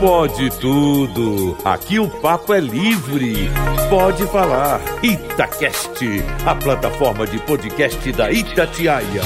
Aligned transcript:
Pode 0.00 0.48
tudo. 0.58 1.58
Aqui 1.62 1.98
o 1.98 2.08
papo 2.08 2.54
é 2.54 2.58
livre. 2.58 3.50
Pode 3.90 4.26
falar. 4.28 4.80
Itacast, 5.02 6.02
a 6.46 6.54
plataforma 6.54 7.26
de 7.26 7.38
podcast 7.40 8.10
da 8.12 8.32
Itatiaia. 8.32 9.22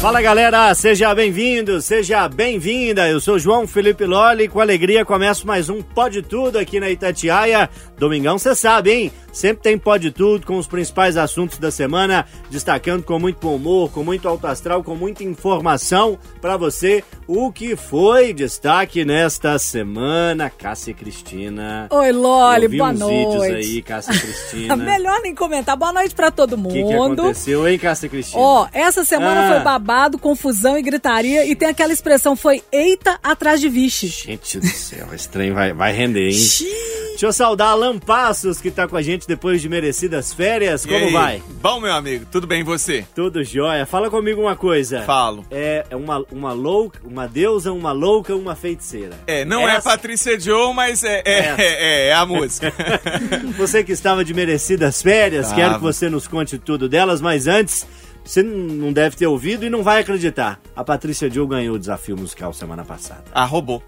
Fala 0.00 0.20
galera, 0.20 0.74
seja 0.74 1.14
bem-vindo, 1.14 1.80
seja 1.80 2.28
bem-vinda. 2.28 3.08
Eu 3.08 3.20
sou 3.20 3.38
João 3.38 3.68
Felipe 3.68 4.04
Loli, 4.04 4.48
com 4.48 4.60
alegria 4.60 5.04
começo 5.04 5.46
mais 5.46 5.70
um 5.70 5.80
Pode 5.80 6.20
Tudo 6.22 6.58
aqui 6.58 6.80
na 6.80 6.90
Itatiaia. 6.90 7.70
Domingão, 7.98 8.38
você 8.38 8.54
sabe, 8.54 8.90
hein? 8.92 9.12
Sempre 9.32 9.62
tem 9.64 9.78
Pode 9.78 10.10
Tudo 10.10 10.46
com 10.46 10.56
os 10.56 10.66
principais 10.66 11.16
assuntos 11.16 11.58
da 11.58 11.70
semana, 11.70 12.26
destacando 12.50 13.02
com 13.02 13.18
muito 13.18 13.38
bom 13.40 13.56
humor, 13.56 13.90
com 13.90 14.02
muito 14.02 14.26
alto 14.26 14.46
astral, 14.46 14.82
com 14.82 14.94
muita 14.94 15.24
informação 15.24 16.18
para 16.40 16.56
você 16.56 17.04
o 17.26 17.52
que 17.52 17.76
foi 17.76 18.32
destaque 18.32 19.04
nesta 19.04 19.58
semana. 19.58 20.48
Cássia 20.48 20.94
Cristina. 20.94 21.86
Oi, 21.90 22.12
Loli, 22.12 22.68
boa 22.78 22.90
uns 22.90 22.98
noite. 22.98 23.16
vídeos 23.26 23.42
aí, 23.42 23.82
Cássia 23.82 24.14
Cristina. 24.18 24.76
Melhor 24.76 25.20
nem 25.22 25.34
comentar. 25.34 25.76
Boa 25.76 25.92
noite 25.92 26.14
pra 26.14 26.30
todo 26.30 26.54
O 26.54 26.58
mundo. 26.58 26.72
que, 26.72 26.82
que 26.84 26.92
aconteceu, 26.94 27.68
hein, 27.68 27.78
Cássia 27.78 28.08
Cristina? 28.08 28.40
Ó, 28.42 28.68
essa 28.72 29.04
semana 29.04 29.46
Ah. 29.48 29.52
foi 29.52 29.60
babado, 29.60 30.18
confusão 30.18 30.78
e 30.78 30.82
gritaria. 30.82 31.44
E 31.44 31.54
tem 31.54 31.68
aquela 31.68 31.92
expressão, 31.92 32.34
foi 32.36 32.62
eita 32.72 33.18
atrás 33.22 33.60
de 33.60 33.68
vixe. 33.68 34.06
Gente 34.06 34.58
do 34.60 34.66
céu, 34.66 35.08
esse 35.14 35.28
trem 35.28 35.52
vai, 35.52 35.72
vai 35.74 35.92
render, 35.92 36.26
hein? 36.28 36.32
Xiii. 36.32 37.06
Deixa 37.10 37.26
eu 37.26 37.32
saudar 37.32 37.74
Alan 37.86 37.98
Passos, 38.00 38.60
que 38.60 38.70
tá 38.70 38.88
com 38.88 38.96
a 38.96 39.02
gente 39.02 39.28
depois 39.28 39.62
de 39.62 39.68
merecidas 39.68 40.32
férias. 40.32 40.84
E 40.84 40.88
Como 40.88 41.06
aí? 41.06 41.12
vai? 41.12 41.42
Bom, 41.62 41.80
meu 41.80 41.92
amigo, 41.92 42.26
tudo 42.30 42.44
bem 42.46 42.60
e 42.60 42.64
você? 42.64 43.04
Tudo 43.14 43.44
jóia. 43.44 43.86
Fala 43.86 44.10
comigo 44.10 44.40
uma 44.40 44.56
coisa. 44.56 45.02
Falo. 45.02 45.44
É, 45.50 45.86
é 45.88 45.94
uma, 45.96 46.24
uma 46.32 46.52
louca, 46.52 47.00
uma 47.04 47.28
deusa, 47.28 47.72
uma 47.72 47.92
louca, 47.92 48.34
uma 48.34 48.56
feiticeira. 48.56 49.14
É, 49.26 49.44
não 49.44 49.68
é 49.68 49.76
Essa- 49.76 49.90
Patrícia 49.90 50.38
Joe, 50.38 50.74
mas 50.74 51.04
é, 51.04 51.22
é, 51.24 51.38
é, 51.38 51.54
é, 51.58 52.06
é 52.08 52.12
a 52.14 52.26
música. 52.26 52.72
Você 53.56 53.84
que 53.84 53.92
estava 53.92 54.24
de 54.24 54.34
merecidas 54.34 55.00
férias, 55.00 55.46
Tava. 55.48 55.60
quero 55.60 55.74
que 55.76 55.82
você 55.82 56.08
nos 56.10 56.26
conte 56.26 56.58
tudo 56.58 56.88
delas, 56.88 57.20
mas 57.20 57.46
antes, 57.46 57.86
você 58.24 58.42
não 58.42 58.92
deve 58.92 59.14
ter 59.16 59.26
ouvido 59.28 59.64
e 59.64 59.70
não 59.70 59.82
vai 59.84 60.00
acreditar. 60.00 60.58
A 60.74 60.82
Patrícia 60.82 61.30
Joe 61.30 61.46
ganhou 61.46 61.76
o 61.76 61.78
desafio 61.78 62.16
musical 62.16 62.52
semana 62.52 62.84
passada. 62.84 63.22
ah, 63.32 63.44
roubou. 63.44 63.82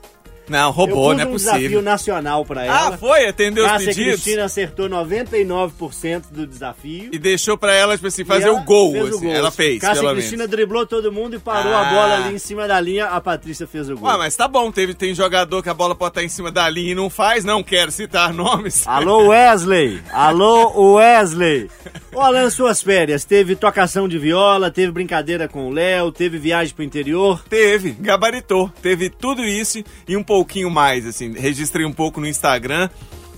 Não, 0.48 0.70
roubou, 0.70 1.14
não 1.14 1.20
é 1.22 1.26
um 1.26 1.36
desafio 1.36 1.60
possível. 1.60 1.82
nacional 1.82 2.44
pra 2.44 2.64
ela. 2.64 2.88
Ah, 2.88 2.98
foi? 2.98 3.26
Atendeu 3.28 3.64
os 3.64 3.70
Cássia 3.70 3.88
pedidos? 3.88 4.12
Cristina 4.22 4.44
acertou 4.44 4.88
99% 4.88 6.24
do 6.30 6.46
desafio. 6.46 7.10
E 7.12 7.18
deixou 7.18 7.56
pra 7.56 7.74
ela, 7.74 7.94
tipo 7.96 8.06
assim, 8.06 8.24
fazer 8.24 8.48
o 8.50 8.60
gol. 8.62 8.92
fez 8.92 9.04
o 9.12 9.16
assim. 9.16 9.30
Ela 9.30 9.50
fez, 9.50 9.80
Cássia 9.80 10.02
pelo 10.02 10.14
Cristina 10.14 10.36
menos. 10.38 10.50
driblou 10.50 10.86
todo 10.86 11.12
mundo 11.12 11.36
e 11.36 11.38
parou 11.38 11.72
a 11.74 11.80
Ah. 11.80 11.84
bola 11.92 12.14
ali 12.16 12.34
em 12.34 12.38
cima 12.38 12.66
da 12.66 12.80
linha. 12.80 13.06
A 13.06 13.20
Patrícia 13.20 13.66
fez 13.66 13.88
o 13.90 13.96
gol. 13.96 14.08
Ah, 14.08 14.18
mas 14.18 14.34
tá 14.36 14.46
bom, 14.48 14.70
teve, 14.70 14.94
tem 14.94 15.14
jogador 15.14 15.62
que 15.62 15.68
a 15.68 15.74
bola 15.74 15.94
pode 15.94 16.10
estar 16.12 16.24
em 16.24 16.28
cima 16.28 16.50
da 16.50 16.68
linha 16.68 16.92
e 16.92 16.94
não 16.94 17.10
faz, 17.10 17.44
não 17.44 17.62
quero 17.62 17.90
citar 17.90 18.32
nomes. 18.34 18.86
Alô 18.86 19.28
Wesley! 19.28 20.00
Alô 20.12 20.94
Wesley! 20.94 21.68
Ô 22.14 22.20
Alan, 22.20 22.50
suas 22.50 22.82
férias, 22.82 23.24
teve 23.24 23.54
tocação 23.54 24.08
de 24.08 24.18
viola, 24.18 24.70
teve 24.70 24.90
brincadeira 24.90 25.46
com 25.46 25.68
o 25.68 25.70
Léo, 25.70 26.10
teve 26.10 26.38
viagem 26.38 26.74
pro 26.74 26.84
interior. 26.84 27.42
Teve, 27.48 27.90
gabaritou. 27.92 28.70
Teve 28.82 29.08
tudo 29.10 29.44
isso 29.44 29.82
e 30.08 30.16
um 30.16 30.22
pouquinho 30.38 30.70
mais, 30.70 31.04
assim. 31.04 31.32
Registrei 31.32 31.84
um 31.84 31.92
pouco 31.92 32.20
no 32.20 32.26
Instagram. 32.26 32.88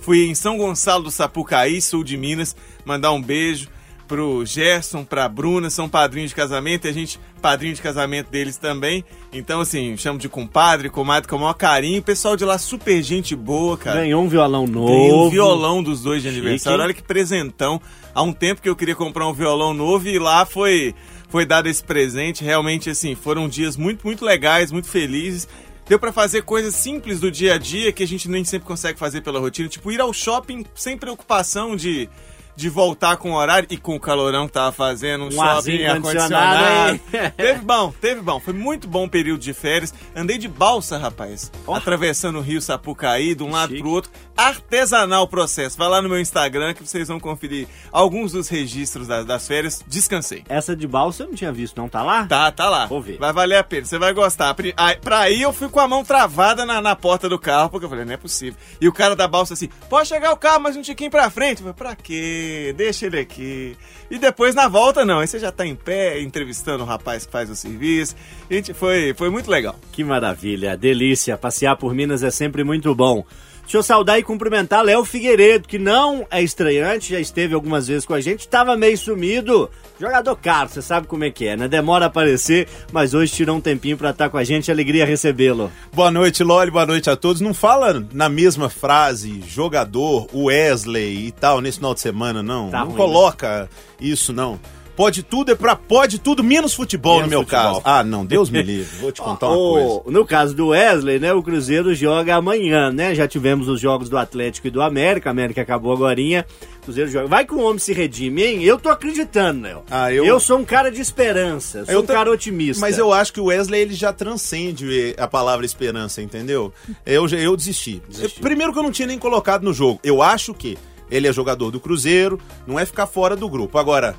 Fui 0.01 0.25
em 0.25 0.35
São 0.35 0.57
Gonçalo 0.57 1.05
do 1.05 1.11
Sapucaí, 1.11 1.81
sul 1.81 2.03
de 2.03 2.15
Minas, 2.15 2.55
mandar 2.85 3.11
um 3.11 3.21
beijo 3.21 3.69
pro 4.07 4.45
Gerson, 4.45 5.05
pra 5.05 5.29
Bruna, 5.29 5.69
são 5.69 5.87
padrinhos 5.87 6.31
de 6.31 6.35
casamento, 6.35 6.85
e 6.85 6.89
a 6.89 6.93
gente, 6.93 7.17
padrinho 7.41 7.73
de 7.73 7.81
casamento 7.81 8.29
deles 8.29 8.57
também. 8.57 9.05
Então, 9.31 9.61
assim, 9.61 9.95
chamo 9.95 10.19
de 10.19 10.27
compadre, 10.27 10.89
comadre 10.89 11.29
com 11.29 11.37
o 11.37 11.39
maior 11.39 11.53
carinho. 11.53 12.01
O 12.01 12.03
pessoal 12.03 12.35
de 12.35 12.43
lá, 12.43 12.57
super 12.57 13.01
gente 13.01 13.35
boa, 13.35 13.77
cara. 13.77 14.01
Ganhou 14.01 14.21
um 14.23 14.27
violão 14.27 14.67
novo. 14.67 14.87
Ganhei 14.87 15.13
um 15.13 15.29
violão 15.29 15.81
dos 15.81 16.01
dois 16.01 16.21
de 16.21 16.27
aniversário. 16.27 16.81
Olha 16.81 16.93
que 16.93 17.01
presentão. 17.01 17.81
Há 18.13 18.21
um 18.21 18.33
tempo 18.33 18.61
que 18.61 18.67
eu 18.67 18.75
queria 18.75 18.95
comprar 18.95 19.27
um 19.27 19.33
violão 19.33 19.73
novo 19.73 20.07
e 20.07 20.19
lá 20.19 20.45
foi, 20.45 20.93
foi 21.29 21.45
dado 21.45 21.69
esse 21.69 21.83
presente. 21.83 22.43
Realmente, 22.43 22.89
assim, 22.89 23.15
foram 23.15 23.47
dias 23.47 23.77
muito, 23.77 24.05
muito 24.05 24.25
legais, 24.25 24.73
muito 24.73 24.89
felizes. 24.89 25.47
Deu 25.91 25.99
pra 25.99 26.13
fazer 26.13 26.43
coisas 26.43 26.73
simples 26.73 27.19
do 27.19 27.29
dia 27.29 27.55
a 27.55 27.57
dia 27.57 27.91
que 27.91 28.01
a 28.01 28.07
gente 28.07 28.29
nem 28.29 28.45
sempre 28.45 28.65
consegue 28.65 28.97
fazer 28.97 29.19
pela 29.19 29.41
rotina. 29.41 29.67
Tipo, 29.67 29.91
ir 29.91 29.99
ao 29.99 30.13
shopping 30.13 30.65
sem 30.73 30.97
preocupação 30.97 31.75
de, 31.75 32.07
de 32.55 32.69
voltar 32.69 33.17
com 33.17 33.31
o 33.31 33.35
horário 33.35 33.67
e 33.69 33.75
com 33.75 33.97
o 33.97 33.99
calorão 33.99 34.47
que 34.47 34.53
tava 34.53 34.71
fazendo. 34.71 35.25
Um, 35.25 35.27
Um 35.27 35.31
shopping 35.31 35.83
ar-condicionado. 35.83 36.97
teve 37.35 37.59
bom, 37.59 37.93
teve 37.99 38.21
bom. 38.21 38.39
Foi 38.39 38.53
muito 38.53 38.87
bom 38.87 39.03
o 39.03 39.09
período 39.09 39.41
de 39.41 39.53
férias. 39.53 39.93
Andei 40.15 40.37
de 40.37 40.47
balsa, 40.47 40.97
rapaz. 40.97 41.51
Ó. 41.67 41.75
Atravessando 41.75 42.39
o 42.39 42.41
rio 42.41 42.61
Sapucaí, 42.61 43.35
de 43.35 43.43
um 43.43 43.51
lado 43.51 43.71
Chique. 43.71 43.81
pro 43.81 43.91
outro. 43.91 44.11
Artesanal 44.41 45.23
o 45.23 45.27
processo. 45.27 45.77
Vai 45.77 45.87
lá 45.87 46.01
no 46.01 46.09
meu 46.09 46.19
Instagram 46.19 46.73
que 46.73 46.85
vocês 46.85 47.07
vão 47.07 47.19
conferir 47.19 47.67
alguns 47.91 48.31
dos 48.31 48.47
registros 48.47 49.07
das, 49.07 49.23
das 49.23 49.47
férias. 49.47 49.83
Descansei. 49.85 50.43
Essa 50.49 50.75
de 50.75 50.87
balsa 50.87 51.23
eu 51.23 51.27
não 51.27 51.35
tinha 51.35 51.51
visto, 51.51 51.77
não. 51.77 51.87
Tá 51.87 52.01
lá? 52.01 52.25
Tá, 52.25 52.51
tá 52.51 52.67
lá. 52.67 52.87
Vou 52.87 52.99
ver. 52.99 53.19
Vai 53.19 53.31
valer 53.31 53.57
a 53.57 53.63
pena, 53.63 53.85
você 53.85 53.99
vai 53.99 54.11
gostar. 54.13 54.55
Pra 54.55 55.19
aí 55.19 55.43
eu 55.43 55.53
fui 55.53 55.69
com 55.69 55.79
a 55.79 55.87
mão 55.87 56.03
travada 56.03 56.65
na, 56.65 56.81
na 56.81 56.95
porta 56.95 57.29
do 57.29 57.37
carro, 57.37 57.69
porque 57.69 57.85
eu 57.85 57.89
falei, 57.89 58.03
não 58.03 58.13
é 58.13 58.17
possível. 58.17 58.59
E 58.79 58.87
o 58.87 58.93
cara 58.93 59.15
da 59.15 59.27
balsa 59.27 59.53
assim, 59.53 59.69
pode 59.87 60.07
chegar 60.07 60.31
o 60.31 60.37
carro 60.37 60.59
mais 60.59 60.75
um 60.75 60.81
tiquinho 60.81 61.11
pra 61.11 61.29
frente. 61.29 61.61
Eu 61.61 61.73
falei, 61.73 61.73
pra 61.75 61.95
quê? 61.95 62.73
Deixa 62.75 63.05
ele 63.05 63.19
aqui. 63.19 63.77
E 64.09 64.17
depois 64.17 64.55
na 64.55 64.67
volta 64.67 65.05
não, 65.05 65.19
aí 65.19 65.27
você 65.27 65.37
já 65.37 65.51
tá 65.51 65.67
em 65.67 65.75
pé, 65.75 66.19
entrevistando 66.19 66.83
o 66.83 66.87
rapaz 66.87 67.27
que 67.27 67.31
faz 67.31 67.47
o 67.47 67.55
serviço. 67.55 68.15
Gente, 68.49 68.73
foi, 68.73 69.13
foi 69.13 69.29
muito 69.29 69.51
legal. 69.51 69.75
Que 69.91 70.03
maravilha, 70.03 70.75
delícia. 70.75 71.37
Passear 71.37 71.77
por 71.77 71.93
Minas 71.93 72.23
é 72.23 72.31
sempre 72.31 72.63
muito 72.63 72.95
bom. 72.95 73.23
Deixa 73.71 73.77
eu 73.77 73.83
saudar 73.83 74.19
e 74.19 74.23
cumprimentar 74.23 74.83
Léo 74.83 75.05
Figueiredo, 75.05 75.65
que 75.65 75.79
não 75.79 76.27
é 76.29 76.43
estreante, 76.43 77.13
já 77.13 77.21
esteve 77.21 77.53
algumas 77.53 77.87
vezes 77.87 78.05
com 78.05 78.13
a 78.13 78.19
gente, 78.19 78.41
estava 78.41 78.75
meio 78.75 78.97
sumido. 78.97 79.69
Jogador 79.97 80.35
caro, 80.35 80.67
você 80.67 80.81
sabe 80.81 81.07
como 81.07 81.23
é 81.23 81.31
que 81.31 81.47
é, 81.47 81.55
né? 81.55 81.69
Demora 81.69 82.03
a 82.03 82.07
aparecer, 82.09 82.67
mas 82.91 83.13
hoje 83.13 83.31
tirou 83.31 83.55
um 83.55 83.61
tempinho 83.61 83.95
pra 83.95 84.09
estar 84.09 84.29
com 84.29 84.37
a 84.37 84.43
gente, 84.43 84.69
alegria 84.69 85.05
recebê-lo. 85.05 85.71
Boa 85.93 86.11
noite, 86.11 86.43
Loli, 86.43 86.69
boa 86.69 86.85
noite 86.85 87.09
a 87.09 87.15
todos. 87.15 87.39
Não 87.39 87.53
fala 87.53 88.05
na 88.11 88.27
mesma 88.27 88.69
frase 88.69 89.41
jogador, 89.47 90.27
Wesley 90.35 91.27
e 91.27 91.31
tal 91.31 91.61
nesse 91.61 91.77
final 91.77 91.93
de 91.93 92.01
semana, 92.01 92.43
não. 92.43 92.69
Tá 92.69 92.79
não 92.79 92.87
ruim, 92.87 92.97
coloca 92.97 93.69
isso, 94.01 94.33
não. 94.33 94.59
Pode 94.95 95.23
tudo 95.23 95.51
é 95.51 95.55
pra 95.55 95.75
pode 95.75 96.19
tudo, 96.19 96.43
menos 96.43 96.73
futebol 96.73 97.15
Menos 97.17 97.25
no 97.27 97.29
meu 97.29 97.39
futebol. 97.43 97.63
caso. 97.75 97.81
Ah, 97.83 98.03
não, 98.03 98.25
Deus 98.25 98.49
me 98.51 98.61
livre. 98.61 98.97
Vou 98.99 99.11
te 99.11 99.21
contar 99.21 99.47
uma 99.47 99.55
coisa. 99.57 100.01
No 100.11 100.25
caso 100.25 100.53
do 100.53 100.67
Wesley, 100.67 101.19
né? 101.19 101.33
O 101.33 101.41
Cruzeiro 101.41 101.93
joga 101.95 102.35
amanhã, 102.35 102.91
né? 102.91 103.15
Já 103.15 103.27
tivemos 103.27 103.67
os 103.67 103.79
jogos 103.79 104.09
do 104.09 104.17
Atlético 104.17 104.67
e 104.67 104.69
do 104.71 104.81
América. 104.81 105.29
A 105.29 105.31
América 105.31 105.61
acabou 105.61 105.93
agorinha. 105.93 106.45
O 106.81 106.83
Cruzeiro 106.85 107.09
joga. 107.09 107.27
Vai 107.27 107.45
que 107.45 107.53
o 107.53 107.59
homem 107.61 107.79
se 107.79 107.93
redime, 107.93 108.43
hein? 108.43 108.63
Eu 108.63 108.77
tô 108.79 108.89
acreditando, 108.89 109.61
Léo. 109.63 109.83
Ah, 109.89 110.11
eu- 110.11 110.39
sou 110.39 110.57
um 110.57 110.65
cara 110.65 110.91
de 110.91 110.99
esperança. 111.01 111.79
eu 111.79 111.85
Sou 111.85 111.93
Eu 111.95 111.99
um 112.01 112.05
ta- 112.05 112.13
cara 112.13 112.31
otimista. 112.31 112.81
Mas 112.81 112.97
eu 112.97 113.13
acho 113.13 113.31
que 113.33 113.39
o 113.39 113.45
Wesley 113.45 113.81
ele 113.81 113.93
já 113.93 114.11
transcende 114.11 115.15
a 115.17 115.27
palavra 115.27 115.65
esperança, 115.65 116.21
entendeu? 116.21 116.73
Eu, 117.05 117.27
eu 117.29 117.55
desisti. 117.55 118.01
Primeiro 118.41 118.73
que 118.73 118.79
eu 118.79 118.83
não 118.83 118.91
tinha 118.91 119.07
nem 119.07 119.17
colocado 119.19 119.63
no 119.63 119.73
jogo. 119.73 119.99
Eu 120.03 120.21
acho 120.21 120.53
que 120.53 120.77
ele 121.09 121.27
é 121.27 121.33
jogador 121.33 121.71
do 121.71 121.79
Cruzeiro, 121.79 122.39
não 122.65 122.79
é 122.79 122.85
ficar 122.85 123.05
fora 123.05 123.35
do 123.35 123.47
grupo. 123.49 123.77
Agora, 123.77 124.15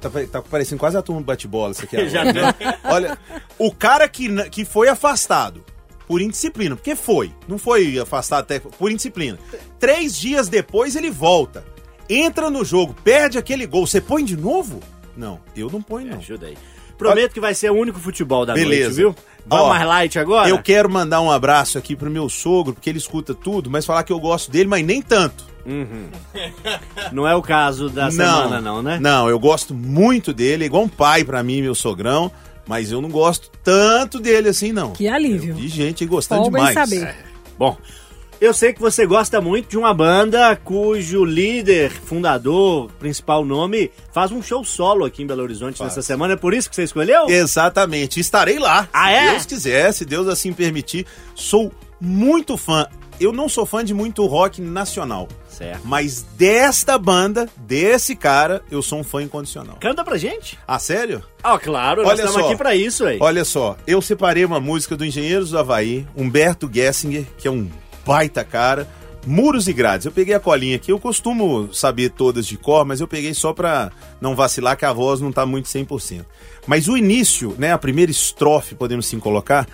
tá, 0.00 0.10
tá 0.30 0.42
parecendo 0.42 0.78
quase 0.78 0.96
a 0.96 1.02
turma 1.02 1.20
do 1.20 1.24
bate-bola 1.24 1.72
isso 1.72 1.84
aqui. 1.84 1.96
agora. 1.96 2.10
Já 2.10 2.78
Olha, 2.84 3.18
o 3.58 3.72
cara 3.72 4.08
que, 4.08 4.28
que 4.50 4.64
foi 4.64 4.88
afastado 4.88 5.64
por 6.06 6.20
indisciplina, 6.20 6.76
porque 6.76 6.94
foi, 6.94 7.32
não 7.48 7.58
foi 7.58 7.98
afastado 7.98 8.40
até 8.40 8.58
por 8.60 8.90
indisciplina. 8.90 9.38
Três 9.78 10.16
dias 10.16 10.48
depois 10.48 10.96
ele 10.96 11.10
volta, 11.10 11.64
entra 12.08 12.50
no 12.50 12.64
jogo, 12.64 12.94
perde 13.04 13.38
aquele 13.38 13.66
gol, 13.66 13.86
você 13.86 14.00
põe 14.00 14.24
de 14.24 14.36
novo? 14.36 14.80
Não, 15.16 15.40
eu 15.56 15.70
não 15.70 15.80
ponho 15.80 16.08
não. 16.08 16.18
Ajuda 16.18 16.46
aí. 16.46 16.56
Prometo 16.98 17.32
que 17.32 17.40
vai 17.40 17.54
ser 17.54 17.70
o 17.70 17.74
único 17.74 17.98
futebol 17.98 18.46
da 18.46 18.54
Beleza. 18.54 18.84
noite, 18.84 18.96
viu? 18.96 19.16
Vamos 19.44 19.66
Ó, 19.66 19.68
mais 19.70 19.86
light 19.86 20.18
agora? 20.18 20.48
Eu 20.48 20.62
quero 20.62 20.88
mandar 20.88 21.20
um 21.20 21.30
abraço 21.30 21.76
aqui 21.76 21.96
pro 21.96 22.10
meu 22.10 22.28
sogro, 22.28 22.74
porque 22.74 22.88
ele 22.88 22.98
escuta 22.98 23.34
tudo, 23.34 23.70
mas 23.70 23.84
falar 23.84 24.04
que 24.04 24.12
eu 24.12 24.20
gosto 24.20 24.50
dele, 24.50 24.68
mas 24.68 24.84
nem 24.84 25.02
tanto. 25.02 25.51
Não 27.12 27.26
é 27.26 27.34
o 27.34 27.42
caso 27.42 27.88
da 27.88 28.10
semana, 28.10 28.60
não, 28.60 28.82
né? 28.82 28.98
Não, 29.00 29.28
eu 29.28 29.38
gosto 29.38 29.74
muito 29.74 30.32
dele, 30.32 30.64
é 30.64 30.66
igual 30.66 30.84
um 30.84 30.88
pai 30.88 31.24
pra 31.24 31.42
mim, 31.42 31.62
meu 31.62 31.74
sogrão, 31.74 32.30
mas 32.66 32.90
eu 32.92 33.00
não 33.00 33.10
gosto 33.10 33.50
tanto 33.62 34.18
dele 34.18 34.48
assim, 34.48 34.72
não. 34.72 34.92
Que 34.92 35.08
alívio. 35.08 35.54
Vi 35.54 35.68
gente 35.68 36.04
gostando 36.06 36.42
Folga 36.42 36.58
em 36.58 36.66
demais. 36.66 36.74
saber. 36.74 37.14
Bom, 37.58 37.76
eu 38.42 38.52
sei 38.52 38.72
que 38.72 38.80
você 38.80 39.06
gosta 39.06 39.40
muito 39.40 39.68
de 39.68 39.78
uma 39.78 39.94
banda 39.94 40.56
cujo 40.56 41.24
líder, 41.24 41.92
fundador, 41.92 42.90
principal 42.98 43.44
nome, 43.44 43.88
faz 44.12 44.32
um 44.32 44.42
show 44.42 44.64
solo 44.64 45.04
aqui 45.04 45.22
em 45.22 45.26
Belo 45.28 45.44
Horizonte 45.44 45.78
Faz. 45.78 45.90
nessa 45.90 46.02
semana. 46.02 46.34
É 46.34 46.36
por 46.36 46.52
isso 46.52 46.68
que 46.68 46.74
você 46.74 46.82
escolheu? 46.82 47.28
Exatamente, 47.28 48.18
estarei 48.18 48.58
lá. 48.58 48.88
Ah, 48.92 49.06
se 49.06 49.12
é? 49.14 49.30
Deus 49.30 49.46
quiser, 49.46 49.92
se 49.92 50.04
Deus 50.04 50.26
assim 50.26 50.52
permitir. 50.52 51.06
Sou 51.36 51.72
muito 52.00 52.56
fã. 52.56 52.88
Eu 53.20 53.32
não 53.32 53.48
sou 53.48 53.64
fã 53.64 53.84
de 53.84 53.94
muito 53.94 54.26
rock 54.26 54.60
nacional, 54.60 55.28
Certo. 55.48 55.80
mas 55.84 56.22
desta 56.36 56.98
banda, 56.98 57.48
desse 57.56 58.16
cara, 58.16 58.62
eu 58.70 58.82
sou 58.82 58.98
um 59.00 59.04
fã 59.04 59.22
incondicional. 59.22 59.76
Canta 59.80 60.02
pra 60.04 60.16
gente. 60.18 60.58
Ah, 60.66 60.78
sério? 60.78 61.22
Ah, 61.42 61.58
claro, 61.58 62.02
nós 62.02 62.10
Olha 62.10 62.16
estamos 62.24 62.40
só. 62.40 62.46
aqui 62.48 62.56
pra 62.56 62.74
isso 62.74 63.04
aí. 63.04 63.18
Olha 63.20 63.44
só, 63.44 63.76
eu 63.86 64.02
separei 64.02 64.44
uma 64.44 64.58
música 64.58 64.96
do 64.96 65.04
Engenheiros 65.04 65.50
do 65.50 65.58
Havaí, 65.58 66.06
Humberto 66.16 66.68
Gessinger, 66.72 67.24
que 67.38 67.46
é 67.46 67.50
um 67.50 67.68
baita 68.04 68.44
cara. 68.44 68.88
Muros 69.24 69.68
e 69.68 69.72
grades. 69.72 70.04
Eu 70.04 70.10
peguei 70.10 70.34
a 70.34 70.40
colinha 70.40 70.74
aqui, 70.74 70.90
eu 70.90 70.98
costumo 70.98 71.72
saber 71.72 72.10
todas 72.10 72.44
de 72.44 72.56
cor, 72.56 72.84
mas 72.84 73.00
eu 73.00 73.06
peguei 73.06 73.32
só 73.34 73.52
pra 73.52 73.92
não 74.20 74.34
vacilar 74.34 74.76
que 74.76 74.84
a 74.84 74.92
voz 74.92 75.20
não 75.20 75.30
tá 75.30 75.46
muito 75.46 75.68
100%. 75.68 76.24
Mas 76.66 76.88
o 76.88 76.96
início, 76.96 77.54
né, 77.56 77.72
a 77.72 77.78
primeira 77.78 78.10
estrofe, 78.10 78.74
podemos 78.74 79.06
sim 79.06 79.20
colocar, 79.20 79.68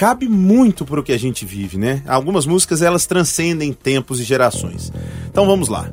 cabe 0.00 0.30
muito 0.30 0.86
pro 0.86 1.02
que 1.02 1.12
a 1.12 1.18
gente 1.18 1.44
vive, 1.44 1.76
né? 1.76 2.02
Algumas 2.08 2.46
músicas 2.46 2.80
elas 2.80 3.04
transcendem 3.04 3.70
tempos 3.70 4.18
e 4.18 4.24
gerações. 4.24 4.90
Então 5.28 5.44
vamos 5.44 5.68
lá. 5.68 5.90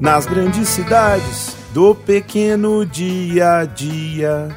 Nas 0.00 0.26
grandes 0.26 0.68
cidades 0.68 1.54
do 1.72 1.94
pequeno 1.94 2.84
dia 2.84 3.58
a 3.58 3.64
dia, 3.64 4.48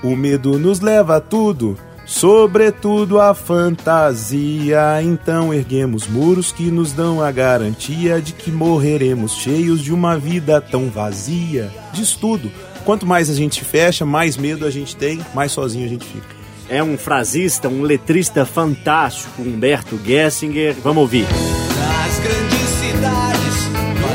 o 0.00 0.14
medo 0.14 0.60
nos 0.60 0.78
leva 0.78 1.16
a 1.16 1.20
tudo, 1.20 1.76
sobretudo 2.06 3.20
a 3.20 3.34
fantasia. 3.34 5.02
Então 5.02 5.52
erguemos 5.52 6.06
muros 6.06 6.52
que 6.52 6.70
nos 6.70 6.92
dão 6.92 7.20
a 7.20 7.32
garantia 7.32 8.22
de 8.22 8.32
que 8.32 8.52
morreremos 8.52 9.38
cheios 9.38 9.80
de 9.80 9.92
uma 9.92 10.16
vida 10.16 10.60
tão 10.60 10.88
vazia. 10.88 11.68
Diz 11.92 12.12
tudo. 12.12 12.48
Quanto 12.84 13.04
mais 13.04 13.28
a 13.28 13.34
gente 13.34 13.64
fecha, 13.64 14.06
mais 14.06 14.36
medo 14.36 14.64
a 14.64 14.70
gente 14.70 14.94
tem, 14.94 15.18
mais 15.34 15.50
sozinho 15.50 15.84
a 15.84 15.88
gente 15.88 16.06
fica. 16.06 16.39
É 16.70 16.80
um 16.80 16.96
frasista, 16.96 17.68
um 17.68 17.82
letrista 17.82 18.46
fantástico, 18.46 19.42
Humberto 19.42 19.98
Gessinger. 19.98 20.76
Vamos 20.80 21.00
ouvir. 21.02 21.26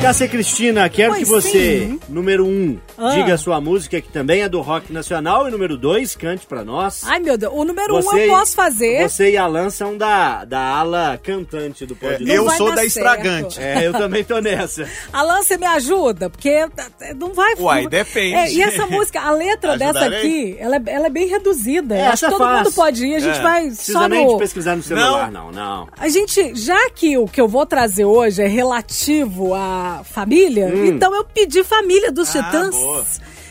Cássia 0.06 0.28
Cristina, 0.28 0.88
quero 0.88 1.14
Pois 1.14 1.24
que 1.24 1.26
você, 1.28 1.80
sim. 1.80 2.00
número 2.08 2.46
um, 2.46 2.78
Ah. 2.96 3.10
diga 3.16 3.34
a 3.34 3.38
sua 3.40 3.60
música, 3.60 4.00
que 4.00 4.08
também 4.10 4.44
é 4.44 4.48
do 4.48 4.62
rock 4.62 4.94
nacional, 4.94 5.48
e 5.48 5.52
número 5.52 5.76
dois, 5.76 6.16
cante 6.16 6.46
pra 6.46 6.64
nós. 6.64 7.02
Ai, 7.06 7.20
meu 7.20 7.36
Deus. 7.36 7.52
O 7.56 7.64
número 7.66 7.98
um 7.98 8.02
Você- 8.04 8.26
eu 8.26 8.30
posso 8.30 8.54
fazer. 8.56 9.10
Você 9.10 9.32
e 9.32 9.38
Alan 9.38 9.72
são 9.72 9.98
da, 9.98 10.46
da 10.46 10.60
ala 10.60 11.20
cantante 11.24 11.88
do 11.88 11.96
Pode 11.96 12.24
Não 12.24 12.32
eu 12.36 12.48
sou 12.52 12.68
da 12.70 12.76
certo. 12.76 12.88
estragante. 12.88 13.60
É, 13.60 13.88
eu 13.88 13.94
também 13.94 14.24
tô 14.24 14.40
nessa. 14.40 14.88
Alan, 15.12 15.42
você 15.42 15.58
me 15.58 15.66
ajuda? 15.66 16.30
Porque 16.30 16.68
não 17.16 17.34
vai... 17.34 17.56
Uai, 17.58 17.88
depende. 17.88 18.36
É, 18.36 18.52
e 18.54 18.62
essa 18.62 18.86
música, 18.86 19.20
a 19.22 19.32
letra 19.32 19.76
dessa 19.80 20.06
aqui, 20.06 20.56
ela, 20.60 20.76
é- 20.76 20.82
ela 20.86 21.08
é 21.08 21.10
bem 21.10 21.28
reduzida. 21.28 21.96
É, 21.96 22.08
Acho 22.10 22.28
que 22.28 22.34
é 22.34 22.38
todo 22.38 22.48
mundo 22.48 22.72
pode 22.74 23.04
ir, 23.08 23.16
a 23.16 23.20
gente 23.20 23.40
É. 23.40 23.42
vai 23.42 23.66
Precisa 23.66 24.00
só 24.00 24.08
nem 24.08 24.24
no... 24.24 24.34
de 24.34 24.38
pesquisar 24.38 24.76
no 24.76 24.84
celular, 24.84 25.32
não, 25.32 25.52
não. 25.52 25.88
A 25.98 26.08
gente, 26.10 26.54
já 26.54 26.92
que 26.92 27.18
o 27.18 27.28
que 27.28 27.42
eu 27.42 27.48
vou 27.48 27.66
trazer 27.66 28.06
hoje 28.06 28.44
é 28.44 28.48
relativo 28.48 29.56
família, 30.04 30.68
Hum. 30.68 30.86
então 30.86 31.14
eu 31.16 31.24
pedi 31.24 31.64
família 31.64 32.12
dos 32.12 32.36
Ah, 32.36 32.44
Titãs. 32.44 32.76
boa. 32.76 33.06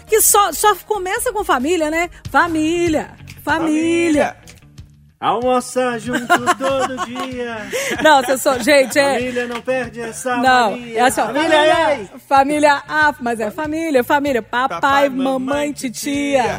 Que 0.06 0.20
só, 0.20 0.52
só 0.52 0.74
começa 0.86 1.32
com 1.32 1.42
família, 1.44 1.90
né? 1.90 2.10
Família, 2.30 3.10
família. 3.42 4.36
Almoça 5.18 5.98
junto 5.98 6.26
todo 6.58 7.06
dia. 7.06 7.56
Não, 8.04 8.22
você 8.22 8.36
só, 8.36 8.58
gente, 8.58 8.98
é. 8.98 9.14
Família 9.14 9.46
não 9.46 9.60
perde 9.62 10.00
essa 10.00 10.36
Não, 10.36 10.72
mania. 10.72 10.98
é 10.98 11.00
assim, 11.00 11.20
ó, 11.22 11.26
Família, 11.26 11.48
família, 11.50 11.94
ei! 11.98 12.08
família, 12.28 12.82
ah, 12.86 13.14
mas 13.20 13.40
é 13.40 13.50
família, 13.50 14.04
família, 14.04 14.42
papai, 14.42 14.68
Papai, 14.80 15.08
mamãe, 15.08 15.32
mamãe, 15.32 15.72
titia. 15.72 16.58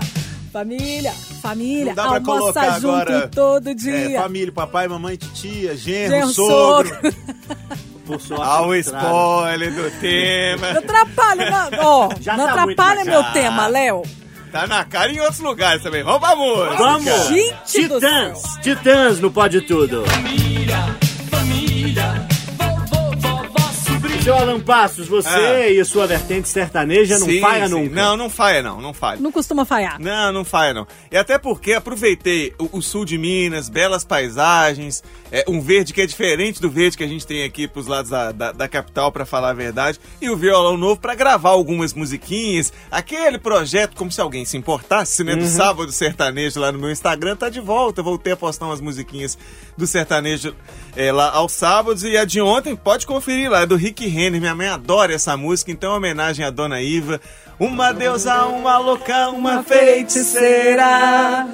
Família, 0.52 1.12
família, 1.44 1.86
Não 1.88 1.96
dá 1.96 2.04
pra 2.08 2.12
almoça 2.18 2.54
colocar 2.54 2.80
junto 2.80 2.96
agora, 2.96 3.28
todo 3.28 3.70
É, 3.70 3.74
dia. 3.76 4.22
família, 4.22 4.52
papai, 4.52 4.88
mamãe, 4.88 5.16
titia, 5.18 5.76
genro, 5.76 6.16
Genro, 6.16 6.30
sogro. 6.34 6.90
sogro. 6.96 7.16
Por 8.06 8.22
sorte, 8.22 8.44
Ah, 8.46 8.62
o 8.62 8.75
estrada. 8.75 9.06
spoiler 9.07 9.74
do 9.74 9.92
tema. 10.00 10.72
Não 10.74 10.80
atrapalha, 10.80 11.50
não, 11.50 11.69
ó, 11.80 12.10
Já 12.22 12.38
não 12.38 12.46
tá 12.46 12.52
atrapalha 12.63 13.04
meu 13.06 13.22
cara. 13.22 13.34
tema, 13.34 13.68
Léo. 13.68 14.04
Tá 14.52 14.68
na 14.68 14.86
cara 14.86 15.12
em 15.12 15.19
outros 15.19 15.40
lugares 15.40 15.81
também. 15.84 16.04
Vamos 16.04 16.19
pra 16.19 16.36
música. 16.36 16.75
Vamos! 16.78 17.28
Gente 17.28 17.88
do 17.88 17.96
Titãs! 18.00 18.42
Titãs 18.62 19.19
no 19.19 19.30
Pode 19.31 19.62
Tudo. 19.62 20.04
Seu 24.25 24.36
Alan 24.36 24.60
Passos, 24.60 25.07
você 25.07 25.30
Ah. 25.30 25.69
e 25.69 25.86
sua 25.86 26.07
vertente 26.07 26.50
sertaneja 26.50 27.19
não 27.19 27.27
Sim, 27.27 27.39
falha 27.39 27.68
sim. 27.68 27.74
nunca. 27.75 27.94
Não, 27.95 28.18
não 28.18 28.27
falha 28.27 28.63
não, 28.63 28.81
não 28.81 28.92
falha. 28.92 29.22
Não 29.22 29.31
costuma 29.31 29.66
falhar. 29.66 30.01
Não, 30.01 30.31
não 30.33 30.44
falha 30.44 30.74
não. 30.74 30.88
E 31.12 31.16
até 31.16 31.38
porque 31.38 31.74
aproveitei 31.74 32.51
o, 32.57 32.80
o 32.80 32.81
sul 32.81 33.06
de 33.06 33.19
Minas, 33.19 33.69
belas 33.69 34.04
paisagens, 34.04 35.04
é, 35.31 35.45
um 35.48 35.62
verde 35.62 35.94
que 35.94 36.01
é 36.01 36.07
diferente 36.07 36.60
do 36.60 36.72
verde 36.72 36.98
que 36.98 37.04
a 37.04 37.07
gente 37.07 37.27
tem 37.27 37.44
aqui 37.44 37.68
pros 37.68 37.86
lados 37.86 38.10
da, 38.10 38.31
da, 38.31 38.51
da 38.51 38.68
capital, 38.68 39.12
pra 39.12 39.27
falar 39.27 39.51
a 39.51 39.54
verdade, 39.54 40.00
e 40.19 40.27
o 40.27 40.36
violão 40.36 40.75
novo 40.75 41.00
pra 41.00 41.13
gravar 41.13 41.51
algumas 41.51 41.94
musiquinhas. 41.94 42.74
Aquele 42.89 43.38
projeto, 43.38 43.95
como 43.95 44.12
se 44.12 44.19
alguém 44.19 44.44
se 44.44 44.57
importasse, 44.57 45.24
né, 45.24 45.36
do 45.36 45.45
sábado 45.45 45.92
sertanejo 45.92 46.60
lá 46.60 46.72
no 46.72 46.80
meu 46.80 46.89
Instagram, 46.89 47.36
tá 47.36 47.48
de 47.48 47.60
volta. 47.60 48.01
Voltei 48.01 48.33
a 48.33 48.38
postar 48.38 48.66
umas 48.66 48.81
musiquinhas 48.81 49.38
do 49.77 49.86
sertanejo 49.86 50.56
é, 50.95 51.12
lá 51.12 51.30
aos 51.30 51.51
sábados, 51.51 52.04
e 52.04 52.18
a 52.18 52.25
de 52.25 52.42
ontem, 52.42 52.75
pode 52.75 53.06
conferir 53.06 53.51
lá, 53.51 53.62
é 53.62 53.66
do 53.68 53.75
Rick 53.75 54.15
Renner. 54.16 54.40
Minha 54.40 54.56
mãe 54.56 54.68
adora 54.70 55.14
essa 55.14 55.36
música, 55.36 55.72
então 55.72 55.94
homenagem 55.94 56.46
à 56.46 56.50
dona 56.50 56.82
Iva. 56.82 57.20
Uma 57.60 57.92
deusa, 57.92 58.46
uma 58.46 58.78
louca, 58.78 59.30
uma 59.30 59.62
feiticeira. 59.64 61.48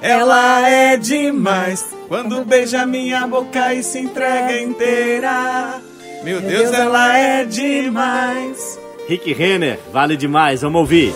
Ela 0.00 0.68
é 0.68 0.96
demais 0.96 1.84
quando 2.08 2.44
beija 2.44 2.86
minha 2.86 3.26
boca 3.26 3.74
e 3.74 3.82
se 3.82 3.98
entrega 3.98 4.60
inteira. 4.60 5.80
Meu 6.22 6.40
Deus, 6.40 6.72
ela 6.72 7.16
é 7.16 7.44
demais. 7.44 8.78
Rick 9.08 9.32
Renner, 9.32 9.78
vale 9.92 10.16
demais, 10.16 10.62
vamos 10.62 10.80
ouvir. 10.80 11.12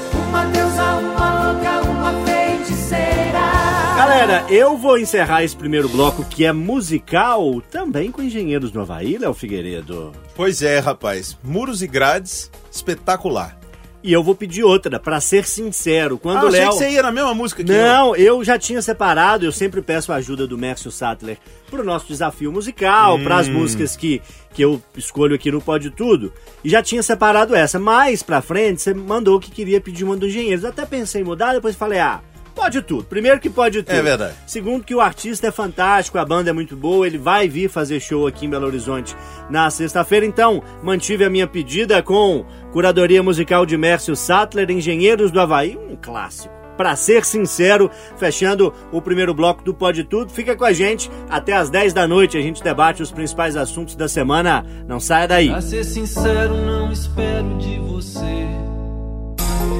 Eu 4.49 4.77
vou 4.77 4.99
encerrar 4.99 5.43
esse 5.43 5.57
primeiro 5.57 5.89
bloco 5.89 6.25
que 6.25 6.45
é 6.45 6.53
musical 6.53 7.63
também 7.71 8.11
com 8.11 8.23
Engenheiros 8.23 8.71
do 8.71 8.81
Havaí, 8.81 9.17
Léo 9.19 9.33
Figueiredo. 9.33 10.13
Pois 10.35 10.63
é, 10.63 10.79
rapaz. 10.79 11.37
Muros 11.43 11.83
e 11.83 11.87
grades, 11.87 12.51
espetacular. 12.71 13.59
E 14.03 14.13
eu 14.13 14.23
vou 14.23 14.35
pedir 14.35 14.63
outra, 14.63 14.99
pra 15.01 15.21
ser 15.21 15.45
sincero. 15.45 16.19
Quando 16.19 16.45
ah, 16.45 16.49
achei 16.49 16.61
Léo. 16.61 16.71
que 16.71 16.77
você 16.77 16.91
ia 16.91 17.03
na 17.03 17.11
mesma 17.11 17.35
música 17.35 17.65
que 17.65 17.71
eu. 17.71 17.77
Não, 17.77 18.15
eu 18.17 18.45
já 18.45 18.57
tinha 18.59 18.81
separado, 18.81 19.45
eu 19.45 19.51
sempre 19.51 19.83
peço 19.83 20.13
a 20.13 20.17
ajuda 20.17 20.47
do 20.47 20.57
Mércio 20.57 20.91
Sattler 20.91 21.37
pro 21.69 21.85
nosso 21.85 22.07
desafio 22.07 22.53
musical, 22.53 23.17
Hum. 23.17 23.25
pras 23.25 23.49
músicas 23.49 23.97
que, 23.97 24.23
que 24.55 24.63
eu 24.63 24.81
escolho 24.97 25.35
aqui 25.35 25.51
no 25.51 25.61
Pode 25.61 25.91
Tudo. 25.91 26.33
E 26.63 26.71
já 26.71 26.81
tinha 26.83 27.03
separado 27.03 27.55
essa. 27.57 27.79
Mais 27.79 28.23
pra 28.23 28.41
frente, 28.41 28.81
você 28.81 28.95
mandou 28.95 29.41
que 29.41 29.51
queria 29.51 29.81
pedir 29.81 30.05
uma 30.05 30.17
do 30.17 30.27
Engenheiros. 30.29 30.63
Eu 30.63 30.71
até 30.71 30.87
pensei 30.87 31.23
em 31.23 31.25
mudar, 31.25 31.55
depois 31.55 31.75
falei, 31.75 31.99
ah, 31.99 32.21
pode 32.59 32.83
tudo. 32.83 33.05
Primeiro 33.05 33.39
que 33.39 33.49
pode 33.49 33.83
tudo. 33.83 33.95
É 33.95 34.03
verdade. 34.03 34.35
Segundo 34.47 34.85
que 34.85 34.95
o 34.95 35.01
artista 35.01 35.47
é 35.47 35.51
fantástico, 35.51 36.19
a 36.19 36.25
banda 36.25 36.51
é 36.51 36.53
muito 36.53 36.77
boa, 36.77 37.07
ele 37.07 37.19
vai 37.19 37.49
vir 37.49 37.71
fazer 37.71 38.01
show 38.01 38.27
aqui 38.27 38.47
em 38.47 38.51
Belo 38.51 38.67
Horizonte 38.67 39.17
na 39.49 39.71
sexta-feira. 39.71 40.27
Então, 40.27 40.63
mantive 40.83 41.25
a 41.25 41.31
minha 41.31 41.47
pedida 41.47 42.03
com 42.03 42.45
curadoria 42.73 43.23
musical 43.23 43.65
de 43.65 43.77
Mércio 43.77 44.17
Sattler, 44.17 44.71
Engenheiros 44.71 45.31
do 45.31 45.41
Havaí, 45.41 45.77
um 45.77 45.97
clássico. 45.97 46.59
Pra 46.77 46.95
ser 46.95 47.25
sincero, 47.25 47.91
fechando 48.17 48.73
o 48.93 49.03
primeiro 49.03 49.35
bloco 49.35 49.65
do 49.65 49.75
Pode 49.75 50.05
Tudo, 50.05 50.31
fica 50.31 50.55
com 50.55 50.65
a 50.65 50.73
gente 50.73 51.11
até 51.29 51.53
às 51.53 51.69
10 51.69 51.93
da 51.93 52.07
noite. 52.07 52.39
A 52.39 52.41
gente 52.41 52.63
debate 52.63 53.03
os 53.03 53.11
principais 53.11 53.57
assuntos 53.57 53.97
da 53.97 54.07
semana. 54.07 54.65
Não 54.87 55.01
saia 55.01 55.27
daí. 55.27 55.49
Pra 55.49 55.61
ser 55.61 55.85
sincero, 55.85 56.55
não 56.55 56.93
espero 56.93 57.59
de 57.59 57.81
você. 57.81 58.58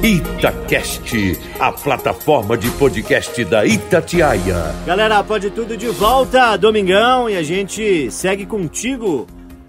Itacast, 0.01 1.37
a 1.59 1.73
plataforma 1.73 2.57
de 2.57 2.71
podcast 2.71 3.43
da 3.43 3.65
Itatiaia. 3.65 4.73
Galera, 4.85 5.21
pode 5.21 5.49
tudo 5.49 5.75
de 5.75 5.87
volta, 5.89 6.55
domingão, 6.55 7.29
e 7.29 7.35
a 7.35 7.43
gente 7.43 8.09
segue 8.09 8.45
contigo 8.45 9.27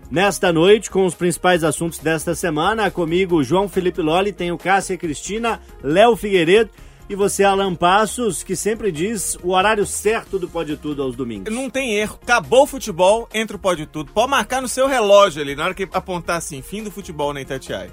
nesta 0.09 0.53
noite 0.53 0.89
com 0.89 1.05
os 1.05 1.17
principais 1.17 1.65
assuntos 1.65 1.99
desta 1.99 2.33
semana. 2.37 2.93
Comigo, 2.93 3.43
João 3.43 3.69
Felipe 3.69 4.01
Loli, 4.01 4.33
tenho 4.33 4.57
Cássia 4.57 4.97
Cristina, 4.97 5.61
Léo 5.83 6.15
Figueiredo 6.15 6.71
e 7.09 7.17
você, 7.17 7.43
Alan 7.43 7.75
Passos, 7.75 8.45
que 8.45 8.55
sempre 8.55 8.93
diz 8.93 9.37
o 9.43 9.51
horário 9.51 9.85
certo 9.85 10.39
do 10.39 10.49
Pode 10.49 10.77
Tudo 10.77 11.03
aos 11.03 11.17
domingos. 11.17 11.53
Não 11.53 11.69
tem 11.69 11.97
erro. 11.97 12.21
Acabou 12.23 12.63
o 12.63 12.67
futebol, 12.69 13.29
entra 13.35 13.57
o 13.57 13.59
pode 13.59 13.85
tudo. 13.85 14.13
Pode 14.13 14.31
marcar 14.31 14.63
no 14.63 14.69
seu 14.69 14.87
relógio 14.87 15.43
ali, 15.43 15.57
na 15.57 15.65
hora 15.65 15.75
que 15.75 15.89
apontar 15.93 16.37
assim, 16.37 16.63
fim 16.63 16.85
do 16.85 16.91
futebol 16.93 17.35
na 17.35 17.41
Itatiaia. 17.41 17.91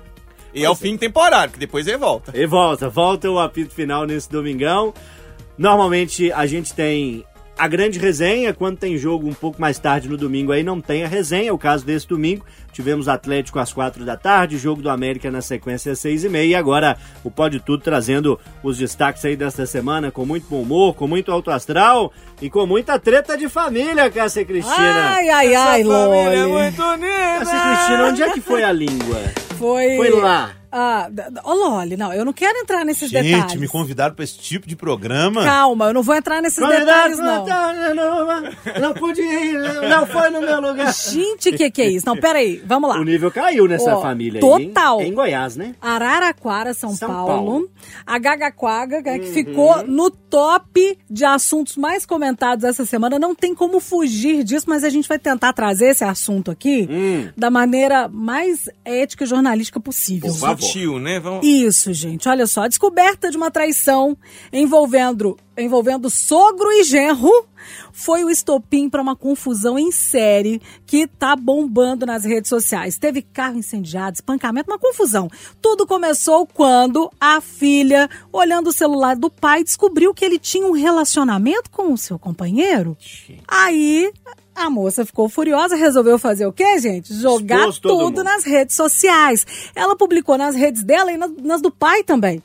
E 0.58 0.66
é 0.66 0.70
o 0.70 0.76
fim 0.76 0.98
temporário, 0.98 1.54
que 1.54 1.60
depois 1.60 1.86
ele 1.88 1.98
volta. 1.98 2.32
E 2.36 2.46
volta, 2.48 2.90
volta 2.90 3.30
o 3.30 3.40
apito 3.40 3.74
final 3.74 4.06
nesse 4.06 4.30
domingão. 4.30 4.94
Normalmente 5.58 6.32
a 6.32 6.48
gente 6.48 6.74
tem 6.74 7.24
a 7.58 7.68
grande 7.68 8.00
resenha, 8.00 8.54
quando 8.54 8.78
tem 8.78 8.98
jogo 8.98 9.28
um 9.28 9.34
pouco 9.34 9.60
mais 9.60 9.80
tarde 9.80 10.08
no 10.08 10.18
domingo 10.18 10.52
aí 10.52 10.64
não 10.64 10.80
tem 10.80 11.04
a 11.04 11.08
resenha, 11.08 11.50
é 11.50 11.54
o 11.54 11.58
caso 11.58 11.86
desse 11.86 12.08
domingo. 12.08 12.46
Tivemos 12.78 13.08
Atlético 13.08 13.58
às 13.58 13.74
quatro 13.74 14.06
da 14.06 14.16
tarde, 14.16 14.56
jogo 14.60 14.84
do 14.84 14.90
América 14.92 15.32
na 15.32 15.42
sequência 15.42 15.94
às 15.94 15.98
seis 16.00 16.24
e 16.24 16.30
meia. 16.30 16.46
E 16.52 16.54
agora 16.54 16.96
o 17.24 17.32
Pode 17.32 17.60
Tudo 17.60 17.82
trazendo 17.84 18.40
os 18.62 18.78
destaques 18.78 19.26
aí 19.26 19.36
desta 19.36 19.66
semana 19.66 20.12
com 20.12 20.28
muito 20.28 20.46
bom 20.48 20.62
humor, 20.62 20.94
com 20.94 21.08
muito 21.08 21.32
alto 21.32 21.50
astral 21.50 22.14
e 22.40 22.52
com 22.52 22.68
muita 22.68 23.00
treta 23.00 23.36
de 23.36 23.50
família, 23.50 24.12
Cássia 24.12 24.46
Cristina. 24.46 24.78
Ai, 25.16 25.28
ai, 25.28 25.56
ai, 25.56 25.82
Essa 25.82 25.90
família 25.92 26.22
é 26.36 26.46
Loli. 26.46 26.52
muito 26.54 26.84
unida. 26.84 27.40
Cássia 27.40 27.60
Cristina, 27.62 28.04
onde 28.10 28.22
é 28.22 28.30
que 28.34 28.42
foi 28.42 28.64
a 28.64 28.72
língua? 28.72 29.18
Foi. 29.58 29.96
Foi 29.98 30.10
lá. 30.12 30.52
Ah, 30.70 31.10
ô, 31.46 31.54
Loli, 31.54 31.96
não, 31.96 32.14
eu 32.14 32.26
não 32.26 32.34
quero 32.34 32.60
entrar 32.60 32.84
nesses 32.84 33.10
Gente, 33.10 33.24
detalhes. 33.32 33.56
me 33.56 33.68
convidaram 33.70 34.14
pra 34.14 34.24
esse 34.24 34.38
tipo 34.38 34.68
de 34.68 34.76
programa. 34.76 35.44
Calma, 35.44 35.86
eu 35.88 35.94
não 35.94 36.04
vou 36.04 36.14
entrar 36.14 36.42
nesses 36.42 36.60
detalhes, 36.60 37.18
não. 37.18 37.46
Não, 37.96 38.42
não 38.82 38.94
pude 38.94 39.22
ir, 39.22 39.54
não 39.90 40.06
foi 40.06 40.30
no 40.30 40.42
meu 40.42 40.60
lugar. 40.60 40.94
Gente, 40.94 41.50
o 41.50 41.58
que, 41.58 41.72
que 41.72 41.82
é 41.82 41.90
isso? 41.90 42.06
Não, 42.06 42.18
peraí, 42.18 42.58
vamos 42.68 42.90
lá. 42.90 43.00
O 43.00 43.04
nível 43.04 43.32
caiu 43.32 43.68
nessa 43.68 43.96
Ó, 43.96 44.02
família 44.02 44.40
aí. 44.44 44.62
hein? 44.62 44.68
total. 44.70 45.02
É 45.02 45.06
em 45.08 45.14
Goiás, 45.14 45.56
né? 45.56 45.76
Araraquara, 45.82 46.74
São, 46.74 46.96
São 46.96 47.10
Paulo. 47.10 47.28
Paulo. 47.28 47.52
Uhum. 47.58 47.68
A 48.06 48.20
Gaga 48.20 48.52
Quaga, 48.52 49.02
né, 49.02 49.20
que 49.20 49.32
ficou 49.32 49.86
no 49.88 50.12
top 50.12 50.98
de 51.10 51.26
assuntos 51.26 51.76
mais 51.78 52.06
comentados 52.06 52.64
essa 52.64 52.86
semana. 52.86 53.18
Não 53.18 53.34
tem 53.34 53.56
como 53.56 53.80
fugir 53.80 54.44
disso, 54.44 54.66
mas 54.68 54.84
a 54.84 54.90
gente 54.90 55.08
vai 55.08 55.18
tentar 55.18 55.54
trazer 55.54 55.90
esse 55.90 56.04
assunto 56.04 56.52
aqui 56.52 56.88
Hum. 56.90 57.30
da 57.38 57.50
maneira 57.50 58.08
mais 58.08 58.70
ética 58.86 59.24
e 59.24 59.28
jornalística 59.28 59.80
possível. 59.80 60.30
Por 60.32 60.40
favor. 60.40 60.62
Sutil, 60.62 61.00
né? 61.00 61.20
Vamos... 61.20 61.46
Isso, 61.46 61.94
gente. 61.94 62.28
Olha 62.28 62.46
só, 62.46 62.64
a 62.64 62.68
descoberta 62.68 63.30
de 63.32 63.38
uma 63.38 63.50
traição 63.50 64.18
envolvendo, 64.52 65.38
envolvendo 65.58 66.10
sogro 66.10 66.72
e 66.72 66.84
genro 66.84 67.32
foi 67.92 68.24
o 68.24 68.30
estopim 68.30 68.90
para 68.90 69.02
uma 69.02 69.16
confusão 69.16 69.78
em 69.78 69.92
série 69.92 70.62
que 70.86 71.08
tá 71.08 71.36
bombando 71.36 72.06
nas 72.06 72.24
redes 72.24 72.50
sociais. 72.50 72.98
Teve 72.98 73.22
carro 73.22 73.58
incendiado, 73.58 74.16
espancamento, 74.16 74.70
uma 74.70 74.80
confusão. 74.80 75.28
Tudo 75.62 75.88
começou 75.88 76.46
quando 76.46 77.12
a 77.20 77.42
filha, 77.42 78.10
olhando 78.32 78.68
o 78.68 78.74
celular 78.74 79.16
do 79.16 79.30
pai, 79.30 79.64
descobriu 79.64 80.14
que 80.14 80.24
ele 80.24 80.40
tinha 80.40 80.68
um 80.68 80.72
relacionamento 80.72 81.70
com 81.72 81.92
o 81.92 81.98
seu 81.98 82.20
companheiro. 82.20 82.96
Aí 83.48 84.12
a 84.56 84.70
moça 84.70 85.06
ficou 85.06 85.30
furiosa, 85.30 85.76
resolveu 85.76 86.18
fazer 86.18 86.46
o 86.46 86.54
quê, 86.54 86.80
gente? 86.80 87.14
Jogar 87.14 87.72
tudo 87.74 88.06
mundo. 88.06 88.24
nas 88.24 88.44
redes 88.44 88.76
sociais. 88.76 89.46
Ela 89.76 89.96
publicou 89.96 90.38
nas 90.38 90.56
redes 90.56 90.84
dela 90.84 91.12
e 91.12 91.18
nas 91.18 91.62
do 91.62 91.72
pai 91.72 92.04
também. 92.04 92.42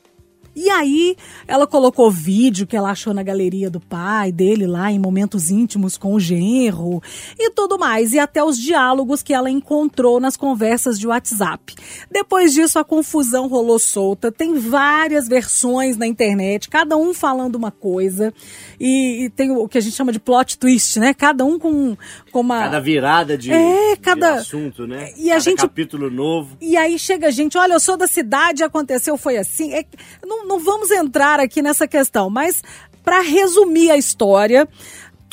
E 0.55 0.69
aí, 0.69 1.15
ela 1.47 1.65
colocou 1.65 2.11
vídeo 2.11 2.67
que 2.67 2.75
ela 2.75 2.91
achou 2.91 3.13
na 3.13 3.23
galeria 3.23 3.69
do 3.69 3.79
pai, 3.79 4.31
dele 4.31 4.67
lá, 4.67 4.91
em 4.91 4.99
momentos 4.99 5.49
íntimos 5.49 5.97
com 5.97 6.13
o 6.13 6.19
genro 6.19 7.01
e 7.39 7.49
tudo 7.51 7.77
mais. 7.79 8.13
E 8.13 8.19
até 8.19 8.43
os 8.43 8.57
diálogos 8.57 9.23
que 9.23 9.33
ela 9.33 9.49
encontrou 9.49 10.19
nas 10.19 10.37
conversas 10.37 10.99
de 10.99 11.07
WhatsApp. 11.07 11.73
Depois 12.11 12.53
disso, 12.53 12.77
a 12.77 12.83
confusão 12.83 13.47
rolou 13.47 13.79
solta. 13.79 14.31
Tem 14.31 14.53
várias 14.59 15.27
versões 15.27 15.97
na 15.97 16.05
internet, 16.05 16.69
cada 16.69 16.95
um 16.97 17.13
falando 17.13 17.55
uma 17.55 17.71
coisa. 17.71 18.33
E, 18.79 19.25
e 19.25 19.29
tem 19.29 19.51
o 19.51 19.67
que 19.67 19.77
a 19.77 19.81
gente 19.81 19.95
chama 19.95 20.11
de 20.11 20.19
plot 20.19 20.57
twist, 20.57 20.99
né? 20.99 21.13
Cada 21.13 21.43
um 21.45 21.57
com, 21.57 21.97
com 22.31 22.39
uma. 22.41 22.59
Cada 22.63 22.79
virada 22.79 23.37
de, 23.37 23.51
É, 23.51 23.95
cada- 23.95 24.33
de 24.33 24.37
assunto, 24.39 24.85
né? 24.85 25.11
E 25.17 25.29
a 25.31 25.35
Cada 25.35 25.39
gente- 25.43 25.61
capítulo 25.61 26.09
novo. 26.11 26.57
E 26.61 26.77
aí 26.77 26.97
chega 26.99 27.31
gente, 27.31 27.57
olha, 27.57 27.73
eu 27.73 27.79
sou 27.79 27.97
da 27.97 28.07
cidade, 28.07 28.63
aconteceu, 28.63 29.17
foi 29.17 29.37
assim. 29.37 29.73
É- 29.73 29.85
não, 30.25 30.42
não 30.45 30.59
vamos 30.59 30.91
entrar 30.91 31.39
aqui 31.39 31.61
nessa 31.61 31.87
questão, 31.87 32.29
mas 32.29 32.61
para 33.03 33.21
resumir 33.21 33.91
a 33.91 33.97
história, 33.97 34.67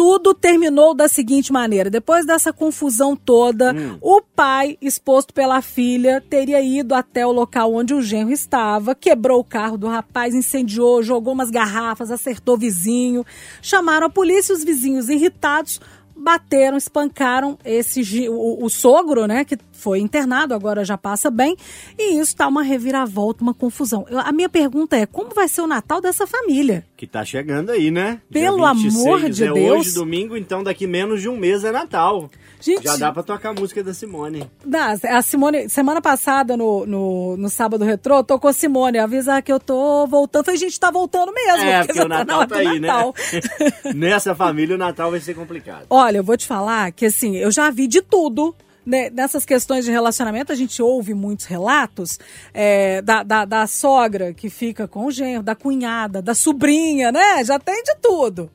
tudo 0.00 0.32
terminou 0.32 0.94
da 0.94 1.08
seguinte 1.08 1.52
maneira: 1.52 1.90
depois 1.90 2.24
dessa 2.24 2.54
confusão 2.54 3.14
toda, 3.14 3.74
o 4.00 4.22
pai, 4.22 4.78
exposto 4.80 5.34
pela 5.34 5.60
filha, 5.60 6.24
teria 6.26 6.62
ido 6.62 6.94
até 6.94 7.26
o 7.26 7.32
local 7.32 7.74
onde 7.74 7.92
o 7.92 8.00
genro 8.00 8.32
estava, 8.32 8.94
quebrou 8.94 9.40
o 9.40 9.44
carro 9.44 9.76
do 9.76 9.86
rapaz, 9.86 10.34
incendiou, 10.34 11.02
jogou 11.02 11.34
umas 11.34 11.50
garrafas, 11.50 12.10
acertou 12.10 12.54
o 12.54 12.58
vizinho. 12.58 13.26
Chamaram 13.60 14.06
a 14.06 14.10
polícia, 14.10 14.54
os 14.54 14.64
vizinhos 14.64 15.10
irritados 15.10 15.78
bateram, 16.16 16.76
espancaram 16.76 17.58
esse 17.62 18.28
o, 18.28 18.64
o 18.64 18.68
sogro, 18.68 19.26
né, 19.26 19.44
que 19.44 19.58
foi 19.80 19.98
internado, 20.00 20.54
agora 20.54 20.84
já 20.84 20.96
passa 20.98 21.30
bem, 21.30 21.56
e 21.98 22.18
isso 22.20 22.36
tá 22.36 22.46
uma 22.46 22.62
reviravolta, 22.62 23.42
uma 23.42 23.54
confusão. 23.54 24.06
Eu- 24.10 24.18
a 24.20 24.30
minha 24.32 24.48
pergunta 24.48 24.96
é, 24.96 25.06
como 25.06 25.30
vai 25.34 25.48
ser 25.48 25.62
o 25.62 25.66
Natal 25.66 26.00
dessa 26.00 26.26
família? 26.26 26.84
Que 26.96 27.06
tá 27.06 27.24
chegando 27.24 27.70
aí, 27.70 27.90
né? 27.90 28.20
Pelo 28.30 28.58
Dia 28.58 28.74
26 28.74 29.06
amor 29.06 29.30
de 29.30 29.44
é 29.44 29.52
Deus. 29.52 29.80
hoje, 29.80 29.94
domingo, 29.94 30.36
então 30.36 30.62
daqui 30.62 30.86
menos 30.86 31.22
de 31.22 31.28
um 31.28 31.36
mês 31.36 31.64
é 31.64 31.72
Natal. 31.72 32.30
Gente, 32.60 32.84
Já 32.84 32.94
dá 32.98 33.10
pra 33.10 33.22
tocar 33.22 33.50
a 33.50 33.54
música 33.54 33.82
da 33.82 33.94
Simone. 33.94 34.46
Dá, 34.62 34.94
a 35.04 35.22
Simone, 35.22 35.66
semana 35.70 36.02
passada, 36.02 36.58
no, 36.58 36.84
no, 36.84 37.36
no 37.38 37.48
sábado 37.48 37.86
retrô, 37.86 38.22
tocou 38.22 38.52
Simone, 38.52 38.98
avisar 38.98 39.42
que 39.42 39.50
eu 39.50 39.58
tô 39.58 40.06
voltando. 40.06 40.44
Falei, 40.44 40.60
gente, 40.60 40.78
tá 40.78 40.90
voltando 40.90 41.32
mesmo. 41.32 41.64
É, 41.64 41.78
porque 41.86 41.94
já 41.98 42.04
o 42.04 42.08
na 42.08 42.18
Natal 42.18 42.46
tá 42.46 42.56
aí, 42.56 42.78
Natal. 42.78 43.14
né? 43.32 43.92
Nessa 43.96 44.34
família, 44.34 44.74
o 44.74 44.78
Natal 44.78 45.10
vai 45.10 45.20
ser 45.20 45.32
complicado. 45.34 45.86
Olha, 45.88 46.18
eu 46.18 46.24
vou 46.24 46.36
te 46.36 46.46
falar 46.46 46.92
que 46.92 47.06
assim, 47.06 47.36
eu 47.36 47.50
já 47.50 47.70
vi 47.70 47.86
de 47.86 48.02
tudo. 48.02 48.54
Né, 48.90 49.08
Nessas 49.10 49.44
questões 49.44 49.84
de 49.84 49.90
relacionamento, 49.90 50.52
a 50.52 50.54
gente 50.54 50.82
ouve 50.82 51.14
muitos 51.14 51.46
relatos 51.46 52.18
é, 52.52 53.00
da, 53.00 53.22
da, 53.22 53.44
da 53.44 53.66
sogra 53.66 54.34
que 54.34 54.50
fica 54.50 54.86
com 54.86 55.06
o 55.06 55.10
genro, 55.10 55.42
da 55.42 55.54
cunhada, 55.54 56.20
da 56.20 56.34
sobrinha, 56.34 57.10
né? 57.10 57.42
Já 57.44 57.58
tem 57.58 57.82
de 57.82 57.94
tudo. 58.02 58.50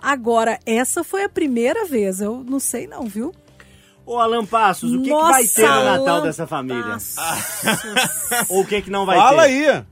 Agora, 0.00 0.58
essa 0.66 1.02
foi 1.02 1.24
a 1.24 1.28
primeira 1.28 1.84
vez, 1.86 2.20
eu 2.20 2.44
não 2.46 2.60
sei 2.60 2.86
não, 2.86 3.04
viu? 3.04 3.32
Ô, 4.06 4.18
Alan 4.18 4.46
Passos, 4.46 4.92
o 4.92 4.98
que, 4.98 5.04
que 5.04 5.10
Nossa, 5.10 5.32
vai 5.32 5.46
ter 5.46 5.68
no 5.68 5.84
Natal 5.84 6.08
Alan 6.08 6.22
dessa 6.22 6.46
família? 6.46 6.82
Passos. 6.82 8.48
Ou 8.48 8.62
o 8.62 8.66
que, 8.66 8.80
que 8.80 8.90
não 8.90 9.04
vai 9.04 9.18
Fala 9.18 9.42
ter? 9.42 9.70
aí. 9.70 9.84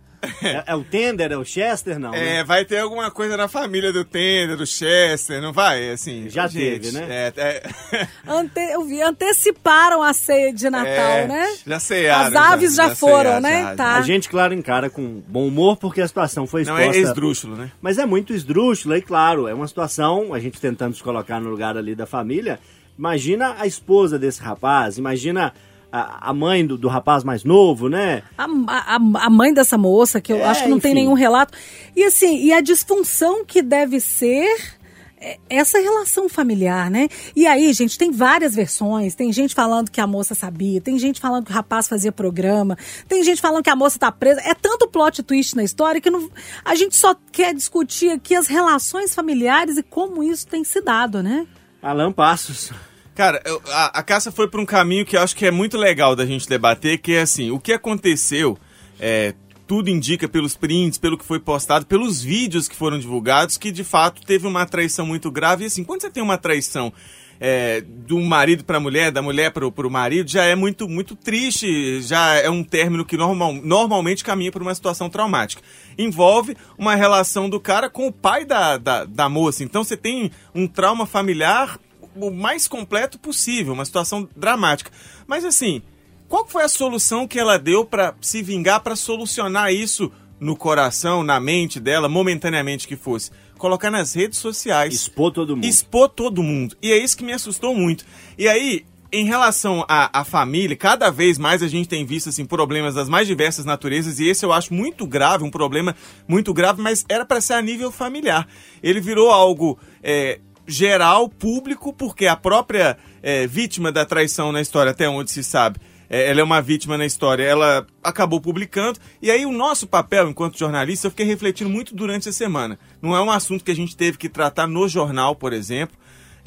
É, 0.42 0.64
é 0.66 0.74
o 0.74 0.84
Tender, 0.84 1.32
é 1.32 1.36
o 1.36 1.44
Chester, 1.44 1.98
não? 1.98 2.10
né? 2.10 2.38
É, 2.38 2.44
vai 2.44 2.64
ter 2.64 2.78
alguma 2.78 3.10
coisa 3.10 3.36
na 3.36 3.48
família 3.48 3.92
do 3.92 4.04
Tender, 4.04 4.56
do 4.56 4.66
Chester, 4.66 5.40
não 5.40 5.52
vai? 5.52 5.90
Assim, 5.90 6.28
Já 6.28 6.46
gente, 6.46 6.80
teve, 6.80 6.92
né? 6.92 7.06
É, 7.08 7.32
é, 7.36 8.08
Ante, 8.26 8.60
eu 8.72 8.84
vi, 8.84 9.00
anteciparam 9.02 10.02
a 10.02 10.12
ceia 10.12 10.52
de 10.52 10.68
Natal, 10.68 10.88
é, 10.90 11.26
né? 11.26 11.56
Já 11.66 11.80
cearam. 11.80 12.26
As 12.38 12.52
aves 12.52 12.74
já, 12.74 12.88
já 12.88 12.96
foram, 12.96 13.40
cearam, 13.40 13.40
né? 13.40 13.62
já, 13.62 13.76
tá. 13.76 13.96
A 13.96 14.02
gente, 14.02 14.28
claro, 14.28 14.54
encara 14.54 14.90
com 14.90 15.22
bom 15.26 15.46
humor 15.46 15.76
porque 15.76 16.00
a 16.00 16.08
situação 16.08 16.46
foi 16.46 16.64
Não, 16.64 16.78
exposta. 16.78 16.98
é 16.98 17.02
esdrúxulo, 17.02 17.56
né? 17.56 17.70
Mas 17.80 17.98
é 17.98 18.06
muito 18.06 18.32
esdrúxula 18.32 18.98
e, 18.98 19.02
claro, 19.02 19.48
é 19.48 19.54
uma 19.54 19.66
situação, 19.66 20.32
a 20.32 20.40
gente 20.40 20.60
tentando 20.60 20.94
se 20.94 21.02
colocar 21.02 21.40
no 21.40 21.50
lugar 21.50 21.76
ali 21.76 21.94
da 21.94 22.06
família. 22.06 22.58
Imagina 22.98 23.56
a 23.58 23.66
esposa 23.66 24.18
desse 24.18 24.40
rapaz, 24.40 24.96
imagina 24.96 25.52
a, 26.00 26.30
a 26.30 26.32
mãe 26.34 26.66
do, 26.66 26.76
do 26.76 26.88
rapaz 26.88 27.24
mais 27.24 27.44
novo, 27.44 27.88
né? 27.88 28.22
A, 28.36 28.44
a, 28.66 28.96
a 29.26 29.30
mãe 29.30 29.52
dessa 29.54 29.78
moça, 29.78 30.20
que 30.20 30.32
eu 30.32 30.38
É, 30.38 30.44
acho 30.44 30.62
que 30.64 30.68
não 30.68 30.80
tem 30.80 30.92
enfim. 30.92 31.00
nenhum 31.02 31.14
relato. 31.14 31.56
E 31.94 32.02
assim, 32.04 32.36
e 32.44 32.52
a 32.52 32.60
disfunção 32.60 33.44
que 33.44 33.62
deve 33.62 34.00
ser 34.00 34.76
é, 35.18 35.38
essa 35.48 35.78
relação 35.78 36.28
familiar, 36.28 36.90
né? 36.90 37.08
E 37.34 37.46
aí, 37.46 37.72
gente, 37.72 37.96
tem 37.96 38.10
várias 38.10 38.54
versões. 38.54 39.14
Tem 39.14 39.32
gente 39.32 39.54
falando 39.54 39.90
que 39.90 40.00
a 40.00 40.06
moça 40.06 40.34
sabia, 40.34 40.80
tem 40.80 40.98
gente 40.98 41.20
falando 41.20 41.46
que 41.46 41.50
o 41.50 41.54
rapaz 41.54 41.88
fazia 41.88 42.12
programa, 42.12 42.76
tem 43.08 43.24
gente 43.24 43.40
falando 43.40 43.64
que 43.64 43.70
a 43.70 43.76
moça 43.76 43.98
tá 43.98 44.12
presa. 44.12 44.40
É 44.42 44.54
tanto 44.54 44.86
plot 44.88 45.22
twist 45.22 45.56
na 45.56 45.64
história 45.64 46.00
que 46.00 46.10
não, 46.10 46.28
a 46.64 46.74
gente 46.74 46.94
só 46.96 47.14
quer 47.32 47.54
discutir 47.54 48.10
aqui 48.10 48.34
as 48.34 48.46
relações 48.46 49.14
familiares 49.14 49.78
e 49.78 49.82
como 49.82 50.22
isso 50.22 50.46
tem 50.46 50.62
se 50.64 50.80
dado, 50.82 51.22
né? 51.22 51.46
Alan 51.82 52.12
Passos. 52.12 52.70
Cara, 53.16 53.40
eu- 53.46 53.62
a, 53.68 53.98
a 54.00 54.02
Cássia 54.02 54.30
foi 54.30 54.46
por 54.46 54.60
um 54.60 54.66
caminho 54.66 55.06
que 55.06 55.16
eu 55.16 55.22
acho 55.22 55.34
que 55.34 55.46
é 55.46 55.50
muito 55.50 55.78
legal 55.78 56.14
da 56.14 56.26
gente 56.26 56.46
debater, 56.46 56.98
que 56.98 57.12
é 57.14 57.22
assim, 57.22 57.50
o 57.50 57.58
que 57.58 57.72
aconteceu, 57.72 58.58
é, 59.00 59.32
tudo 59.66 59.88
indica 59.88 60.28
pelos 60.28 60.54
prints, 60.54 60.98
pelo 60.98 61.16
que 61.16 61.24
foi 61.24 61.40
postado, 61.40 61.86
pelos 61.86 62.22
vídeos 62.22 62.68
que 62.68 62.76
foram 62.76 62.98
divulgados, 62.98 63.56
que 63.56 63.72
de 63.72 63.82
fato 63.82 64.20
teve 64.24 64.46
uma 64.46 64.66
traição 64.66 65.06
muito 65.06 65.30
grave. 65.30 65.64
E 65.64 65.66
assim, 65.66 65.82
quando 65.82 66.02
você 66.02 66.10
tem 66.10 66.22
uma 66.22 66.36
traição 66.36 66.92
é, 67.40 67.80
do 67.80 68.20
marido 68.20 68.64
para 68.64 68.76
a 68.76 68.80
mulher, 68.80 69.10
da 69.10 69.22
mulher 69.22 69.50
para 69.50 69.66
o 69.66 69.90
marido, 69.90 70.30
já 70.30 70.44
é 70.44 70.54
muito, 70.54 70.86
muito 70.86 71.16
triste, 71.16 72.02
já 72.02 72.34
é 72.34 72.50
um 72.50 72.62
término 72.62 73.02
que 73.02 73.16
normal, 73.16 73.54
normalmente 73.54 74.22
caminha 74.22 74.52
para 74.52 74.62
uma 74.62 74.74
situação 74.74 75.08
traumática. 75.08 75.62
Envolve 75.96 76.54
uma 76.76 76.94
relação 76.94 77.48
do 77.48 77.58
cara 77.58 77.88
com 77.88 78.06
o 78.06 78.12
pai 78.12 78.44
da, 78.44 78.76
da, 78.76 79.04
da 79.06 79.26
moça. 79.28 79.64
Então 79.64 79.82
você 79.82 79.96
tem 79.96 80.30
um 80.54 80.66
trauma 80.68 81.06
familiar 81.06 81.78
o 82.20 82.30
mais 82.30 82.66
completo 82.68 83.18
possível, 83.18 83.72
uma 83.72 83.84
situação 83.84 84.28
dramática. 84.36 84.90
Mas 85.26 85.44
assim, 85.44 85.82
qual 86.28 86.46
foi 86.46 86.64
a 86.64 86.68
solução 86.68 87.26
que 87.26 87.38
ela 87.38 87.58
deu 87.58 87.84
para 87.84 88.14
se 88.20 88.42
vingar, 88.42 88.80
para 88.80 88.96
solucionar 88.96 89.72
isso 89.72 90.10
no 90.40 90.56
coração, 90.56 91.22
na 91.22 91.40
mente 91.40 91.78
dela, 91.78 92.08
momentaneamente 92.08 92.88
que 92.88 92.96
fosse? 92.96 93.30
Colocar 93.58 93.90
nas 93.90 94.14
redes 94.14 94.38
sociais 94.38 94.92
Expor 94.92 95.32
todo 95.32 95.56
mundo. 95.56 95.64
expor 95.64 96.08
todo 96.08 96.42
mundo. 96.42 96.76
E 96.82 96.92
é 96.92 96.98
isso 96.98 97.16
que 97.16 97.24
me 97.24 97.32
assustou 97.32 97.74
muito. 97.74 98.04
E 98.36 98.46
aí, 98.48 98.84
em 99.12 99.24
relação 99.24 99.84
à, 99.88 100.20
à 100.20 100.24
família, 100.24 100.76
cada 100.76 101.10
vez 101.10 101.38
mais 101.38 101.62
a 101.62 101.68
gente 101.68 101.88
tem 101.88 102.04
visto 102.04 102.28
assim, 102.28 102.44
problemas 102.44 102.94
das 102.94 103.08
mais 103.08 103.26
diversas 103.26 103.64
naturezas, 103.64 104.18
e 104.18 104.28
esse 104.28 104.44
eu 104.44 104.52
acho 104.52 104.74
muito 104.74 105.06
grave, 105.06 105.44
um 105.44 105.50
problema 105.50 105.94
muito 106.28 106.52
grave, 106.52 106.82
mas 106.82 107.04
era 107.08 107.24
para 107.24 107.40
ser 107.40 107.54
a 107.54 107.62
nível 107.62 107.90
familiar. 107.90 108.46
Ele 108.82 109.00
virou 109.00 109.30
algo 109.30 109.78
é, 110.02 110.40
geral, 110.66 111.28
público, 111.28 111.92
porque 111.92 112.26
a 112.26 112.36
própria 112.36 112.96
é, 113.22 113.46
vítima 113.46 113.90
da 113.92 114.04
traição 114.04 114.52
na 114.52 114.60
história, 114.60 114.90
até 114.92 115.08
onde 115.08 115.30
se 115.30 115.42
sabe, 115.44 115.78
é, 116.08 116.30
ela 116.30 116.40
é 116.40 116.44
uma 116.44 116.60
vítima 116.62 116.96
na 116.96 117.04
história, 117.06 117.42
ela 117.42 117.86
acabou 118.02 118.40
publicando. 118.40 118.98
E 119.20 119.30
aí 119.30 119.44
o 119.46 119.52
nosso 119.52 119.86
papel 119.86 120.28
enquanto 120.30 120.58
jornalista, 120.58 121.06
eu 121.06 121.10
fiquei 121.10 121.26
refletindo 121.26 121.70
muito 121.70 121.94
durante 121.94 122.28
a 122.28 122.32
semana. 122.32 122.78
Não 123.02 123.14
é 123.16 123.20
um 123.22 123.30
assunto 123.30 123.64
que 123.64 123.70
a 123.70 123.76
gente 123.76 123.96
teve 123.96 124.16
que 124.18 124.28
tratar 124.28 124.66
no 124.66 124.88
jornal, 124.88 125.34
por 125.34 125.52
exemplo. 125.52 125.96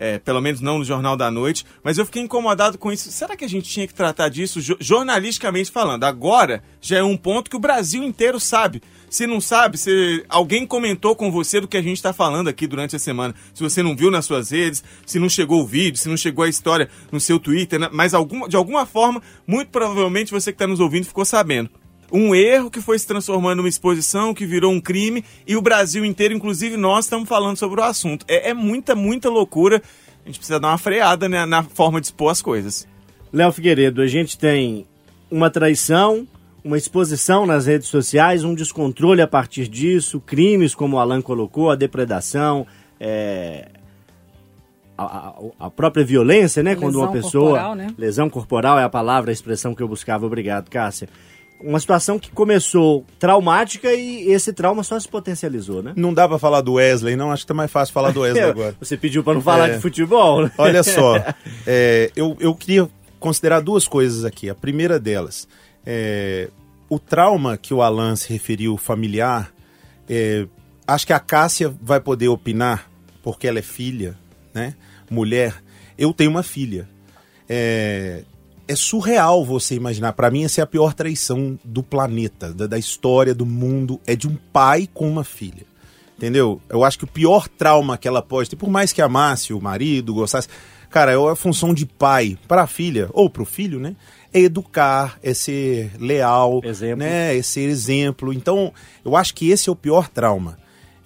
é, 0.01 0.17
pelo 0.17 0.39
menos 0.39 0.61
não 0.61 0.77
no 0.77 0.85
Jornal 0.85 1.17
da 1.17 1.29
Noite, 1.29 1.65
mas 1.83 1.97
eu 1.97 2.05
fiquei 2.05 2.21
incomodado 2.21 2.77
com 2.77 2.89
isso. 2.89 3.11
Será 3.11 3.35
que 3.35 3.43
a 3.43 3.49
gente 3.49 3.69
tinha 3.69 3.85
que 3.85 3.93
tratar 3.93 4.29
disso 4.29 4.61
jo- 4.61 4.77
jornalisticamente 4.79 5.69
falando? 5.69 6.05
Agora 6.05 6.63
já 6.79 6.99
é 6.99 7.03
um 7.03 7.17
ponto 7.17 7.49
que 7.49 7.57
o 7.57 7.59
Brasil 7.59 8.01
inteiro 8.01 8.39
sabe. 8.39 8.81
Se 9.09 9.25
não 9.25 9.41
sabe, 9.41 9.77
se 9.77 10.23
alguém 10.29 10.67
comentou 10.67 11.15
com 11.15 11.31
você 11.31 11.59
do 11.59 11.67
que 11.67 11.77
a 11.77 11.81
gente 11.81 11.97
está 11.97 12.13
falando 12.13 12.47
aqui 12.47 12.67
durante 12.67 12.95
a 12.95 12.99
semana, 12.99 13.33
se 13.53 13.63
você 13.63 13.81
não 13.81 13.95
viu 13.95 14.11
nas 14.11 14.25
suas 14.25 14.51
redes, 14.51 14.83
se 15.05 15.17
não 15.17 15.27
chegou 15.27 15.61
o 15.61 15.65
vídeo, 15.65 15.97
se 15.97 16.07
não 16.07 16.15
chegou 16.15 16.45
a 16.45 16.49
história 16.49 16.89
no 17.11 17.19
seu 17.19 17.39
Twitter, 17.39 17.79
né? 17.79 17.89
mas 17.91 18.13
alguma, 18.13 18.47
de 18.47 18.55
alguma 18.55 18.85
forma, 18.85 19.21
muito 19.47 19.69
provavelmente 19.69 20.31
você 20.31 20.51
que 20.51 20.55
está 20.55 20.67
nos 20.67 20.79
ouvindo 20.79 21.05
ficou 21.05 21.25
sabendo. 21.25 21.69
Um 22.11 22.33
erro 22.33 22.71
que 22.71 22.81
foi 22.81 22.97
se 22.97 23.05
transformando 23.05 23.57
numa 23.57 23.69
exposição, 23.69 24.33
que 24.33 24.45
virou 24.45 24.71
um 24.71 24.81
crime, 24.81 25.23
e 25.45 25.55
o 25.55 25.61
Brasil 25.61 26.03
inteiro, 26.05 26.33
inclusive 26.33 26.75
nós, 26.77 27.05
estamos 27.05 27.27
falando 27.27 27.57
sobre 27.57 27.81
o 27.81 27.83
assunto. 27.83 28.25
É, 28.27 28.49
é 28.49 28.53
muita, 28.53 28.95
muita 28.95 29.29
loucura. 29.29 29.81
A 30.23 30.27
gente 30.27 30.37
precisa 30.37 30.59
dar 30.59 30.69
uma 30.69 30.77
freada 30.77 31.29
né, 31.29 31.45
na 31.45 31.63
forma 31.63 31.99
de 31.99 32.07
expor 32.07 32.31
as 32.31 32.41
coisas. 32.41 32.87
Léo 33.31 33.51
Figueiredo, 33.51 34.01
a 34.01 34.07
gente 34.07 34.37
tem 34.37 34.87
uma 35.29 35.51
traição, 35.51 36.27
uma 36.63 36.77
exposição 36.77 37.45
nas 37.45 37.65
redes 37.65 37.87
sociais, 37.87 38.43
um 38.43 38.53
descontrole 38.53 39.21
a 39.21 39.27
partir 39.27 39.67
disso, 39.67 40.19
crimes, 40.19 40.73
como 40.75 40.97
o 40.97 40.99
Alan 40.99 41.21
colocou, 41.21 41.69
a 41.71 41.75
depredação, 41.75 42.65
é, 42.99 43.67
a, 44.97 45.03
a- 45.03 45.33
a 45.59 45.69
própria 45.69 46.03
violência, 46.03 46.61
né? 46.61 46.75
Quando 46.75 46.95
uma 46.95 47.05
Lesão 47.09 47.21
pessoa. 47.21 47.43
corporal, 47.51 47.75
né? 47.75 47.87
Lesão 47.97 48.29
corporal 48.29 48.79
é 48.79 48.83
a 48.83 48.89
palavra, 48.89 49.31
a 49.31 49.33
expressão 49.33 49.73
que 49.73 49.81
eu 49.81 49.87
buscava. 49.87 50.25
Obrigado, 50.25 50.69
Cássia. 50.69 51.07
Uma 51.61 51.79
situação 51.79 52.17
que 52.17 52.31
começou 52.31 53.03
traumática 53.17 53.93
e 53.93 54.31
esse 54.31 54.53
trauma 54.53 54.81
só 54.81 54.97
se 54.97 55.07
potencializou, 55.07 55.83
né? 55.83 55.91
Não 55.95 56.13
dá 56.13 56.25
pra 56.27 56.39
falar 56.39 56.61
do 56.61 56.73
Wesley, 56.73 57.17
não? 57.17 57.31
Acho 57.31 57.43
que 57.43 57.47
tá 57.49 57.53
mais 57.53 57.69
fácil 57.69 57.93
falar 57.93 58.11
do 58.11 58.21
Wesley 58.21 58.43
agora. 58.49 58.75
Você 58.79 58.95
pediu 58.95 59.23
para 59.25 59.33
não 59.33 59.41
falar 59.41 59.69
É. 59.69 59.73
de 59.75 59.81
futebol, 59.81 60.43
né? 60.43 60.51
Olha 60.57 60.83
só, 60.83 61.15
é, 61.67 62.11
eu, 62.15 62.35
eu 62.39 62.55
queria 62.55 62.87
considerar 63.19 63.59
duas 63.59 63.85
coisas 63.87 64.23
aqui. 64.23 64.49
A 64.49 64.55
primeira 64.55 64.97
delas, 64.97 65.49
é, 65.85 66.49
o 66.89 66.99
trauma 66.99 67.57
que 67.57 67.73
o 67.73 67.81
Alan 67.81 68.15
se 68.15 68.31
referiu 68.31 68.77
familiar, 68.77 69.53
é, 70.09 70.47
acho 70.87 71.05
que 71.05 71.13
a 71.13 71.19
Cássia 71.19 71.73
vai 71.81 71.99
poder 71.99 72.27
opinar, 72.27 72.89
porque 73.21 73.47
ela 73.47 73.59
é 73.59 73.63
filha, 73.63 74.17
né? 74.53 74.75
Mulher. 75.09 75.63
Eu 75.97 76.13
tenho 76.13 76.31
uma 76.31 76.43
filha. 76.43 76.87
É, 77.47 78.23
é 78.67 78.75
surreal 78.75 79.43
você 79.43 79.75
imaginar. 79.75 80.13
Pra 80.13 80.31
mim, 80.31 80.43
essa 80.43 80.61
é 80.61 80.63
a 80.63 80.67
pior 80.67 80.93
traição 80.93 81.59
do 81.63 81.83
planeta, 81.83 82.53
da, 82.53 82.67
da 82.67 82.77
história 82.77 83.33
do 83.33 83.45
mundo. 83.45 83.99
É 84.05 84.15
de 84.15 84.27
um 84.27 84.35
pai 84.35 84.87
com 84.93 85.09
uma 85.09 85.23
filha. 85.23 85.65
Entendeu? 86.17 86.61
Eu 86.69 86.83
acho 86.83 86.97
que 86.97 87.05
o 87.05 87.07
pior 87.07 87.47
trauma 87.47 87.97
que 87.97 88.07
ela 88.07 88.21
pode 88.21 88.49
ter, 88.49 88.55
por 88.55 88.69
mais 88.69 88.91
que 88.91 89.01
amasse 89.01 89.53
o 89.53 89.61
marido, 89.61 90.13
gostasse. 90.13 90.47
Cara, 90.89 91.11
é 91.11 91.15
a 91.15 91.35
função 91.35 91.73
de 91.73 91.85
pai 91.85 92.37
para 92.47 92.63
a 92.63 92.67
filha, 92.67 93.09
ou 93.13 93.29
para 93.29 93.43
o 93.43 93.45
filho, 93.45 93.79
né? 93.79 93.95
É 94.33 94.39
educar, 94.41 95.17
é 95.23 95.33
ser 95.33 95.91
leal, 95.99 96.61
Exemplo. 96.63 96.97
né? 96.99 97.35
É 97.37 97.41
ser 97.41 97.67
exemplo. 97.69 98.31
Então, 98.33 98.71
eu 99.03 99.15
acho 99.15 99.33
que 99.33 99.49
esse 99.49 99.69
é 99.69 99.71
o 99.71 99.75
pior 99.75 100.07
trauma. 100.07 100.57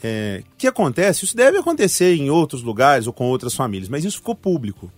É, 0.03 0.43
que 0.57 0.67
acontece? 0.67 1.23
Isso 1.23 1.35
deve 1.35 1.57
acontecer 1.57 2.13
em 2.15 2.29
outros 2.29 2.61
lugares 2.61 3.07
ou 3.07 3.13
com 3.13 3.29
outras 3.29 3.55
famílias, 3.55 3.87
mas 3.87 4.03
isso 4.03 4.17
ficou 4.17 4.35
público. 4.35 4.91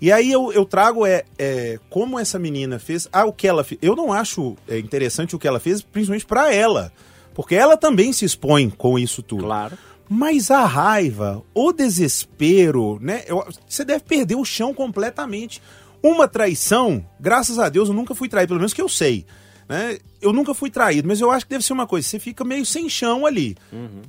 E 0.00 0.10
aí 0.10 0.30
eu, 0.32 0.52
eu 0.52 0.64
trago 0.64 1.06
é, 1.06 1.22
é, 1.38 1.78
como 1.88 2.18
essa 2.18 2.38
menina 2.38 2.78
fez, 2.80 3.08
ah, 3.12 3.24
o 3.24 3.32
que 3.32 3.46
ela 3.46 3.62
fez. 3.62 3.78
Eu 3.82 3.94
não 3.94 4.12
acho 4.12 4.56
é, 4.68 4.78
interessante 4.78 5.36
o 5.36 5.38
que 5.38 5.46
ela 5.46 5.60
fez, 5.60 5.80
principalmente 5.80 6.26
para 6.26 6.52
ela, 6.52 6.92
porque 7.34 7.54
ela 7.54 7.76
também 7.76 8.12
se 8.12 8.24
expõe 8.24 8.68
com 8.70 8.98
isso 8.98 9.22
tudo. 9.22 9.44
Claro. 9.44 9.78
Mas 10.08 10.50
a 10.50 10.64
raiva, 10.64 11.42
o 11.54 11.72
desespero, 11.72 12.98
né? 13.00 13.22
eu- 13.26 13.44
você 13.68 13.84
deve 13.84 14.04
perder 14.04 14.36
o 14.36 14.44
chão 14.44 14.72
completamente. 14.74 15.60
Uma 16.02 16.28
traição, 16.28 17.04
graças 17.18 17.58
a 17.58 17.68
Deus, 17.68 17.88
eu 17.88 17.94
nunca 17.94 18.14
fui 18.14 18.28
traído, 18.28 18.48
pelo 18.48 18.60
menos 18.60 18.72
que 18.72 18.82
eu 18.82 18.88
sei. 18.88 19.26
Né? 19.68 19.98
Eu 20.20 20.32
nunca 20.32 20.54
fui 20.54 20.70
traído, 20.70 21.06
mas 21.06 21.20
eu 21.20 21.30
acho 21.30 21.44
que 21.44 21.50
deve 21.50 21.64
ser 21.64 21.72
uma 21.72 21.86
coisa. 21.86 22.06
Você 22.06 22.18
fica 22.18 22.44
meio 22.44 22.64
sem 22.64 22.88
chão 22.88 23.26
ali. 23.26 23.56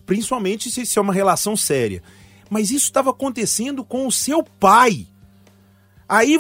Principalmente 0.06 0.72
se, 0.72 0.86
se 0.86 0.98
é 0.98 1.02
uma 1.02 1.14
relação 1.14 1.56
séria. 1.58 2.02
Mas 2.50 2.72
isso 2.72 2.86
estava 2.86 3.10
acontecendo 3.10 3.84
com 3.84 4.08
o 4.08 4.12
seu 4.12 4.44
pai. 4.44 5.08
Aí, 6.08 6.40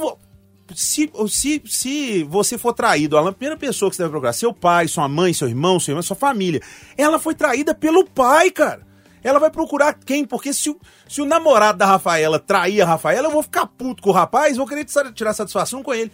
se, 0.75 1.12
se, 1.27 1.62
se 1.65 2.24
você 2.24 2.58
for 2.58 2.74
traído, 2.74 3.18
a 3.18 3.32
primeira 3.32 3.58
pessoa 3.58 3.89
que 3.89 3.96
você 3.96 4.03
deve 4.03 4.12
procurar, 4.12 4.33
seu 4.33 4.53
pai, 4.53 4.88
sua 4.88 5.07
mãe, 5.07 5.33
seu 5.33 5.48
irmão, 5.48 5.79
sua 5.79 5.92
irmã, 5.92 6.01
sua 6.01 6.16
família, 6.16 6.62
ela 6.98 7.20
foi 7.20 7.35
traída 7.35 7.75
pelo 7.75 8.05
pai, 8.05 8.50
cara. 8.50 8.89
Ela 9.24 9.40
vai 9.40 9.50
procurar 9.50 9.94
quem? 9.94 10.25
Porque 10.25 10.53
se 10.53 10.70
o, 10.70 10.79
se 11.08 11.22
o 11.22 11.25
namorado 11.25 11.77
da 11.77 11.86
Rafaela 11.86 12.40
trair 12.40 12.82
a 12.82 12.86
Rafaela, 12.86 13.27
eu 13.27 13.32
vou 13.32 13.44
ficar 13.44 13.66
puto 13.68 14.01
com 14.01 14.10
o 14.10 14.14
rapaz, 14.14 14.58
vou 14.58 14.66
querer 14.68 14.86
tirar- 15.14 15.34
satisfação 15.34 15.84
com 15.84 15.94
ele. 15.94 16.12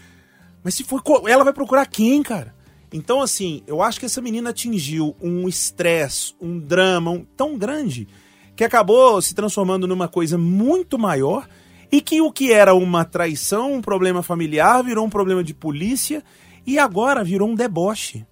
Mas 0.64 0.74
se 0.74 0.84
for. 0.84 1.02
Ela 1.28 1.44
vai 1.44 1.54
procurar 1.54 1.86
quem, 1.86 2.24
cara? 2.24 2.56
Então, 2.92 3.22
assim, 3.22 3.62
eu 3.68 3.82
acho 3.82 4.00
que 4.00 4.06
essa 4.06 4.22
menina 4.22 4.52
atingiu 4.52 5.16
um 5.22 5.48
estresse, 5.48 6.34
um 6.42 6.58
drama 6.60 7.12
um- 7.12 7.26
tão 7.38 7.58
grande 7.58 8.08
que 8.56 8.64
acabou 8.64 9.22
se 9.22 9.36
transformando 9.36 9.86
numa 9.86 10.08
coisa 10.08 10.38
muito 10.38 10.98
maior 10.98 11.48
e 11.92 12.00
que 12.02 12.22
o 12.22 12.32
que 12.32 12.54
era 12.54 12.74
uma 12.74 13.04
traição, 13.04 13.74
um 13.74 13.82
problema 13.82 14.24
familiar, 14.24 14.82
virou 14.84 15.06
um 15.06 15.10
problema 15.10 15.44
de 15.44 15.54
polícia 15.54 16.24
e 16.66 16.80
agora 16.80 17.24
virou 17.24 17.50
um 17.50 17.54
deboche, 17.56 18.26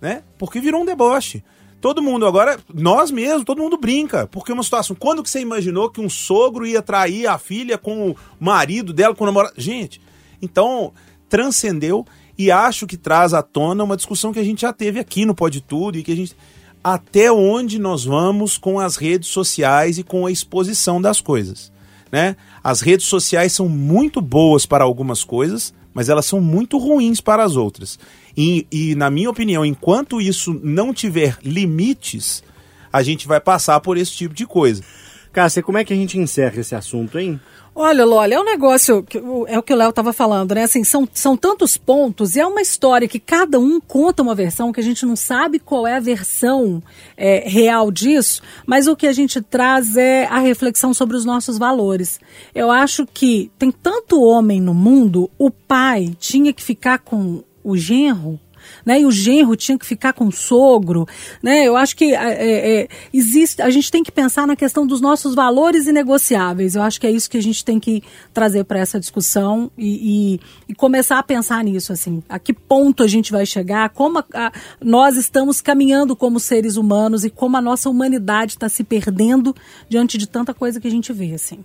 né? 0.00 0.24
Porque 0.36 0.60
virou 0.60 0.82
um 0.82 0.84
deboche. 0.84 1.42
Todo 1.80 2.02
mundo 2.02 2.26
agora, 2.26 2.58
nós 2.72 3.10
mesmos, 3.10 3.44
todo 3.44 3.62
mundo 3.62 3.78
brinca. 3.78 4.26
Porque 4.26 4.52
é 4.52 4.54
uma 4.54 4.62
situação. 4.62 4.94
Quando 4.94 5.22
que 5.22 5.30
você 5.30 5.40
imaginou 5.40 5.90
que 5.90 6.00
um 6.00 6.10
sogro 6.10 6.66
ia 6.66 6.82
trair 6.82 7.26
a 7.26 7.38
filha 7.38 7.78
com 7.78 8.10
o 8.10 8.16
marido 8.38 8.92
dela, 8.92 9.14
com 9.14 9.24
o 9.24 9.26
namorado? 9.26 9.54
Gente, 9.56 10.00
então 10.42 10.92
transcendeu 11.28 12.04
e 12.36 12.50
acho 12.50 12.86
que 12.86 12.96
traz 12.96 13.32
à 13.32 13.42
tona 13.42 13.84
uma 13.84 13.96
discussão 13.96 14.32
que 14.32 14.38
a 14.38 14.44
gente 14.44 14.62
já 14.62 14.72
teve 14.72 14.98
aqui 14.98 15.24
no 15.24 15.34
Pode 15.34 15.60
Tudo 15.60 15.98
e 15.98 16.02
que 16.02 16.12
a 16.12 16.16
gente. 16.16 16.36
Até 16.82 17.30
onde 17.30 17.78
nós 17.78 18.04
vamos 18.06 18.56
com 18.56 18.80
as 18.80 18.96
redes 18.96 19.28
sociais 19.28 19.98
e 19.98 20.02
com 20.02 20.24
a 20.24 20.32
exposição 20.32 21.00
das 21.00 21.20
coisas. 21.20 21.70
Né? 22.10 22.36
As 22.64 22.80
redes 22.80 23.06
sociais 23.06 23.52
são 23.52 23.68
muito 23.68 24.20
boas 24.20 24.64
para 24.64 24.82
algumas 24.82 25.22
coisas, 25.22 25.74
mas 25.92 26.08
elas 26.08 26.24
são 26.24 26.40
muito 26.40 26.78
ruins 26.78 27.20
para 27.20 27.44
as 27.44 27.54
outras. 27.56 27.98
E, 28.42 28.66
e, 28.72 28.94
na 28.94 29.10
minha 29.10 29.28
opinião, 29.28 29.66
enquanto 29.66 30.18
isso 30.18 30.58
não 30.62 30.94
tiver 30.94 31.36
limites, 31.44 32.42
a 32.90 33.02
gente 33.02 33.28
vai 33.28 33.38
passar 33.38 33.78
por 33.80 33.98
esse 33.98 34.12
tipo 34.12 34.34
de 34.34 34.46
coisa. 34.46 34.82
Cássia, 35.30 35.62
como 35.62 35.76
é 35.76 35.84
que 35.84 35.92
a 35.92 35.96
gente 35.96 36.16
encerra 36.18 36.58
esse 36.58 36.74
assunto, 36.74 37.18
hein? 37.18 37.38
Olha, 37.74 38.04
Loli, 38.04 38.32
é 38.34 38.40
um 38.40 38.44
negócio, 38.44 39.02
que, 39.02 39.18
o- 39.18 39.46
é 39.46 39.58
o 39.58 39.62
que 39.62 39.72
o 39.72 39.76
Léo 39.76 39.90
estava 39.90 40.12
falando, 40.12 40.54
né? 40.54 40.64
Assim, 40.64 40.82
são, 40.82 41.06
são 41.12 41.36
tantos 41.36 41.76
pontos 41.76 42.34
e 42.34 42.40
é 42.40 42.46
uma 42.46 42.60
história 42.62 43.06
que 43.06 43.20
cada 43.20 43.60
um 43.60 43.78
conta 43.80 44.22
uma 44.22 44.34
versão 44.34 44.72
que 44.72 44.80
a 44.80 44.82
gente 44.82 45.04
não 45.06 45.14
sabe 45.14 45.58
qual 45.58 45.86
é 45.86 45.96
a 45.96 46.00
versão 46.00 46.82
é, 47.16 47.48
real 47.48 47.90
disso, 47.92 48.42
mas 48.66 48.88
o 48.88 48.96
que 48.96 49.06
a 49.06 49.12
gente 49.12 49.40
traz 49.40 49.96
é 49.96 50.24
a 50.26 50.38
reflexão 50.38 50.92
sobre 50.94 51.16
os 51.16 51.24
nossos 51.24 51.58
valores. 51.58 52.18
Eu 52.54 52.70
acho 52.70 53.06
que 53.06 53.52
tem 53.58 53.70
tanto 53.70 54.20
homem 54.20 54.60
no 54.60 54.74
mundo, 54.74 55.30
o 55.38 55.50
pai 55.50 56.16
tinha 56.18 56.52
que 56.52 56.62
ficar 56.62 56.98
com 56.98 57.44
o 57.62 57.76
genro 57.76 58.40
né? 58.84 59.00
E 59.00 59.06
o 59.06 59.10
genro 59.10 59.56
tinha 59.56 59.78
que 59.78 59.86
ficar 59.86 60.12
com 60.12 60.26
o 60.26 60.32
sogro, 60.32 61.06
né? 61.42 61.66
Eu 61.66 61.76
acho 61.76 61.96
que 61.96 62.14
é, 62.14 62.82
é, 62.82 62.88
existe, 63.12 63.62
a 63.62 63.70
gente 63.70 63.90
tem 63.90 64.02
que 64.02 64.12
pensar 64.12 64.46
na 64.46 64.56
questão 64.56 64.86
dos 64.86 65.00
nossos 65.00 65.34
valores 65.34 65.86
inegociáveis. 65.86 66.74
Eu 66.74 66.82
acho 66.82 67.00
que 67.00 67.06
é 67.06 67.10
isso 67.10 67.28
que 67.28 67.38
a 67.38 67.42
gente 67.42 67.64
tem 67.64 67.78
que 67.78 68.02
trazer 68.32 68.64
para 68.64 68.78
essa 68.78 68.98
discussão 68.98 69.70
e, 69.76 70.34
e, 70.34 70.40
e 70.68 70.74
começar 70.74 71.18
a 71.18 71.22
pensar 71.22 71.62
nisso, 71.64 71.92
assim, 71.92 72.22
a 72.28 72.38
que 72.38 72.52
ponto 72.52 73.02
a 73.02 73.06
gente 73.06 73.32
vai 73.32 73.46
chegar, 73.46 73.90
como 73.90 74.18
a, 74.18 74.24
a, 74.34 74.52
nós 74.82 75.16
estamos 75.16 75.60
caminhando 75.60 76.14
como 76.16 76.40
seres 76.40 76.76
humanos 76.76 77.24
e 77.24 77.30
como 77.30 77.56
a 77.56 77.60
nossa 77.60 77.88
humanidade 77.88 78.52
está 78.52 78.68
se 78.68 78.84
perdendo 78.84 79.54
diante 79.88 80.18
de 80.18 80.26
tanta 80.26 80.54
coisa 80.54 80.80
que 80.80 80.88
a 80.88 80.90
gente 80.90 81.12
vê, 81.12 81.34
assim. 81.34 81.64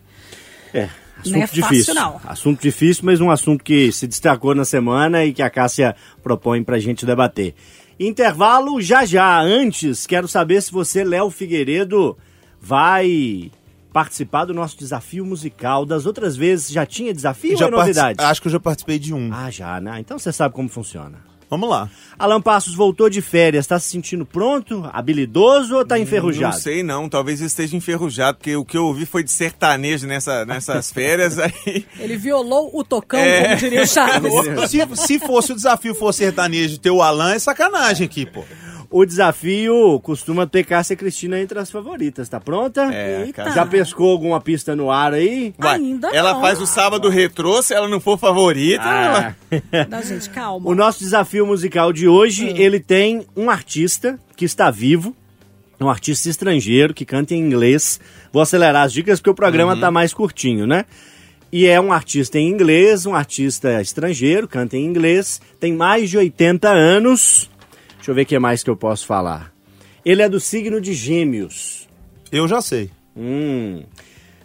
É, 0.74 0.90
assunto 1.20 1.34
Não 1.36 1.42
é 1.42 1.48
fácil, 1.48 1.64
difícil. 1.70 1.94
não. 1.94 2.22
Assunto 2.26 2.62
difícil, 2.62 3.04
mas 3.06 3.22
um 3.22 3.32
assunto 3.32 3.64
que 3.64 3.92
se 3.92 4.08
destacou 4.08 4.54
na 4.56 4.66
semana 4.66 5.24
e 5.26 5.34
que 5.34 5.42
a 5.42 5.50
Cássia 5.50 5.96
propõe 6.22 6.64
pra 6.64 6.80
gente 6.80 7.06
debater. 7.06 7.54
Intervalo 8.00 8.82
já 8.82 9.06
já. 9.06 9.40
Antes, 9.40 10.06
quero 10.06 10.28
saber 10.28 10.62
se 10.62 10.72
você, 10.72 11.04
Léo 11.04 11.30
Figueiredo, 11.30 12.18
vai 12.62 13.52
participar 13.94 14.44
do 14.44 14.54
nosso 14.54 14.78
desafio 14.78 15.26
musical. 15.26 15.86
Das 15.86 16.06
outras 16.06 16.36
vezes 16.36 16.70
já 16.70 16.86
tinha 16.86 17.14
desafio 17.14 17.58
ou 17.58 17.68
é 17.68 17.72
novidade? 17.72 18.22
Acho 18.22 18.42
que 18.42 18.48
eu 18.48 18.52
já 18.52 18.60
participei 18.60 19.00
de 19.00 19.14
um. 19.14 19.30
Ah, 19.34 19.50
já, 19.50 19.80
né? 19.80 20.00
Então 20.02 20.20
você 20.20 20.34
sabe 20.34 20.54
como 20.54 20.68
funciona. 20.68 21.18
Vamos 21.50 21.70
lá. 21.70 21.90
Alan 22.18 22.42
Passos 22.42 22.74
voltou 22.74 23.10
de 23.10 23.22
férias, 23.22 23.68
tá 23.68 23.80
se 23.80 23.90
sentindo 23.90 24.26
pronto, 24.26 24.90
habilidoso 24.92 25.76
ou 25.76 25.86
tá 25.86 26.00
enferrujado? 26.00 26.54
Não 26.56 26.62
sei 26.62 26.82
não, 26.84 27.08
talvez 27.08 27.40
eu 27.42 27.48
esteja 27.48 27.76
enferrujado, 27.76 28.38
porque 28.38 28.56
o 28.56 28.66
que 28.66 28.78
eu 28.78 28.86
ouvi 28.86 29.06
foi 29.06 29.24
de 29.24 29.32
sertanejo 29.32 30.08
nessa, 30.08 30.46
nessas 30.46 30.92
férias, 30.92 31.38
aí... 31.38 31.86
Ele 32.00 32.18
violou 32.18 32.70
o 32.74 32.84
tocão, 32.84 33.20
É. 33.20 33.44
como 33.44 33.56
diria 33.58 33.84
o 33.84 33.88
Chaves. 33.88 34.32
se, 34.70 34.96
se 35.08 35.20
fosse 35.20 35.52
o 35.52 35.56
desafio 35.56 35.94
fosse 35.94 36.20
sertanejo 36.20 36.78
ter 36.80 36.92
o 36.92 37.02
Alan, 37.02 37.34
é 37.34 37.40
sacanagem 37.40 38.06
aqui, 38.06 38.26
pô. 38.26 38.44
O 38.98 39.06
desafio 39.06 40.00
costuma 40.00 40.48
ter 40.48 40.64
Cássia 40.64 40.96
Cristina 40.96 41.38
entre 41.42 41.60
as 41.60 41.70
favoritas. 41.70 42.30
Tá 42.30 42.40
pronta? 42.40 42.94
É, 42.94 43.24
Eita. 43.26 43.52
Já 43.52 43.66
pescou 43.66 44.10
alguma 44.10 44.40
pista 44.40 44.74
no 44.74 44.90
ar 44.90 45.14
aí? 45.14 45.54
Uai, 45.62 45.76
Ainda 45.76 46.08
ela 46.16 46.36
não. 46.36 46.40
faz 46.40 46.62
o 46.62 46.66
sábado 46.66 47.10
retrô, 47.10 47.62
se 47.62 47.74
ela 47.74 47.90
não 47.90 48.00
for 48.00 48.18
favorita, 48.18 48.86
ela... 48.86 49.36
Ah. 49.52 49.88
Não, 49.92 50.02
gente, 50.02 50.30
calma. 50.30 50.70
O 50.70 50.74
nosso 50.74 51.00
desafio 51.00 51.46
musical 51.46 51.92
de 51.92 52.08
hoje, 52.08 52.48
ele 52.56 52.80
tem 52.80 53.26
um 53.36 53.50
artista 53.50 54.18
que 54.34 54.46
está 54.46 54.72
vivo, 54.72 55.14
um 55.78 55.90
artista 55.90 56.30
estrangeiro 56.30 56.94
que 56.94 57.04
canta 57.04 57.36
em 57.36 57.40
inglês. 57.40 58.00
Vou 58.32 58.42
acelerar 58.42 58.86
as 58.86 58.94
dicas 58.94 59.20
porque 59.20 59.30
o 59.30 59.36
programa 59.36 59.78
tá 59.78 59.92
mais 59.92 60.14
curtinho, 60.14 60.66
né? 60.66 60.86
E 61.52 61.68
é 61.68 61.80
um 61.82 61.92
artista 61.92 62.40
em 62.40 62.48
inglês, 62.50 63.06
um 63.06 63.14
artista 63.14 63.82
estrangeiro, 63.82 64.48
canta 64.48 64.78
em 64.78 64.86
inglês, 64.86 65.42
tem 65.60 65.74
mais 65.74 66.10
de 66.10 66.18
80 66.18 66.70
anos. 66.70 67.50
Deixa 68.06 68.12
eu 68.12 68.16
ver 68.18 68.22
o 68.22 68.26
que 68.28 68.38
mais 68.38 68.62
que 68.64 68.70
eu 68.70 68.78
posso 68.78 69.04
falar. 69.08 69.52
Ele 70.06 70.22
é 70.22 70.30
do 70.30 70.40
signo 70.40 70.80
de 70.80 70.94
Gêmeos. 70.94 71.90
Eu 72.32 72.48
já 72.48 72.62
sei. 72.62 72.92
Hum. 73.18 73.82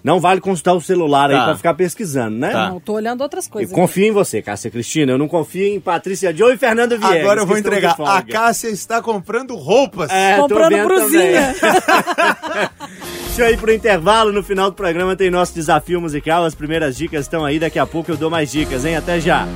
Não 0.03 0.18
vale 0.18 0.40
consultar 0.40 0.73
o 0.73 0.81
celular 0.81 1.29
aí 1.29 1.37
Tá. 1.37 1.44
pra 1.44 1.57
ficar 1.59 1.75
pesquisando, 1.75 2.38
né? 2.38 2.53
Tá. 2.53 2.70
Não, 2.70 2.81
tô 2.81 2.94
olhando 2.94 3.20
outras 3.20 3.44
Eu 3.44 3.53
coisas. 3.53 3.75
confio 3.75 4.07
em 4.07 4.12
você, 4.12 4.40
Cássia 4.40 4.70
Cristina. 4.70 5.12
Eu 5.12 5.18
não 5.18 5.29
confio 5.29 5.66
em 5.66 5.79
Patrícia 5.79 6.35
Joe 6.35 6.55
e 6.55 6.57
Fernando 6.57 6.96
Viegas. 6.99 7.20
Agora 7.20 7.40
eu 7.42 7.46
vou 7.46 7.59
entregar. 7.59 7.94
A. 8.01 8.23
Cássia 8.23 8.68
está 8.70 9.03
comprando 9.03 9.55
roupas. 9.55 10.11
É, 10.11 10.38
Comprando 10.38 10.83
brusinha. 10.83 11.55
Deixa 13.40 13.55
ir 13.55 13.57
pro 13.59 13.72
intervalo. 13.72 14.33
No 14.33 14.42
final 14.42 14.70
do 14.70 14.76
programa 14.76 15.16
tem 15.16 15.31
nosso 15.31 15.55
desafio 15.55 15.98
musical. 15.98 16.44
As 16.44 16.55
primeiras 16.55 16.94
dicas 16.94 17.22
estão 17.22 17.42
aí. 17.42 17.59
Daqui 17.59 17.79
a 17.79 17.87
pouco 17.87 18.11
eu 18.11 18.16
dou 18.18 18.29
mais 18.29 18.53
dicas, 18.53 18.85
hein? 18.85 18.96
Até 18.96 19.18
já. 19.18 19.48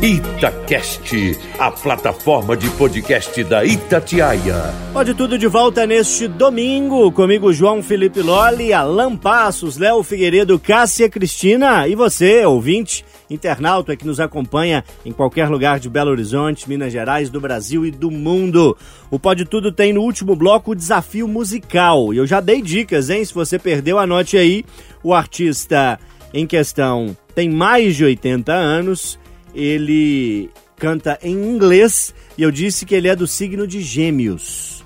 Itacast, 0.00 1.38
a 1.58 1.70
plataforma 1.70 2.56
de 2.56 2.70
podcast 2.70 3.44
da 3.44 3.62
Itatiaia. 3.62 4.74
Pode 4.90 5.12
tudo 5.12 5.36
de 5.36 5.46
volta 5.46 5.86
neste 5.86 6.26
domingo. 6.26 7.12
Comigo, 7.12 7.52
João 7.52 7.82
Felipe 7.82 8.22
Loli, 8.22 8.72
Alan 8.72 9.14
Passos, 9.14 9.76
Léo 9.76 10.02
Figueiredo, 10.02 10.58
Cássia 10.58 11.10
Cristina 11.10 11.86
e 11.86 11.94
você, 11.94 12.42
ouvinte, 12.46 13.04
internauta 13.28 13.96
que 13.96 14.06
nos 14.06 14.20
acompanha 14.20 14.84
em 15.04 15.12
qualquer 15.12 15.48
lugar 15.48 15.78
de 15.80 15.88
Belo 15.88 16.10
Horizonte, 16.10 16.68
Minas 16.68 16.92
Gerais, 16.92 17.30
do 17.30 17.40
Brasil 17.40 17.84
e 17.84 17.90
do 17.90 18.10
mundo. 18.10 18.76
O 19.10 19.18
Pode 19.18 19.44
Tudo 19.44 19.72
tem 19.72 19.92
no 19.92 20.02
último 20.02 20.36
bloco 20.36 20.70
o 20.70 20.74
desafio 20.74 21.26
musical. 21.26 22.12
E 22.14 22.18
eu 22.18 22.26
já 22.26 22.40
dei 22.40 22.62
dicas, 22.62 23.10
hein? 23.10 23.24
Se 23.24 23.34
você 23.34 23.58
perdeu, 23.58 23.98
anote 23.98 24.36
aí. 24.36 24.64
O 25.02 25.12
artista 25.12 25.98
em 26.32 26.46
questão 26.46 27.16
tem 27.34 27.50
mais 27.50 27.96
de 27.96 28.04
80 28.04 28.52
anos. 28.52 29.18
Ele 29.54 30.50
canta 30.76 31.18
em 31.22 31.32
inglês 31.32 32.14
e 32.36 32.42
eu 32.42 32.50
disse 32.50 32.84
que 32.84 32.94
ele 32.94 33.08
é 33.08 33.16
do 33.16 33.26
signo 33.26 33.66
de 33.66 33.80
Gêmeos. 33.80 34.85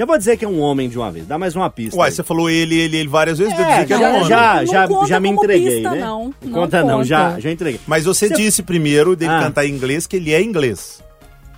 Já 0.00 0.06
vou 0.06 0.16
dizer 0.16 0.38
que 0.38 0.46
é 0.46 0.48
um 0.48 0.58
homem 0.60 0.88
de 0.88 0.96
uma 0.96 1.12
vez. 1.12 1.26
Dá 1.26 1.36
mais 1.36 1.54
uma 1.54 1.68
pista. 1.68 1.94
Uai, 1.98 2.08
aí. 2.08 2.14
você 2.14 2.22
falou 2.22 2.48
ele, 2.48 2.74
ele, 2.74 2.96
ele 2.96 3.08
várias 3.08 3.36
vezes, 3.36 3.52
É, 3.52 3.56
dizer 3.82 3.86
que 3.86 3.94
um 3.94 3.98
já, 3.98 4.08
homem. 4.08 4.24
já, 4.24 4.54
Não 4.56 4.66
já, 4.66 4.88
conta 4.88 5.06
já 5.06 5.20
me 5.20 5.28
como 5.28 5.44
entreguei, 5.44 5.74
pista, 5.74 5.90
né? 5.90 6.00
não. 6.00 6.34
Não 6.42 6.52
conta 6.52 6.80
não, 6.82 6.90
conta. 6.94 7.04
já, 7.04 7.38
já 7.38 7.50
entreguei. 7.52 7.80
Mas 7.86 8.04
você 8.06 8.28
Você- 8.28 8.34
disse 8.34 8.62
primeiro 8.62 9.14
dele 9.14 9.30
Ah. 9.32 9.40
cantar 9.42 9.66
em 9.66 9.70
inglês 9.70 10.06
que 10.06 10.16
ele 10.16 10.32
é 10.32 10.40
inglês. 10.40 11.02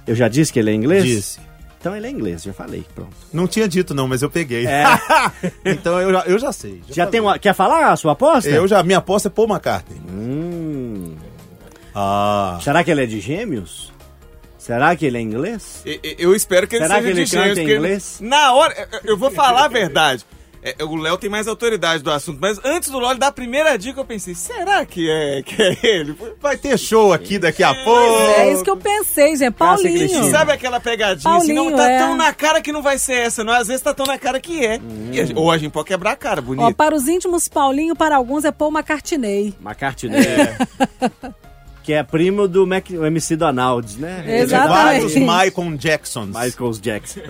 Eu 0.08 0.16
já 0.16 0.26
disse 0.26 0.52
que 0.52 0.58
ele 0.58 0.70
é 0.70 0.74
inglês? 0.74 1.04
Disse. 1.04 1.38
Então 1.80 1.94
ele 1.96 2.08
é 2.08 2.10
inglês, 2.10 2.42
já 2.42 2.52
falei, 2.52 2.84
pronto. 2.96 3.12
Não 3.32 3.46
tinha 3.46 3.68
dito 3.68 3.94
não, 3.94 4.08
mas 4.08 4.22
eu 4.22 4.28
peguei. 4.30 4.66
É. 4.66 4.84
então 5.64 6.00
eu 6.00 6.10
já, 6.12 6.20
eu 6.26 6.38
já 6.40 6.52
sei. 6.52 6.82
Já 6.88 6.94
falei. 7.04 7.10
tem 7.12 7.20
uma... 7.20 7.38
Quer 7.38 7.54
falar 7.54 7.92
a 7.92 7.96
sua 7.96 8.10
aposta? 8.12 8.50
Eu 8.50 8.66
já, 8.66 8.82
minha 8.82 8.98
aposta 8.98 9.28
é 9.28 9.30
Paul 9.30 9.46
McCartney. 9.48 10.00
Hum, 10.10 11.14
Ah. 11.94 12.58
será 12.60 12.82
que 12.82 12.90
ele 12.90 13.02
é 13.04 13.06
de 13.06 13.20
Gêmeos? 13.20 13.91
Será 14.62 14.94
que 14.94 15.04
ele 15.04 15.18
é 15.18 15.20
inglês? 15.20 15.82
Eu 16.16 16.36
espero 16.36 16.68
que 16.68 16.76
ele 16.76 16.84
Será 16.84 17.00
seja 17.00 17.06
que 17.06 17.18
ele 17.18 17.24
de 17.24 17.36
canta 17.36 17.60
em 17.60 17.64
inglês? 17.64 18.18
Na 18.20 18.52
hora, 18.54 18.88
eu- 19.02 19.16
vou 19.16 19.28
falar 19.28 19.64
a 19.64 19.68
verdade. 19.68 20.24
É, 20.62 20.76
o 20.84 20.94
Léo 20.94 21.18
tem 21.18 21.28
mais 21.28 21.48
autoridade 21.48 22.00
do 22.04 22.12
assunto, 22.12 22.38
mas 22.40 22.60
antes 22.64 22.88
do 22.88 22.96
Loli 23.00 23.18
dar 23.18 23.26
a 23.26 23.32
primeira 23.32 23.76
dica, 23.76 23.98
eu 23.98 24.04
pensei, 24.04 24.32
será 24.36 24.86
que 24.86 25.10
é, 25.10 25.42
que 25.42 25.60
é 25.60 25.76
ele? 25.82 26.16
Vai 26.40 26.56
ter 26.56 26.78
show 26.78 27.12
aqui 27.12 27.40
daqui 27.40 27.64
a 27.64 27.74
pouco. 27.74 28.16
É 28.38 28.52
isso 28.52 28.62
que 28.62 28.70
eu 28.70 28.76
pensei, 28.76 29.34
gente. 29.34 29.54
Paulinho. 29.54 29.98
Cristina. 29.98 30.30
Sabe 30.30 30.52
aquela 30.52 30.78
pegadinha 30.78 31.34
assim? 31.34 31.52
Não, 31.52 31.64
Paulinho, 31.64 31.76
tá 31.76 31.90
é. 31.90 31.98
tão 31.98 32.16
na 32.16 32.32
cara 32.32 32.62
que 32.62 32.70
não 32.70 32.80
vai 32.82 32.96
ser 32.98 33.14
essa, 33.14 33.42
não. 33.42 33.52
Às 33.52 33.66
vezes 33.66 33.82
tá 33.82 33.92
tão 33.92 34.06
na 34.06 34.16
cara 34.16 34.38
que 34.38 34.64
é. 34.64 34.80
E 35.10 35.20
a 35.20 35.26
ou 35.34 35.50
a 35.50 35.58
gente 35.58 35.72
pode 35.72 35.88
quebrar 35.88 36.12
a 36.12 36.16
cara, 36.16 36.40
bonito. 36.40 36.64
Ó, 36.64 36.72
para 36.72 36.94
os 36.94 37.08
íntimos, 37.08 37.48
Paulinho, 37.48 37.96
para 37.96 38.14
alguns 38.14 38.44
é 38.44 38.52
Paul 38.52 38.70
McCartney. 38.70 39.56
McCartney. 39.60 40.12
que 41.82 41.92
é 41.92 42.02
primo 42.02 42.46
do 42.46 42.66
Mac, 42.66 42.88
o 42.90 43.04
MC 43.04 43.36
Donald, 43.36 43.98
né? 43.98 44.22
Tem 44.24 44.34
Exatamente. 44.36 44.74
Vários 44.74 45.14
Michael 45.14 45.76
Jacksons. 45.76 46.28
Michael 46.28 46.72
Jackson. 46.80 47.20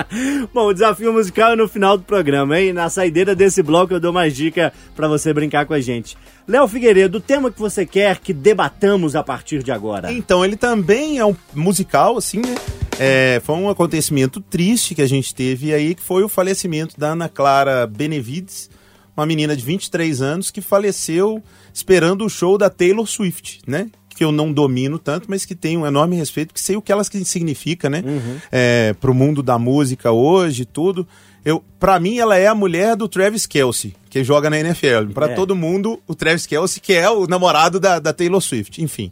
Bom, 0.52 0.66
o 0.66 0.72
desafio 0.72 1.12
musical 1.12 1.52
é 1.52 1.56
no 1.56 1.68
final 1.68 1.96
do 1.96 2.04
programa, 2.04 2.58
hein? 2.58 2.72
Na 2.72 2.90
saideira 2.90 3.34
desse 3.34 3.62
bloco 3.62 3.94
eu 3.94 4.00
dou 4.00 4.12
mais 4.12 4.34
dica 4.34 4.72
pra 4.96 5.06
você 5.06 5.32
brincar 5.32 5.66
com 5.66 5.74
a 5.74 5.80
gente. 5.80 6.16
Léo 6.46 6.66
Figueiredo, 6.66 7.18
o 7.18 7.20
tema 7.20 7.50
que 7.50 7.60
você 7.60 7.86
quer 7.86 8.18
que 8.18 8.32
debatamos 8.32 9.14
a 9.14 9.22
partir 9.22 9.62
de 9.62 9.70
agora? 9.70 10.12
Então, 10.12 10.44
ele 10.44 10.56
também 10.56 11.18
é 11.18 11.24
um 11.24 11.36
musical, 11.54 12.16
assim, 12.16 12.40
né? 12.40 12.54
É, 12.98 13.40
foi 13.44 13.54
um 13.56 13.68
acontecimento 13.68 14.40
triste 14.40 14.94
que 14.94 15.02
a 15.02 15.08
gente 15.08 15.34
teve 15.34 15.72
aí, 15.72 15.94
que 15.94 16.02
foi 16.02 16.22
o 16.22 16.28
falecimento 16.28 16.98
da 16.98 17.12
Ana 17.12 17.28
Clara 17.28 17.86
Benevides, 17.86 18.68
uma 19.16 19.26
menina 19.26 19.56
de 19.56 19.64
23 19.64 20.20
anos 20.20 20.50
que 20.50 20.60
faleceu 20.60 21.42
esperando 21.72 22.24
o 22.24 22.28
show 22.28 22.56
da 22.58 22.68
Taylor 22.70 23.06
Swift, 23.06 23.60
né? 23.66 23.88
Que 24.14 24.24
eu 24.24 24.30
não 24.32 24.52
domino 24.52 24.98
tanto, 24.98 25.26
mas 25.28 25.44
que 25.44 25.54
tenho 25.54 25.80
um 25.80 25.86
enorme 25.86 26.16
respeito, 26.16 26.52
que 26.52 26.60
sei 26.60 26.76
o 26.76 26.82
que 26.82 26.92
ela 26.92 27.02
significa, 27.04 27.88
né? 27.88 28.02
É, 28.50 28.94
pro 29.00 29.14
mundo 29.14 29.42
da 29.42 29.58
música 29.58 30.12
hoje 30.12 30.62
e 30.62 30.66
tudo. 30.66 31.06
Eu, 31.44 31.64
pra 31.80 31.98
mim, 31.98 32.18
ela 32.18 32.36
é 32.36 32.46
a 32.46 32.54
mulher 32.54 32.94
do 32.94 33.08
Travis 33.08 33.46
Kelsey, 33.46 33.94
que 34.10 34.22
joga 34.22 34.48
na 34.50 34.58
NFL. 34.60 35.12
Pra 35.14 35.26
É. 35.26 35.34
todo 35.34 35.56
mundo, 35.56 35.98
o 36.06 36.14
Travis 36.14 36.46
Kelsey, 36.46 36.80
que 36.80 36.92
é 36.92 37.10
o 37.10 37.26
namorado 37.26 37.80
da, 37.80 37.98
da 37.98 38.12
Taylor 38.12 38.40
Swift. 38.40 38.80
Enfim. 38.82 39.10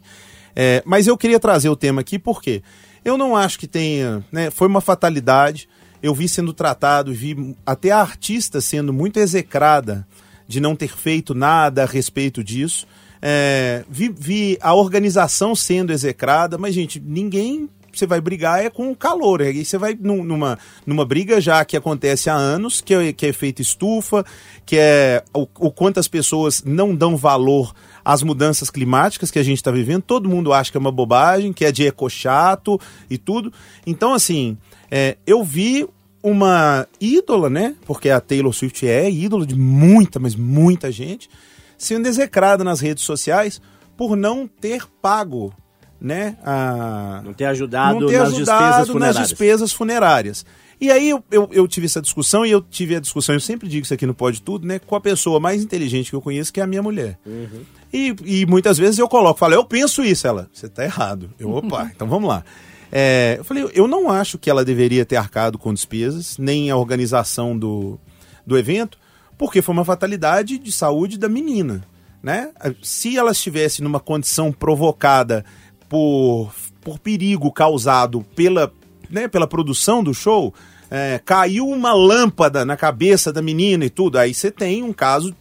É, 0.55 0.81
mas 0.85 1.07
eu 1.07 1.17
queria 1.17 1.39
trazer 1.39 1.69
o 1.69 1.75
tema 1.75 2.01
aqui 2.01 2.19
porque 2.19 2.61
eu 3.03 3.17
não 3.17 3.35
acho 3.35 3.57
que 3.59 3.67
tenha. 3.67 4.23
Né, 4.31 4.51
foi 4.51 4.67
uma 4.67 4.81
fatalidade. 4.81 5.67
Eu 6.01 6.13
vi 6.15 6.27
sendo 6.29 6.53
tratado, 6.53 7.13
vi 7.13 7.55
até 7.65 7.91
a 7.91 7.99
artista 8.01 8.61
sendo 8.61 8.91
muito 8.93 9.19
execrada 9.19 10.07
de 10.51 10.59
não 10.59 10.75
ter 10.75 10.89
feito 10.95 11.33
nada 11.33 11.83
a 11.83 11.85
respeito 11.85 12.43
disso. 12.43 12.85
É, 13.21 13.83
vi, 13.89 14.09
vi 14.09 14.57
a 14.61 14.73
organização 14.73 15.55
sendo 15.55 15.93
execrada, 15.93 16.57
mas, 16.57 16.75
gente, 16.75 16.99
ninguém. 16.99 17.69
Você 17.93 18.07
vai 18.07 18.21
brigar 18.21 18.63
é 18.63 18.69
com 18.69 18.95
calor. 18.95 19.41
Aí 19.41 19.65
você 19.65 19.77
vai 19.77 19.97
num- 19.99 20.23
numa, 20.23 20.57
numa 20.85 21.03
briga 21.03 21.41
já 21.41 21.65
que 21.65 21.75
acontece 21.75 22.29
há 22.29 22.33
anos, 22.33 22.79
que 22.79 22.93
é, 22.93 23.11
que 23.11 23.25
é 23.25 23.29
efeito 23.29 23.61
estufa, 23.61 24.23
que 24.65 24.77
é 24.77 25.21
o, 25.33 25.41
o 25.59 25.69
quanto 25.69 25.99
as 25.99 26.07
pessoas 26.07 26.63
não 26.65 26.95
dão 26.95 27.17
valor 27.17 27.73
às 28.03 28.23
mudanças 28.23 28.69
climáticas 28.69 29.29
que 29.29 29.37
a 29.39 29.43
gente 29.43 29.57
está 29.57 29.71
vivendo. 29.71 30.03
Todo 30.03 30.29
mundo 30.29 30.53
acha 30.53 30.71
que 30.71 30.77
é 30.77 30.79
uma 30.79 30.89
bobagem, 30.89 31.51
que 31.51 31.65
é 31.65 31.71
de 31.71 31.83
ecochato 31.85 32.79
e 33.09 33.17
tudo. 33.17 33.51
Então, 33.85 34.13
assim, 34.13 34.57
é, 34.89 35.17
eu 35.27 35.43
vi 35.43 35.85
uma 36.23 36.87
ídola, 36.99 37.49
né? 37.49 37.75
Porque 37.85 38.09
a 38.09 38.19
Taylor 38.19 38.53
Swift 38.53 38.87
é 38.87 39.09
ídola 39.09 39.45
de 39.45 39.55
muita, 39.55 40.19
mas 40.19 40.35
muita 40.35 40.91
gente, 40.91 41.29
sendo 41.77 42.07
execrada 42.07 42.63
nas 42.63 42.79
redes 42.79 43.03
sociais 43.03 43.61
por 43.97 44.15
não 44.15 44.47
ter 44.47 44.85
pago, 45.01 45.53
né? 45.99 46.37
A, 46.43 47.21
Não 47.23 47.33
ter 47.33 47.45
ajudado 47.45 47.99
não 47.99 48.07
ter 48.07 48.19
nas 48.19 48.29
despesas 48.29 48.51
ajudado 48.59 48.77
nas 48.79 48.87
funerárias. 48.87 49.27
despesas 49.29 49.71
funerárias. 49.73 50.45
E 50.79 50.89
aí 50.89 51.09
eu, 51.09 51.23
eu, 51.29 51.47
eu 51.51 51.67
tive 51.67 51.85
essa 51.85 52.01
discussão 52.01 52.43
e 52.43 52.49
eu 52.49 52.59
tive 52.59 52.95
a 52.95 52.99
discussão, 52.99 53.35
eu 53.35 53.39
sempre 53.39 53.69
digo 53.69 53.83
isso 53.83 53.93
aqui 53.93 54.07
no 54.07 54.15
Pode 54.15 54.41
Tudo, 54.41 54.65
né? 54.65 54.79
Com 54.79 54.95
a 54.95 55.01
pessoa 55.01 55.39
mais 55.39 55.61
inteligente 55.63 56.09
que 56.09 56.15
eu 56.15 56.21
conheço, 56.21 56.51
que 56.51 56.59
é 56.59 56.63
a 56.63 56.67
minha 56.67 56.81
mulher. 56.81 57.19
Uhum. 57.23 57.61
E, 57.93 58.15
e 58.25 58.45
muitas 58.47 58.79
vezes 58.79 58.97
eu 58.97 59.07
coloco, 59.07 59.39
falo, 59.39 59.53
eu 59.53 59.63
penso 59.63 60.03
isso. 60.03 60.25
Ela, 60.25 60.49
você 60.51 60.67
tá 60.67 60.83
errado. 60.83 61.29
Eu, 61.37 61.51
opa, 61.51 61.89
então 61.95 62.07
vamos 62.07 62.27
lá. 62.27 62.43
É, 62.91 63.35
eu 63.39 63.43
falei, 63.43 63.69
eu 63.73 63.87
não 63.87 64.09
acho 64.09 64.37
que 64.37 64.49
ela 64.49 64.65
deveria 64.65 65.05
ter 65.05 65.15
arcado 65.15 65.57
com 65.57 65.73
despesas, 65.73 66.37
nem 66.37 66.69
a 66.69 66.75
organização 66.75 67.57
do, 67.57 67.97
do 68.45 68.57
evento, 68.57 68.97
porque 69.37 69.61
foi 69.61 69.73
uma 69.73 69.85
fatalidade 69.85 70.57
de 70.57 70.71
saúde 70.71 71.17
da 71.17 71.29
menina. 71.29 71.83
Né? 72.21 72.51
Se 72.83 73.17
ela 73.17 73.31
estivesse 73.31 73.81
numa 73.81 73.99
condição 73.99 74.51
provocada 74.51 75.45
por, 75.87 76.53
por 76.81 76.99
perigo 76.99 77.51
causado 77.51 78.25
pela, 78.35 78.71
né, 79.09 79.27
pela 79.27 79.47
produção 79.47 80.03
do 80.03 80.13
show, 80.13 80.53
é, 80.89 81.19
caiu 81.23 81.67
uma 81.67 81.93
lâmpada 81.93 82.65
na 82.65 82.75
cabeça 82.75 83.31
da 83.31 83.41
menina 83.41 83.85
e 83.85 83.89
tudo, 83.89 84.19
aí 84.19 84.33
você 84.33 84.51
tem 84.51 84.83
um 84.83 84.91
caso. 84.91 85.33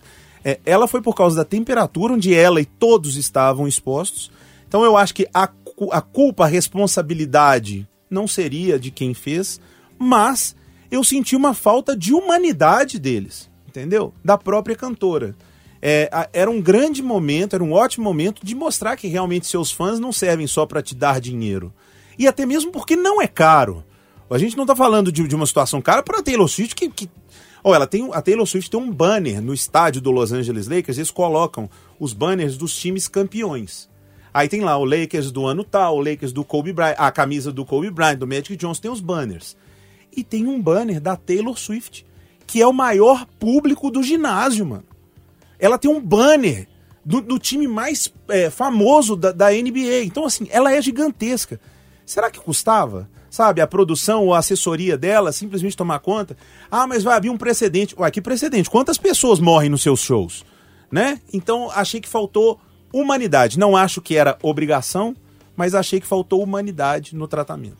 é, 0.44 0.60
ela 0.64 0.86
foi 0.86 1.02
por 1.02 1.14
causa 1.14 1.36
da 1.36 1.44
temperatura 1.44 2.14
onde 2.14 2.32
ela 2.32 2.60
e 2.60 2.64
todos 2.64 3.16
estavam 3.16 3.66
expostos. 3.66 4.30
Então 4.66 4.84
eu 4.84 4.96
acho 4.96 5.12
que 5.12 5.26
a, 5.34 5.50
a 5.90 6.00
culpa, 6.00 6.44
a 6.44 6.48
responsabilidade 6.48 7.88
não 8.10 8.26
seria 8.26 8.78
de 8.78 8.90
quem 8.90 9.14
fez, 9.14 9.60
mas 9.98 10.54
eu 10.90 11.04
senti 11.04 11.36
uma 11.36 11.54
falta 11.54 11.96
de 11.96 12.12
humanidade 12.12 12.98
deles, 12.98 13.48
entendeu? 13.68 14.12
Da 14.24 14.36
própria 14.36 14.74
cantora. 14.74 15.36
É, 15.82 16.10
era 16.32 16.50
um 16.50 16.60
grande 16.60 17.02
momento, 17.02 17.54
era 17.54 17.64
um 17.64 17.72
ótimo 17.72 18.04
momento 18.04 18.44
de 18.44 18.54
mostrar 18.54 18.96
que 18.96 19.08
realmente 19.08 19.46
seus 19.46 19.70
fãs 19.70 19.98
não 19.98 20.12
servem 20.12 20.46
só 20.46 20.66
para 20.66 20.82
te 20.82 20.94
dar 20.94 21.20
dinheiro. 21.20 21.72
E 22.18 22.26
até 22.26 22.44
mesmo 22.44 22.70
porque 22.70 22.96
não 22.96 23.22
é 23.22 23.26
caro. 23.26 23.84
A 24.28 24.38
gente 24.38 24.56
não 24.56 24.66
tá 24.66 24.76
falando 24.76 25.10
de, 25.10 25.26
de 25.26 25.34
uma 25.34 25.46
situação 25.46 25.80
cara 25.80 26.02
para 26.02 26.22
Taylor 26.22 26.46
Swift 26.46 26.74
que, 26.74 26.88
que 26.88 27.10
Oh, 27.62 27.74
ela 27.74 27.86
tem, 27.86 28.08
a 28.12 28.22
Taylor 28.22 28.46
Swift 28.46 28.70
tem 28.70 28.80
um 28.80 28.90
banner 28.90 29.42
no 29.42 29.52
estádio 29.52 30.00
do 30.00 30.10
Los 30.10 30.32
Angeles 30.32 30.66
Lakers, 30.66 30.96
eles 30.96 31.10
colocam 31.10 31.68
os 31.98 32.14
banners 32.14 32.56
dos 32.56 32.74
times 32.74 33.06
campeões. 33.06 33.89
Aí 34.32 34.48
tem 34.48 34.60
lá 34.60 34.76
o 34.76 34.84
Lakers 34.84 35.30
do 35.30 35.46
ano 35.46 35.64
tal, 35.64 35.96
o 35.96 36.00
Lakers 36.00 36.32
do 36.32 36.44
Kobe 36.44 36.72
Bryant, 36.72 36.94
a 36.98 37.10
camisa 37.10 37.52
do 37.52 37.64
Kobe 37.64 37.90
Bryant, 37.90 38.16
do 38.16 38.26
Magic 38.26 38.56
Johnson, 38.56 38.82
tem 38.82 38.90
os 38.90 39.00
banners. 39.00 39.56
E 40.16 40.22
tem 40.22 40.46
um 40.46 40.60
banner 40.60 41.00
da 41.00 41.16
Taylor 41.16 41.58
Swift, 41.58 42.06
que 42.46 42.60
é 42.60 42.66
o 42.66 42.72
maior 42.72 43.26
público 43.38 43.90
do 43.90 44.02
ginásio, 44.02 44.66
mano. 44.66 44.84
Ela 45.58 45.78
tem 45.78 45.90
um 45.90 46.00
banner 46.00 46.68
do, 47.04 47.20
do 47.20 47.38
time 47.38 47.66
mais 47.66 48.12
é, 48.28 48.50
famoso 48.50 49.16
da, 49.16 49.32
da 49.32 49.50
NBA. 49.50 50.04
Então, 50.04 50.24
assim, 50.24 50.46
ela 50.50 50.72
é 50.72 50.80
gigantesca. 50.80 51.60
Será 52.06 52.30
que 52.30 52.40
custava? 52.40 53.08
Sabe, 53.30 53.60
a 53.60 53.66
produção 53.66 54.24
ou 54.26 54.34
a 54.34 54.38
assessoria 54.38 54.98
dela 54.98 55.30
simplesmente 55.30 55.76
tomar 55.76 56.00
conta? 56.00 56.36
Ah, 56.68 56.86
mas 56.86 57.04
vai 57.04 57.16
abrir 57.16 57.30
um 57.30 57.38
precedente. 57.38 57.94
Ué, 57.96 58.10
que 58.10 58.20
precedente? 58.20 58.68
Quantas 58.68 58.98
pessoas 58.98 59.38
morrem 59.38 59.70
nos 59.70 59.82
seus 59.82 60.00
shows? 60.00 60.44
Né? 60.90 61.20
Então, 61.32 61.70
achei 61.70 62.00
que 62.00 62.08
faltou 62.08 62.60
humanidade. 62.92 63.58
Não 63.58 63.76
acho 63.76 64.00
que 64.00 64.16
era 64.16 64.38
obrigação, 64.42 65.14
mas 65.56 65.74
achei 65.74 66.00
que 66.00 66.06
faltou 66.06 66.42
humanidade 66.42 67.14
no 67.14 67.28
tratamento. 67.28 67.78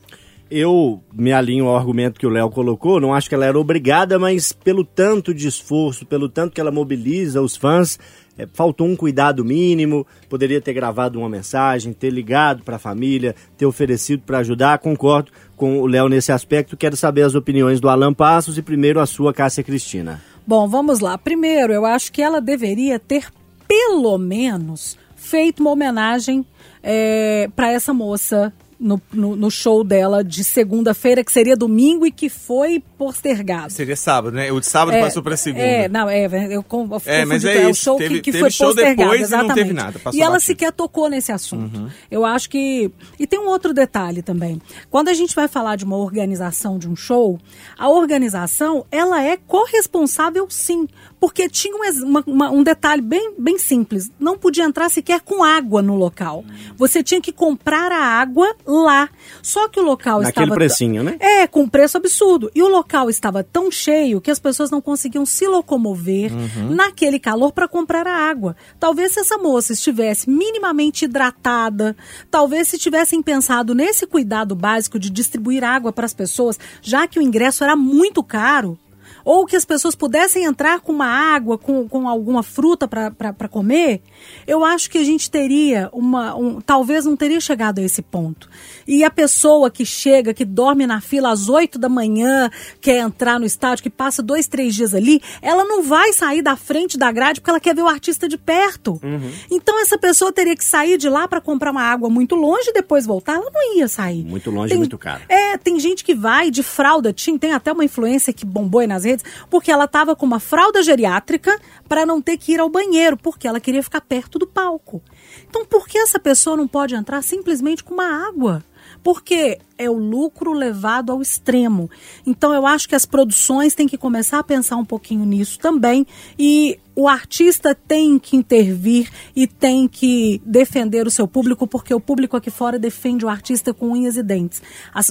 Eu 0.51 1.01
me 1.13 1.33
alinho 1.33 1.67
ao 1.67 1.77
argumento 1.77 2.19
que 2.19 2.27
o 2.27 2.31
Léo 2.31 2.51
colocou, 2.51 3.01
não 3.01 3.15
acho 3.15 3.29
que 3.29 3.35
ela 3.37 3.47
era 3.47 3.59
obrigada, 3.59 4.19
mas 4.19 4.53
pelo 4.53 4.85
tanto 4.85 5.33
de 5.33 5.47
esforço, 5.47 6.05
pelo 6.05 6.29
tanto 6.29 6.53
que 6.53 6.61
ela 6.61 6.73
mobiliza 6.73 7.41
os 7.41 7.57
fãs, 7.57 8.01
é, 8.41 8.49
faltou 8.53 8.87
um 8.87 8.97
cuidado 8.97 9.45
mínimo, 9.45 10.07
poderia 10.29 10.61
ter 10.61 10.73
gravado 10.73 11.19
uma 11.19 11.29
mensagem, 11.29 11.93
ter 11.93 12.11
ligado 12.11 12.65
para 12.65 12.77
a 12.77 12.79
família, 12.79 13.35
ter 13.57 13.67
oferecido 13.67 14.23
para 14.25 14.39
ajudar. 14.39 14.79
Concordo 14.79 15.31
com 15.57 15.79
o 15.79 15.87
Léo 15.87 16.09
nesse 16.09 16.33
aspecto. 16.33 16.77
Quero 16.77 16.97
saber 16.97 17.23
as 17.23 17.35
opiniões 17.35 17.81
do 17.81 17.89
Alan 17.89 18.15
Passos 18.15 18.57
e 18.57 18.63
primeiro 18.63 18.99
a 18.99 19.07
sua, 19.07 19.35
Cássia 19.35 19.63
Cristina. 19.63 20.23
Bom, 20.47 20.67
vamos 20.67 21.01
lá. 21.01 21.19
Primeiro, 21.19 21.73
eu 21.73 21.85
acho 21.85 22.11
que 22.11 22.23
ela 22.23 22.41
deveria 22.41 22.99
ter, 22.99 23.27
pelo 23.71 24.19
menos, 24.19 24.99
feito 25.15 25.61
uma 25.61 25.71
homenagem 25.71 26.45
é, 26.83 27.49
para 27.55 27.71
essa 27.71 27.95
moça 27.95 28.53
no, 28.81 29.01
no, 29.13 29.37
no, 29.37 29.51
show 29.51 29.85
dela 29.85 30.25
de 30.25 30.43
segunda-feira, 30.43 31.23
que 31.23 31.31
seria 31.31 31.55
domingo 31.55 32.07
e 32.07 32.11
que 32.11 32.31
foi 32.31 32.83
postergado. 32.97 33.71
Seria 33.71 33.95
sábado, 33.95 34.35
né? 34.35 34.51
O 34.51 34.59
de 34.59 34.67
sábado 34.67 34.97
é, 34.97 35.03
passou 35.03 35.23
para 35.23 35.37
segunda. 35.37 35.65
É, 35.65 35.89
não, 35.89 36.09
é, 36.09 36.25
eu, 36.25 36.31
eu 36.51 36.65
é, 37.05 37.25
mas 37.27 37.45
é, 37.45 37.59
é 37.59 37.61
isso. 37.63 37.71
o 37.71 37.75
show 37.75 37.99
teve, 37.99 38.15
que, 38.17 38.21
que 38.23 38.33
teve 38.33 38.41
foi 38.41 38.51
show 38.51 38.69
postergado, 38.69 38.97
depois 38.97 39.21
exatamente. 39.21 39.45
E, 39.45 39.49
não 39.49 39.55
teve 39.55 39.73
nada, 39.75 40.01
e 40.15 40.23
ela 40.23 40.33
batido. 40.33 40.47
sequer 40.47 40.73
tocou 40.73 41.11
nesse 41.11 41.31
assunto. 41.31 41.79
Uhum. 41.79 41.89
Eu 42.11 42.25
acho 42.25 42.49
que. 42.49 42.91
E 43.19 43.27
tem 43.27 43.39
um 43.39 43.49
outro 43.49 43.75
detalhe 43.75 44.23
também. 44.23 44.61
Quando 44.89 45.09
a 45.09 45.15
gente 45.15 45.35
vai 45.35 45.47
falar 45.47 45.77
de 45.77 45.85
uma 45.85 45.97
organização 45.97 46.79
de 46.79 46.89
um 46.89 46.97
show, 46.97 47.39
a 47.79 47.89
organização 47.91 48.87
ela 48.91 49.23
é 49.23 49.37
corresponsável 49.37 50.47
sim. 50.49 50.89
Porque 51.21 51.51
tinha 51.51 51.77
uma, 51.77 52.25
uma, 52.27 52.51
um 52.51 52.63
detalhe 52.63 53.03
bem, 53.03 53.35
bem 53.39 53.59
simples. 53.59 54.11
Não 54.19 54.39
podia 54.39 54.65
entrar 54.65 54.89
sequer 54.89 55.21
com 55.21 55.45
água 55.45 55.83
no 55.83 55.95
local. 55.95 56.43
Você 56.79 57.03
tinha 57.03 57.21
que 57.21 57.31
comprar 57.31 57.93
a 57.93 58.03
água 58.03 58.57
lá. 58.73 59.09
Só 59.43 59.69
que 59.69 59.79
o 59.81 59.83
local 59.83 60.21
Naquele 60.21 60.45
estava. 60.47 60.55
precinho, 60.55 61.03
né? 61.03 61.17
É, 61.21 61.47
com 61.47 61.69
preço 61.69 61.97
absurdo. 61.97 62.51
E 62.55 62.63
o 62.63 62.69
local 62.69 63.09
estava 63.11 63.43
tão 63.45 63.71
cheio 63.71 64.21
que 64.21 64.31
as 64.31 64.39
pessoas 64.39 64.71
não 64.71 64.81
conseguiam 64.81 65.25
se 65.27 65.47
locomover 65.47 66.33
Uhum. 66.33 66.75
naquele 66.75 67.19
calor 67.19 67.53
para 67.53 67.67
comprar 67.69 68.07
a 68.07 68.15
água. 68.31 68.57
Talvez 68.79 69.13
se 69.13 69.21
essa 69.21 69.37
moça 69.39 69.73
estivesse 69.73 70.29
minimamente 70.31 71.05
hidratada, 71.05 71.97
talvez 72.31 72.69
se 72.69 72.79
tivessem 72.79 73.23
pensado 73.23 73.75
nesse 73.75 74.07
cuidado 74.07 74.55
básico 74.55 74.99
de 74.99 75.11
distribuir 75.11 75.65
água 75.65 75.93
para 75.93 76.07
as 76.07 76.15
pessoas, 76.15 76.59
já 76.83 77.07
que 77.07 77.19
o 77.19 77.23
ingresso 77.23 77.65
era 77.65 77.75
muito 77.77 78.23
caro. 78.23 78.79
Ou 79.25 79.47
que 79.47 79.57
as 79.57 79.65
pessoas 79.65 79.95
pudessem 79.95 80.45
entrar 80.45 80.81
com 80.81 80.93
uma 80.93 81.07
água, 81.07 81.59
com, 81.59 81.89
com 81.89 82.09
alguma 82.09 82.43
fruta 82.43 82.89
para 82.89 83.49
comer, 83.49 84.03
eu 84.47 84.65
acho 84.65 84.91
que 84.91 84.99
a 84.99 85.05
gente 85.05 85.31
teria 85.31 85.89
uma. 85.93 86.35
Um, 86.37 86.61
talvez 86.61 87.05
não 87.05 87.17
teria 87.17 87.41
chegado 87.41 87.79
a 87.79 87.83
esse 87.83 88.03
ponto. 88.03 88.49
E 88.93 89.05
a 89.05 89.11
pessoa 89.11 89.71
que 89.71 89.87
chega, 89.87 90.35
que 90.35 90.45
dorme 90.45 90.85
na 90.85 91.01
fila 91.01 91.31
às 91.31 91.49
8 91.49 91.79
da 91.79 91.89
manhã, 91.89 92.51
quer 92.81 92.99
entrar 92.99 93.39
no 93.39 93.47
estádio, 93.47 93.85
que 93.85 93.89
passa 93.89 94.21
dois, 94.21 94.49
três 94.49 94.75
dias 94.75 94.93
ali, 94.93 95.23
ela 95.41 95.65
não 95.65 95.85
vai 95.85 96.13
sair 96.13 96.43
da 96.43 96.57
frente 96.57 96.99
da 96.99 97.13
grade 97.13 97.41
porque 97.41 97.51
ela 97.51 97.61
quer 97.61 97.73
ver 97.73 97.83
o 97.83 97.89
artista 97.89 98.29
de 98.29 98.37
perto. 98.37 98.99
Uhum. 99.01 99.31
Então 99.49 99.81
essa 99.81 99.97
pessoa 99.97 100.33
teria 100.33 100.57
que 100.57 100.65
sair 100.65 100.99
de 100.99 101.09
lá 101.09 101.29
para 101.29 101.41
comprar 101.41 101.71
uma 101.71 101.85
água 101.85 102.11
muito 102.11 102.35
longe 102.35 102.71
e 102.71 102.73
depois 102.73 103.07
voltar. 103.07 103.37
Ela 103.37 103.49
não 103.49 103.77
ia 103.77 103.87
sair. 103.87 104.25
Muito 104.25 104.51
longe 104.51 104.67
e 104.67 104.71
Tem- 104.71 104.79
muito 104.79 104.99
caro. 104.99 105.23
É, 105.29 105.57
tem 105.57 105.79
gente 105.79 106.03
que 106.03 106.13
vai 106.13 106.51
de 106.51 106.65
fralda, 106.65 107.13
tinha, 107.13 107.39
tem 107.39 107.53
até 107.53 107.71
uma 107.73 107.85
influência 107.85 108.33
que 108.33 108.45
bombou 108.45 108.81
aí 108.81 108.89
nas 108.89 109.05
redes, 109.05 109.25
porque 109.49 109.71
ela 109.71 109.87
tava 109.87 110.17
com 110.17 110.27
uma 110.27 110.41
fralda 110.41 110.83
geriátrica 110.83 111.57
para 111.89 112.05
não 112.05 112.21
ter 112.21 112.37
que 112.37 112.55
ir 112.55 112.59
ao 112.59 112.69
banheiro, 112.69 113.17
porque 113.17 113.47
ela 113.47 113.61
queria 113.61 113.85
ficar 113.85 114.01
perto 114.01 114.37
do 114.37 114.49
palco. 114.49 115.01
Então, 115.49 115.65
por 115.65 115.87
que 115.87 115.97
essa 115.97 116.19
pessoa 116.19 116.57
não 116.57 116.67
pode 116.67 116.97
entrar 116.97 117.23
simplesmente 117.23 117.85
com 117.85 117.95
uma 117.95 118.27
água? 118.27 118.65
Porque 119.03 119.59
é 119.79 119.89
o 119.89 119.95
lucro 119.95 120.53
levado 120.53 121.11
ao 121.11 121.23
extremo. 121.23 121.91
Então, 122.27 122.53
eu 122.53 122.67
acho 122.67 122.89
que 122.89 122.95
as 122.95 123.07
produções 123.07 123.75
têm 123.75 123.89
que 123.89 123.97
começar 123.97 124.39
a 124.39 124.45
pensar 124.45 124.77
um 124.77 124.85
pouquinho 124.85 125.25
nisso 125.25 125.59
também. 125.59 126.07
E 126.39 126.79
o 126.95 127.09
artista 127.09 127.75
tem 127.75 128.19
que 128.19 128.37
intervir 128.37 129.11
e 129.35 129.47
tem 129.47 129.89
que 129.89 130.43
defender 130.45 131.07
o 131.07 131.11
seu 131.11 131.27
público, 131.27 131.67
porque 131.67 131.95
o 131.95 132.01
público 132.01 132.37
aqui 132.37 132.51
fora 132.51 132.79
defende 132.79 133.25
o 133.25 133.29
artista 133.29 133.73
com 133.73 133.93
unhas 133.93 134.17
e 134.17 134.23
dentes. 134.23 134.63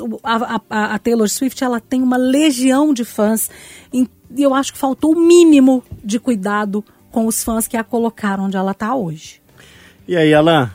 O- 0.01 0.19
A, 0.23 0.61
a- 0.69 0.93
a 0.95 0.99
Taylor 0.99 1.27
Swift 1.27 1.63
ela 1.63 1.79
tem 1.79 2.03
uma 2.03 2.17
legião 2.17 2.93
de 2.93 3.03
fãs 3.03 3.49
e 3.93 4.07
e 4.37 4.43
eu 4.43 4.53
acho 4.53 4.71
que 4.73 4.77
faltou 4.77 5.15
o 5.15 5.19
mínimo 5.19 5.83
de 6.03 6.19
cuidado 6.19 6.85
com 7.09 7.25
os 7.25 7.43
fãs 7.43 7.67
que 7.67 7.75
a 7.75 7.83
colocaram 7.83 8.43
onde 8.43 8.55
ela 8.55 8.73
está 8.73 8.93
hoje. 8.93 9.41
E 10.07 10.15
aí, 10.15 10.31
Alan? 10.35 10.71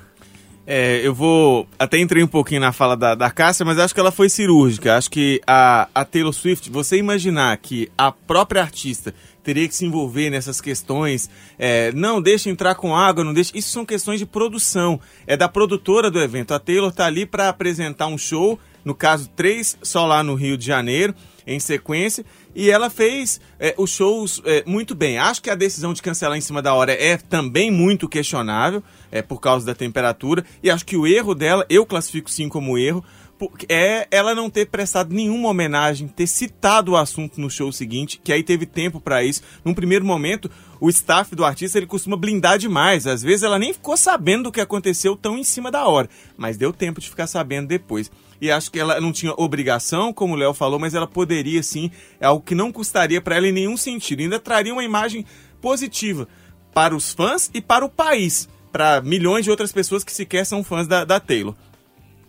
É, 0.67 1.01
eu 1.07 1.15
vou. 1.15 1.69
Até 1.79 1.99
entrei 1.99 2.23
um 2.23 2.29
pouquinho 2.29 2.61
na 2.61 2.73
fala 2.73 2.97
da, 2.97 3.15
da 3.15 3.31
Cássia, 3.31 3.65
mas 3.67 3.79
acho 3.79 3.93
que 3.93 4.01
ela 4.01 4.11
foi 4.11 4.29
cirúrgica. 4.29 4.97
Acho 4.97 5.11
que 5.11 5.41
a, 5.47 5.89
a 5.95 6.05
Taylor 6.05 6.33
Swift, 6.33 6.71
você 6.71 6.97
imaginar 6.97 7.57
que 7.59 7.91
a 7.99 8.11
própria 8.11 8.63
artista 8.63 9.15
teria 9.43 9.69
que 9.69 9.75
se 9.75 9.85
envolver 9.85 10.31
nessas 10.31 10.61
questões, 10.61 11.29
é, 11.59 11.93
não 11.93 12.21
deixa 12.21 12.49
entrar 12.49 12.75
com 12.77 12.97
água, 12.97 13.23
não 13.23 13.35
deixa. 13.35 13.53
Isso 13.55 13.71
são 13.71 13.85
questões 13.85 14.19
de 14.19 14.25
produção. 14.25 14.99
É 15.27 15.37
da 15.37 15.49
produtora 15.49 16.11
do 16.11 16.19
evento. 16.19 16.55
A 16.55 16.59
Taylor 16.59 16.91
tá 16.91 17.05
ali 17.05 17.27
para 17.27 17.51
apresentar 17.51 18.07
um 18.07 18.17
show, 18.17 18.59
no 18.83 18.95
caso, 18.95 19.29
três 19.37 19.77
só 19.83 20.07
lá 20.07 20.23
no 20.23 20.35
Rio 20.35 20.57
de 20.57 20.65
Janeiro, 20.65 21.15
em 21.47 21.61
sequência. 21.61 22.25
E 22.55 22.71
ela 22.71 22.89
fez 22.89 23.41
é, 23.59 23.75
os 23.77 23.91
shows 23.91 24.41
é, 24.45 24.63
muito 24.67 24.95
bem. 24.95 25.19
Acho 25.19 25.43
que 25.43 25.51
a 25.51 25.55
decisão 25.55 25.93
de 25.93 26.03
cancelar 26.03 26.37
em 26.37 26.41
cima 26.41 26.63
da 26.63 26.75
hora 26.75 26.93
é 26.93 27.17
também 27.17 27.71
muito 27.71 28.09
questionável, 28.09 28.83
é 29.11 29.23
por 29.23 29.41
causa 29.41 29.67
da 29.67 29.75
temperatura. 29.75 30.45
E 30.63 30.71
acho 30.71 30.87
que 30.87 30.97
o 30.97 31.07
erro 31.07 31.35
dela, 31.35 31.67
eu 31.69 31.85
classifico 31.85 32.31
sim 32.31 32.49
como 32.49 32.79
erro, 32.79 33.05
é 33.69 34.07
ela 34.11 34.35
não 34.35 34.49
ter 34.49 34.67
prestado 34.67 35.13
nenhuma 35.13 35.49
homenagem, 35.49 36.09
ter 36.09 36.27
citado 36.27 36.93
o 36.93 36.97
assunto 36.97 37.41
no 37.41 37.51
show 37.51 37.73
seguinte, 37.73 38.21
que 38.23 38.33
aí 38.33 38.43
teve 38.43 38.67
tempo 38.67 39.01
para 39.01 39.25
isso. 39.25 39.43
Num 39.65 39.75
primeiro 39.75 40.05
momento, 40.05 40.51
o 40.81 40.89
staff 40.89 41.35
do 41.35 41.45
artista 41.45 41.79
ele 41.79 41.87
costuma 41.87 42.17
blindar 42.17 42.59
demais. 42.59 43.07
Às 43.07 43.23
vezes 43.23 43.43
ela 43.43 43.59
nem 43.59 43.73
ficou 43.73 43.97
sabendo 43.97 44.45
do 44.45 44.53
que 44.53 44.61
aconteceu 44.61 45.17
tão 45.17 45.37
em 45.37 45.45
cima 45.45 45.71
da 45.71 45.87
hora, 45.87 46.09
mas 46.37 46.57
deu 46.57 46.73
tempo 46.73 47.01
de 47.01 47.11
ficar 47.11 47.27
sabendo 47.27 47.69
depois. 47.69 48.11
E 48.41 48.51
acho 48.51 48.71
que 48.71 48.79
ela 48.79 49.01
não 49.01 49.13
tinha 49.13 49.33
obrigação, 49.37 50.13
como 50.13 50.35
o 50.35 50.37
Léo 50.37 50.55
falou, 50.55 50.79
mas 50.79 50.95
ela 50.95 51.07
poderia 51.07 51.63
sim, 51.63 51.91
é 52.21 52.27
algo 52.27 52.45
que 52.45 52.55
não 52.55 52.73
custaria 52.73 53.21
para 53.21 53.37
ela 53.37 53.49
em 53.49 53.53
nenhum 53.53 53.77
sentido. 53.77 54.21
Ainda 54.21 54.39
traria 54.39 54.73
uma 54.73 54.85
imagem 54.85 55.25
positiva 55.61 56.29
para 56.73 56.95
os 56.95 57.13
fãs 57.13 57.51
e 57.55 57.61
para 57.61 57.85
o 57.85 57.89
país, 57.89 58.49
para 58.73 59.01
milhões 59.01 59.45
de 59.45 59.51
outras 59.51 59.73
pessoas 59.73 60.03
que 60.03 60.13
sequer 60.13 60.45
são 60.45 60.65
fãs 60.65 60.87
da, 60.87 61.05
da 61.05 61.21
Taylor. 61.21 61.55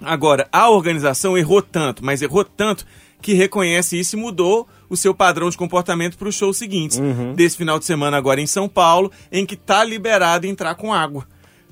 Agora, 0.01 0.47
a 0.51 0.69
organização 0.69 1.37
errou 1.37 1.61
tanto, 1.61 2.03
mas 2.03 2.21
errou 2.21 2.43
tanto 2.43 2.85
que 3.21 3.33
reconhece 3.33 3.99
isso 3.99 4.15
e 4.15 4.19
mudou 4.19 4.67
o 4.87 4.95
seu 4.95 5.13
padrão 5.15 5.49
de 5.49 5.57
comportamento 5.57 6.17
para 6.17 6.27
os 6.27 6.35
shows 6.35 6.57
seguintes. 6.57 6.99
Desse 7.33 7.57
final 7.57 7.79
de 7.79 7.85
semana 7.85 8.17
agora 8.17 8.39
em 8.39 8.45
São 8.45 8.69
Paulo, 8.69 9.11
em 9.31 9.45
que 9.45 9.55
tá 9.55 9.83
liberado 9.83 10.45
entrar 10.45 10.75
com 10.75 10.93
água. 10.93 11.27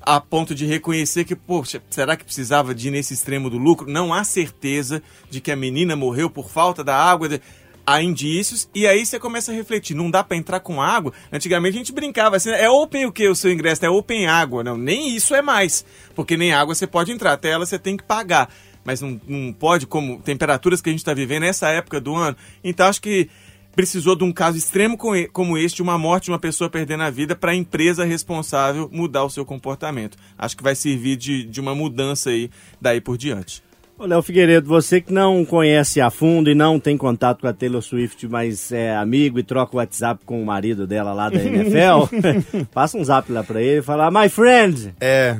A 0.06 0.20
ponto 0.20 0.54
de 0.54 0.66
reconhecer 0.66 1.24
que, 1.24 1.34
poxa, 1.34 1.82
será 1.88 2.14
que 2.16 2.24
precisava 2.24 2.74
de 2.74 2.88
ir 2.88 2.90
nesse 2.90 3.14
extremo 3.14 3.48
do 3.48 3.56
lucro? 3.56 3.90
Não 3.90 4.12
há 4.12 4.22
certeza 4.22 5.02
de 5.30 5.40
que 5.40 5.50
a 5.50 5.56
menina 5.56 5.96
morreu 5.96 6.28
por 6.28 6.50
falta 6.50 6.84
da 6.84 6.94
água. 6.96 7.28
de- 7.28 7.40
Há 7.86 8.02
indícios, 8.02 8.66
e 8.74 8.86
aí 8.86 9.04
você 9.04 9.18
começa 9.18 9.52
a 9.52 9.54
refletir, 9.54 9.94
não 9.94 10.10
dá 10.10 10.24
para 10.24 10.38
entrar 10.38 10.60
com 10.60 10.80
água? 10.80 11.12
Antigamente 11.30 11.74
a 11.76 11.78
gente 11.78 11.92
brincava 11.92 12.34
assim, 12.36 12.48
é 12.48 12.68
open 12.70 13.04
o 13.04 13.12
que 13.12 13.28
o 13.28 13.34
seu 13.34 13.52
ingresso? 13.52 13.84
É 13.84 13.90
open 13.90 14.26
água. 14.26 14.64
Não, 14.64 14.74
nem 14.78 15.14
isso 15.14 15.34
é 15.34 15.42
mais, 15.42 15.84
porque 16.14 16.34
nem 16.34 16.54
água 16.54 16.74
você 16.74 16.86
pode 16.86 17.12
entrar, 17.12 17.32
até 17.34 17.50
ela 17.50 17.66
você 17.66 17.78
tem 17.78 17.94
que 17.94 18.02
pagar. 18.02 18.48
Mas 18.84 19.02
não, 19.02 19.20
não 19.28 19.52
pode, 19.52 19.86
como 19.86 20.18
temperaturas 20.20 20.80
que 20.80 20.88
a 20.88 20.92
gente 20.92 21.00
está 21.00 21.12
vivendo 21.12 21.42
nessa 21.42 21.68
época 21.70 22.00
do 22.00 22.14
ano. 22.14 22.34
Então 22.62 22.86
acho 22.86 23.02
que 23.02 23.28
precisou 23.74 24.14
de 24.16 24.24
um 24.24 24.32
caso 24.32 24.56
extremo 24.58 24.96
co- 24.96 25.12
como 25.32 25.56
este, 25.58 25.82
uma 25.82 25.98
morte 25.98 26.24
de 26.24 26.30
uma 26.30 26.38
pessoa 26.38 26.70
perdendo 26.70 27.02
a 27.02 27.10
vida, 27.10 27.34
para 27.36 27.52
a 27.52 27.54
empresa 27.54 28.04
responsável 28.04 28.88
mudar 28.92 29.24
o 29.24 29.30
seu 29.30 29.44
comportamento. 29.44 30.16
Acho 30.38 30.56
que 30.56 30.62
vai 30.62 30.74
servir 30.74 31.16
de, 31.16 31.44
de 31.44 31.60
uma 31.60 31.74
mudança 31.74 32.30
aí 32.30 32.50
daí 32.80 33.00
por 33.00 33.16
diante. 33.16 33.62
Ô, 33.96 34.06
Léo 34.06 34.22
Figueiredo, 34.22 34.66
você 34.68 35.00
que 35.00 35.12
não 35.12 35.44
conhece 35.44 36.00
a 36.00 36.10
fundo 36.10 36.50
e 36.50 36.54
não 36.54 36.80
tem 36.80 36.96
contato 36.96 37.42
com 37.42 37.46
a 37.46 37.52
Taylor 37.52 37.80
Swift, 37.80 38.26
mas 38.26 38.72
é 38.72 38.92
amigo 38.96 39.38
e 39.38 39.42
troca 39.44 39.76
o 39.76 39.78
WhatsApp 39.78 40.20
com 40.26 40.42
o 40.42 40.44
marido 40.46 40.84
dela 40.84 41.12
lá 41.12 41.30
da 41.30 41.40
NFL, 41.40 42.08
passa 42.74 42.98
um 42.98 43.04
zap 43.04 43.30
lá 43.30 43.44
pra 43.44 43.62
ele 43.62 43.78
e 43.78 43.82
fala, 43.82 44.10
my 44.10 44.28
friend, 44.28 44.92
É. 45.00 45.38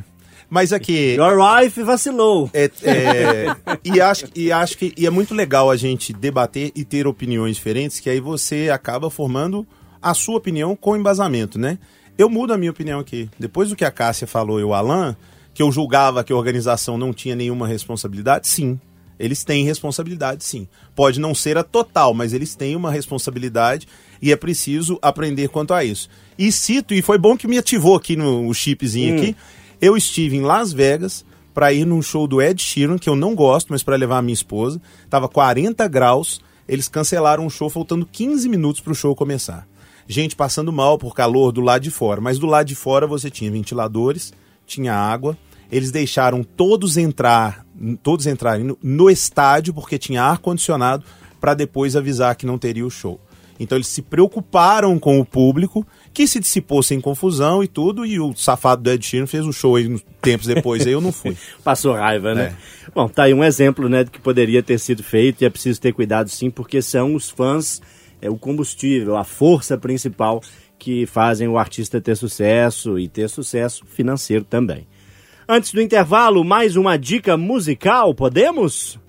Mas 0.54 0.72
aqui. 0.72 1.16
your 1.16 1.36
wife 1.36 1.82
vacilou. 1.82 2.48
É, 2.54 2.70
é, 2.84 3.56
e, 3.82 4.00
acho, 4.00 4.26
e 4.36 4.52
acho 4.52 4.78
que 4.78 4.94
e 4.96 5.04
é 5.04 5.10
muito 5.10 5.34
legal 5.34 5.68
a 5.68 5.74
gente 5.74 6.12
debater 6.12 6.70
e 6.76 6.84
ter 6.84 7.08
opiniões 7.08 7.56
diferentes, 7.56 7.98
que 7.98 8.08
aí 8.08 8.20
você 8.20 8.70
acaba 8.72 9.10
formando 9.10 9.66
a 10.00 10.14
sua 10.14 10.36
opinião 10.36 10.76
com 10.76 10.96
embasamento, 10.96 11.58
né? 11.58 11.76
Eu 12.16 12.30
mudo 12.30 12.52
a 12.52 12.56
minha 12.56 12.70
opinião 12.70 13.00
aqui. 13.00 13.28
Depois 13.36 13.68
do 13.68 13.74
que 13.74 13.84
a 13.84 13.90
Cássia 13.90 14.28
falou 14.28 14.60
e 14.60 14.62
o 14.62 14.72
Alan, 14.72 15.16
que 15.52 15.60
eu 15.60 15.72
julgava 15.72 16.22
que 16.22 16.32
a 16.32 16.36
organização 16.36 16.96
não 16.96 17.12
tinha 17.12 17.34
nenhuma 17.34 17.66
responsabilidade, 17.66 18.46
sim. 18.46 18.78
Eles 19.18 19.42
têm 19.42 19.64
responsabilidade, 19.64 20.44
sim. 20.44 20.68
Pode 20.94 21.18
não 21.18 21.34
ser 21.34 21.58
a 21.58 21.64
total, 21.64 22.14
mas 22.14 22.32
eles 22.32 22.54
têm 22.54 22.76
uma 22.76 22.92
responsabilidade 22.92 23.88
e 24.22 24.30
é 24.30 24.36
preciso 24.36 25.00
aprender 25.02 25.48
quanto 25.48 25.74
a 25.74 25.84
isso. 25.84 26.08
E 26.38 26.52
cito, 26.52 26.94
e 26.94 27.02
foi 27.02 27.18
bom 27.18 27.36
que 27.36 27.48
me 27.48 27.58
ativou 27.58 27.96
aqui 27.96 28.14
no 28.14 28.54
chipzinho 28.54 29.16
aqui, 29.16 29.36
eu 29.80 29.96
estive 29.96 30.37
em 30.37 30.42
Las 30.42 30.72
Vegas 30.72 31.24
para 31.52 31.72
ir 31.72 31.84
num 31.84 32.02
show 32.02 32.26
do 32.26 32.42
Ed 32.42 32.60
Sheeran, 32.60 32.98
que 32.98 33.08
eu 33.08 33.14
não 33.14 33.34
gosto, 33.34 33.68
mas 33.70 33.82
para 33.82 33.96
levar 33.96 34.18
a 34.18 34.22
minha 34.22 34.34
esposa. 34.34 34.82
Tava 35.08 35.28
40 35.28 35.87
graus, 35.87 36.40
eles 36.68 36.88
cancelaram 36.88 37.46
o 37.46 37.50
show 37.50 37.70
faltando 37.70 38.04
15 38.04 38.48
minutos 38.48 38.80
para 38.80 38.92
o 38.92 38.96
show 38.96 39.14
começar. 39.14 39.66
Gente 40.06 40.37
passando 40.37 40.72
mal 40.72 40.98
por 40.98 41.14
calor 41.14 41.52
do 41.52 41.60
lado 41.60 41.82
de 41.82 41.90
fora, 41.90 42.20
mas 42.20 42.38
do 42.38 42.46
lado 42.46 42.66
de 42.66 42.74
fora 42.74 43.06
você 43.06 43.30
tinha 43.30 43.50
ventiladores, 43.50 44.32
tinha 44.66 44.94
água. 44.94 45.38
Eles 45.70 45.90
deixaram 45.90 46.42
todos 46.42 46.96
entrar, 46.96 47.64
todos 48.02 48.26
entrarem 48.26 48.64
no, 48.64 48.78
no 48.82 49.08
estádio 49.08 49.72
porque 49.72 49.98
tinha 49.98 50.22
ar 50.22 50.38
condicionado 50.38 51.04
para 51.40 51.54
depois 51.54 51.96
avisar 51.96 52.37
que 52.37 52.46
não 52.46 52.58
teria 52.58 52.87
o 52.87 52.90
show. 52.90 53.18
Então 53.58 53.78
eles 53.78 53.88
se 53.88 54.02
preocuparam 54.02 54.98
com 54.98 55.18
o 55.20 55.24
público, 55.24 55.87
que 56.14 56.29
se 56.29 56.38
dissipou 56.38 56.81
sem 56.81 57.00
confusão 57.00 57.62
e 57.62 57.66
tudo, 57.66 58.07
e 58.07 58.20
o 58.20 58.33
safado 58.37 58.83
do 58.83 58.90
Ed 58.90 59.05
Sheeran 59.05 59.27
fez 59.27 59.44
o 59.44 59.53
show 59.53 59.74
aí 59.74 60.00
tempos 60.22 60.46
depois, 60.46 60.87
aí 60.87 60.92
eu 60.92 61.00
não 61.00 61.11
fui. 61.11 61.37
Passou 61.64 61.92
raiva, 61.92 62.33
né? 62.35 62.57
Bom, 62.94 63.09
tá 63.09 63.24
aí 63.24 63.35
um 63.35 63.42
exemplo, 63.42 63.88
né, 63.88 64.05
do 64.05 64.12
que 64.12 64.20
poderia 64.20 64.62
ter 64.62 64.79
sido 64.79 65.03
feito 65.03 65.42
e 65.42 65.44
é 65.44 65.50
preciso 65.50 65.81
ter 65.81 65.92
cuidado 65.92 66.31
sim, 66.31 66.50
porque 66.50 66.81
são 66.81 67.16
os 67.16 67.29
fãs, 67.29 67.83
é 68.22 68.31
o 68.31 68.37
combustível, 68.37 69.16
a 69.16 69.24
força 69.24 69.77
principal 69.77 70.40
que 70.79 71.05
fazem 71.05 71.48
o 71.48 71.59
artista 71.59 72.00
ter 72.00 72.16
sucesso 72.16 72.96
e 72.96 73.09
ter 73.09 73.29
sucesso 73.29 73.85
financeiro 73.85 74.44
também. 74.44 74.87
Antes 75.48 75.72
do 75.72 75.83
intervalo, 75.83 76.44
mais 76.44 76.77
uma 76.77 76.96
dica 76.96 77.37
musical, 77.37 78.14
podemos? 78.14 79.00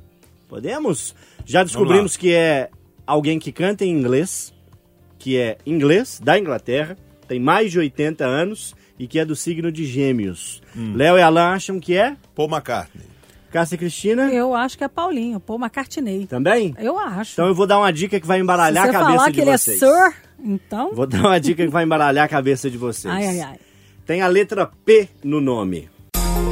Podemos? 0.50 1.14
Já 1.46 1.64
descobrimos 1.64 2.18
que 2.18 2.34
é 2.34 2.70
alguém 3.06 3.38
que 3.38 3.52
canta 3.52 3.86
em 3.86 3.92
inglês, 3.92 4.55
que 5.26 5.40
é 5.40 5.58
inglês, 5.66 6.22
da 6.24 6.38
Inglaterra, 6.38 6.96
tem 7.28 7.40
mais 7.40 7.72
de 7.72 7.80
80 7.80 8.24
anos 8.24 8.76
e 9.00 9.08
que 9.08 9.18
é 9.18 9.26
do 9.26 9.36
signo 9.36 9.72
de 9.72 9.84
gêmeos. 9.84 10.62
Léo 10.76 11.18
e 11.18 11.22
Alan 11.24 11.48
acham 11.48 11.80
que 11.80 11.98
é? 11.98 12.16
Paul 12.36 12.48
McCartney. 12.48 13.08
Cássia 13.50 13.74
e 13.74 13.78
Cristina? 13.80 14.32
Eu 14.32 14.54
acho 14.54 14.78
que 14.78 14.84
é 14.84 14.88
Paulinho, 14.88 15.40
Paul 15.40 15.58
McCartney. 15.58 16.28
Também? 16.28 16.76
Eu 16.78 17.00
acho. 17.00 17.34
Então 17.34 17.48
eu 17.48 17.56
vou 17.56 17.66
dar 17.66 17.80
uma 17.80 17.92
dica 17.92 18.20
que 18.20 18.28
vai 18.28 18.40
embaralhar 18.40 18.84
você 18.84 18.90
a 18.90 18.94
cabeça 18.94 19.16
falar 19.16 19.30
de 19.30 19.34
que 19.34 19.42
ele 19.42 19.58
vocês. 19.58 19.82
é 19.82 19.88
Sir, 19.88 20.16
então... 20.44 20.94
Vou 20.94 21.08
dar 21.08 21.22
uma 21.22 21.40
dica 21.40 21.66
que 21.66 21.72
vai 21.72 21.86
embaralhar 21.86 22.26
a 22.26 22.30
cabeça 22.30 22.70
de 22.70 22.78
vocês. 22.78 23.12
Ai, 23.12 23.26
ai, 23.26 23.42
ai. 23.42 23.58
Tem 24.06 24.22
a 24.22 24.28
letra 24.28 24.70
P 24.86 25.10
no 25.24 25.42
nome. 25.42 25.90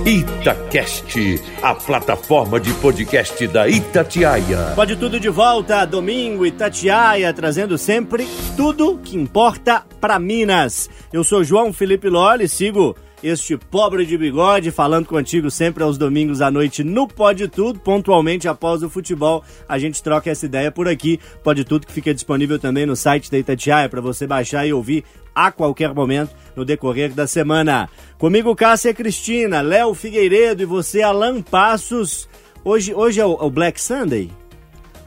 Itacast, 0.05 1.41
a 1.61 1.73
plataforma 1.75 2.59
de 2.59 2.73
podcast 2.73 3.47
da 3.47 3.69
Itatiaia. 3.69 4.73
Pode 4.75 4.97
tudo 4.97 5.17
de 5.17 5.29
volta, 5.29 5.85
domingo, 5.85 6.45
Itatiaia, 6.45 7.31
trazendo 7.31 7.77
sempre 7.77 8.27
tudo 8.57 8.99
que 9.01 9.15
importa 9.15 9.85
para 10.01 10.19
Minas. 10.19 10.89
Eu 11.13 11.23
sou 11.23 11.41
João 11.41 11.71
Felipe 11.71 12.09
Loli, 12.09 12.49
sigo 12.49 12.97
este 13.23 13.55
pobre 13.57 14.05
de 14.05 14.17
bigode, 14.17 14.69
falando 14.69 15.05
contigo 15.07 15.49
sempre 15.49 15.81
aos 15.81 15.97
domingos 15.97 16.41
à 16.41 16.51
noite 16.51 16.83
no 16.83 17.07
Pode 17.07 17.47
Tudo, 17.47 17.79
pontualmente 17.79 18.47
após 18.47 18.83
o 18.83 18.89
futebol. 18.89 19.43
A 19.67 19.79
gente 19.79 20.03
troca 20.03 20.29
essa 20.29 20.45
ideia 20.45 20.69
por 20.71 20.87
aqui. 20.87 21.19
Pode 21.41 21.63
Tudo 21.63 21.87
que 21.87 21.93
fica 21.93 22.13
disponível 22.13 22.59
também 22.59 22.85
no 22.85 22.95
site 22.95 23.31
da 23.31 23.37
Itatiaia 23.39 23.87
para 23.87 24.01
você 24.01 24.27
baixar 24.27 24.67
e 24.67 24.73
ouvir 24.73 25.05
a 25.33 25.51
qualquer 25.51 25.93
momento 25.93 26.35
no 26.55 26.65
decorrer 26.65 27.13
da 27.13 27.25
semana. 27.25 27.89
Comigo, 28.17 28.55
Cássia 28.55 28.93
Cristina, 28.93 29.61
Léo 29.61 29.93
Figueiredo 29.93 30.61
e 30.61 30.65
você, 30.65 31.01
Alan 31.01 31.41
Passos. 31.41 32.27
Hoje, 32.63 32.93
hoje 32.93 33.19
é 33.21 33.25
o, 33.25 33.33
é 33.39 33.43
o 33.43 33.49
Black 33.49 33.81
Sunday? 33.81 34.29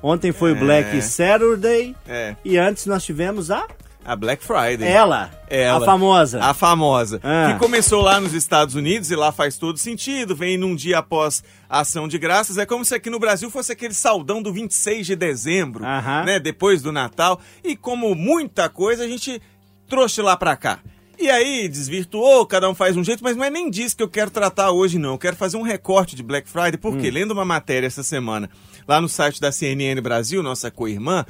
Ontem 0.03 0.33
foi 0.33 0.53
o 0.53 0.57
É. 0.57 0.59
Black 0.59 1.03
Saturday 1.03 1.95
É. 2.09 2.35
e 2.45 2.57
antes 2.57 2.87
nós 2.87 3.05
tivemos 3.05 3.51
a 3.51 3.67
A 4.07 4.15
Black 4.15 4.45
Friday. 4.45 4.87
ela, 4.87 5.31
Ela. 5.51 5.83
a 5.83 5.85
famosa. 5.85 6.41
A 6.41 6.55
famosa. 6.55 7.21
Ah. 7.25 7.53
Que 7.53 7.59
começou 7.59 8.01
lá 8.03 8.21
nos 8.21 8.33
Estados 8.35 8.77
Unidos 8.77 9.11
e 9.11 9.17
lá 9.17 9.33
faz 9.33 9.59
todo 9.59 9.77
sentido. 9.79 10.37
Vem 10.37 10.57
num 10.57 10.77
dia 10.77 10.99
após 10.99 11.43
a 11.69 11.81
ação 11.81 12.07
de 12.07 12.17
graças. 12.17 12.57
É 12.57 12.65
como 12.65 12.85
se 12.85 12.95
aqui 12.95 13.11
no 13.11 13.19
Brasil 13.19 13.51
fosse 13.51 13.73
aquele 13.73 13.95
saldão 13.95 14.41
do 14.41 14.53
26 14.53 15.07
de 15.09 15.17
dezembro, 15.17 15.85
Aham. 15.85 16.25
né? 16.25 16.39
Depois 16.39 16.81
do 16.83 16.93
Natal. 16.93 17.41
E 17.65 17.75
como 17.75 18.15
muita 18.15 18.69
coisa, 18.69 19.03
a 19.03 19.09
gente 19.09 19.43
trouxe 19.89 20.23
lá 20.23 20.37
pra 20.37 20.55
cá. 20.57 20.79
E 21.19 21.31
aí, 21.31 21.67
desvirtuou, 21.67 22.45
cada 22.47 22.69
um 22.69 22.75
faz 22.75 22.95
um 22.95 23.03
jeito, 23.03 23.25
mas 23.25 23.35
não 23.37 23.43
é 23.43 23.49
nem 23.49 23.71
disso 23.71 23.97
que 23.97 24.03
eu 24.03 24.09
quero 24.09 24.31
tratar 24.31 24.71
hoje, 24.71 24.99
não. 24.99 25.13
Eu 25.13 25.19
quero 25.19 25.35
fazer 25.35 25.57
um 25.57 25.63
recorte 25.63 26.15
de 26.15 26.23
Black 26.23 26.47
Friday, 26.49 26.77
porque 26.77 27.11
lendo 27.11 27.31
uma 27.33 27.45
matéria 27.45 27.87
essa 27.87 28.03
semana 28.03 28.51
lá 28.87 29.01
no 29.01 29.09
site 29.09 29.41
da 29.41 29.51
CNN 29.51 29.99
Brasil, 30.03 30.43
nossa 30.43 30.71
co-irmã, 30.71 31.25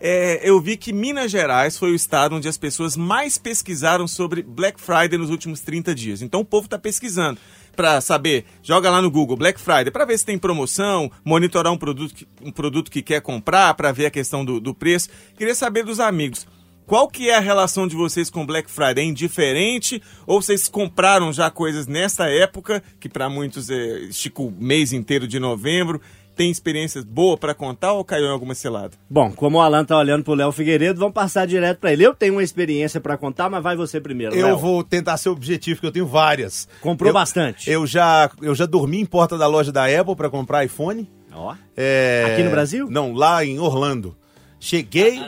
é, 0.00 0.40
eu 0.42 0.58
vi 0.60 0.76
que 0.76 0.92
Minas 0.92 1.30
Gerais 1.30 1.76
foi 1.76 1.92
o 1.92 1.94
estado 1.94 2.34
onde 2.34 2.48
as 2.48 2.56
pessoas 2.56 2.96
mais 2.96 3.36
pesquisaram 3.36 4.08
sobre 4.08 4.42
Black 4.42 4.80
Friday 4.80 5.18
nos 5.18 5.28
últimos 5.28 5.60
30 5.60 5.94
dias. 5.94 6.22
Então 6.22 6.40
o 6.40 6.44
povo 6.44 6.64
está 6.64 6.78
pesquisando 6.78 7.38
para 7.76 8.00
saber, 8.00 8.44
joga 8.62 8.90
lá 8.90 9.00
no 9.00 9.10
Google 9.10 9.36
Black 9.36 9.60
Friday 9.60 9.90
para 9.90 10.04
ver 10.04 10.18
se 10.18 10.24
tem 10.24 10.38
promoção, 10.38 11.10
monitorar 11.24 11.72
um 11.72 11.78
produto 11.78 12.14
que, 12.14 12.26
um 12.42 12.50
produto 12.50 12.90
que 12.90 13.02
quer 13.02 13.20
comprar, 13.20 13.74
para 13.74 13.92
ver 13.92 14.06
a 14.06 14.10
questão 14.10 14.44
do, 14.44 14.58
do 14.58 14.74
preço. 14.74 15.08
Queria 15.36 15.54
saber 15.54 15.84
dos 15.84 16.00
amigos. 16.00 16.46
Qual 16.90 17.06
que 17.06 17.30
é 17.30 17.36
a 17.36 17.40
relação 17.40 17.86
de 17.86 17.94
vocês 17.94 18.28
com 18.28 18.44
Black 18.44 18.68
Friday? 18.68 19.04
É 19.04 19.06
indiferente? 19.06 20.02
Ou 20.26 20.42
vocês 20.42 20.66
compraram 20.66 21.32
já 21.32 21.48
coisas 21.48 21.86
nessa 21.86 22.28
época, 22.28 22.82
que 22.98 23.08
para 23.08 23.28
muitos 23.28 23.70
é, 23.70 24.00
estica 24.00 24.42
o 24.42 24.50
mês 24.50 24.92
inteiro 24.92 25.28
de 25.28 25.38
novembro? 25.38 26.00
Tem 26.40 26.50
experiências 26.50 27.04
boas 27.04 27.38
para 27.38 27.52
contar 27.52 27.92
ou 27.92 28.02
caiu 28.02 28.24
em 28.24 28.30
alguma 28.30 28.54
cilada? 28.54 28.92
Bom, 29.10 29.30
como 29.30 29.58
o 29.58 29.60
Alan 29.60 29.84
tá 29.84 29.98
olhando 29.98 30.24
pro 30.24 30.32
Léo 30.32 30.50
Figueiredo, 30.50 30.98
vamos 30.98 31.12
passar 31.12 31.46
direto 31.46 31.76
para 31.80 31.92
ele. 31.92 32.02
Eu 32.02 32.14
tenho 32.14 32.32
uma 32.32 32.42
experiência 32.42 32.98
para 32.98 33.14
contar, 33.18 33.50
mas 33.50 33.62
vai 33.62 33.76
você 33.76 34.00
primeiro, 34.00 34.34
Eu 34.34 34.46
Léo. 34.46 34.56
vou 34.58 34.82
tentar 34.82 35.18
ser 35.18 35.28
objetivo, 35.28 35.76
porque 35.76 35.88
eu 35.88 35.92
tenho 35.92 36.06
várias. 36.06 36.66
Comprou 36.80 37.10
Eu- 37.10 37.12
bastante. 37.12 37.70
Eu 37.70 37.86
já, 37.86 38.30
eu 38.40 38.54
já 38.54 38.64
dormi 38.64 38.98
em 39.02 39.04
porta 39.04 39.36
da 39.36 39.46
loja 39.46 39.70
da 39.70 39.84
Apple 39.84 40.16
para 40.16 40.30
comprar 40.30 40.64
iPhone. 40.64 41.06
Ó. 41.30 41.54
É, 41.76 42.30
Aqui 42.32 42.42
no 42.42 42.50
Brasil? 42.50 42.88
Não, 42.90 43.12
lá 43.12 43.44
em 43.44 43.58
Orlando. 43.58 44.16
Cheguei. 44.58 45.20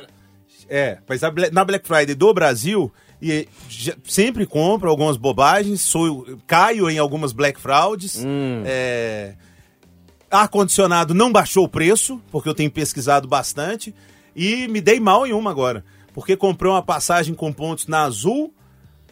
É, 0.66 0.96
mas 1.06 1.20
na 1.52 1.62
Black 1.62 1.86
Friday 1.86 2.14
do 2.14 2.32
Brasil, 2.32 2.90
e 3.20 3.46
já- 3.68 3.92
sempre 4.04 4.46
compro 4.46 4.88
algumas 4.88 5.18
bobagens, 5.18 5.82
sou, 5.82 6.24
caio 6.46 6.88
em 6.88 6.96
algumas 6.96 7.32
Black 7.32 7.60
Frauds. 7.60 8.24
Hum. 8.24 8.62
É, 8.64 9.34
Ar-condicionado 10.32 11.12
não 11.12 11.30
baixou 11.30 11.64
o 11.64 11.68
preço, 11.68 12.20
porque 12.30 12.48
eu 12.48 12.54
tenho 12.54 12.70
pesquisado 12.70 13.28
bastante. 13.28 13.94
E 14.34 14.66
me 14.68 14.80
dei 14.80 14.98
mal 14.98 15.26
em 15.26 15.32
uma 15.32 15.50
agora. 15.50 15.84
Porque 16.14 16.36
comprei 16.36 16.70
uma 16.70 16.82
passagem 16.82 17.34
com 17.34 17.52
pontos 17.52 17.86
na 17.86 18.02
Azul 18.02 18.52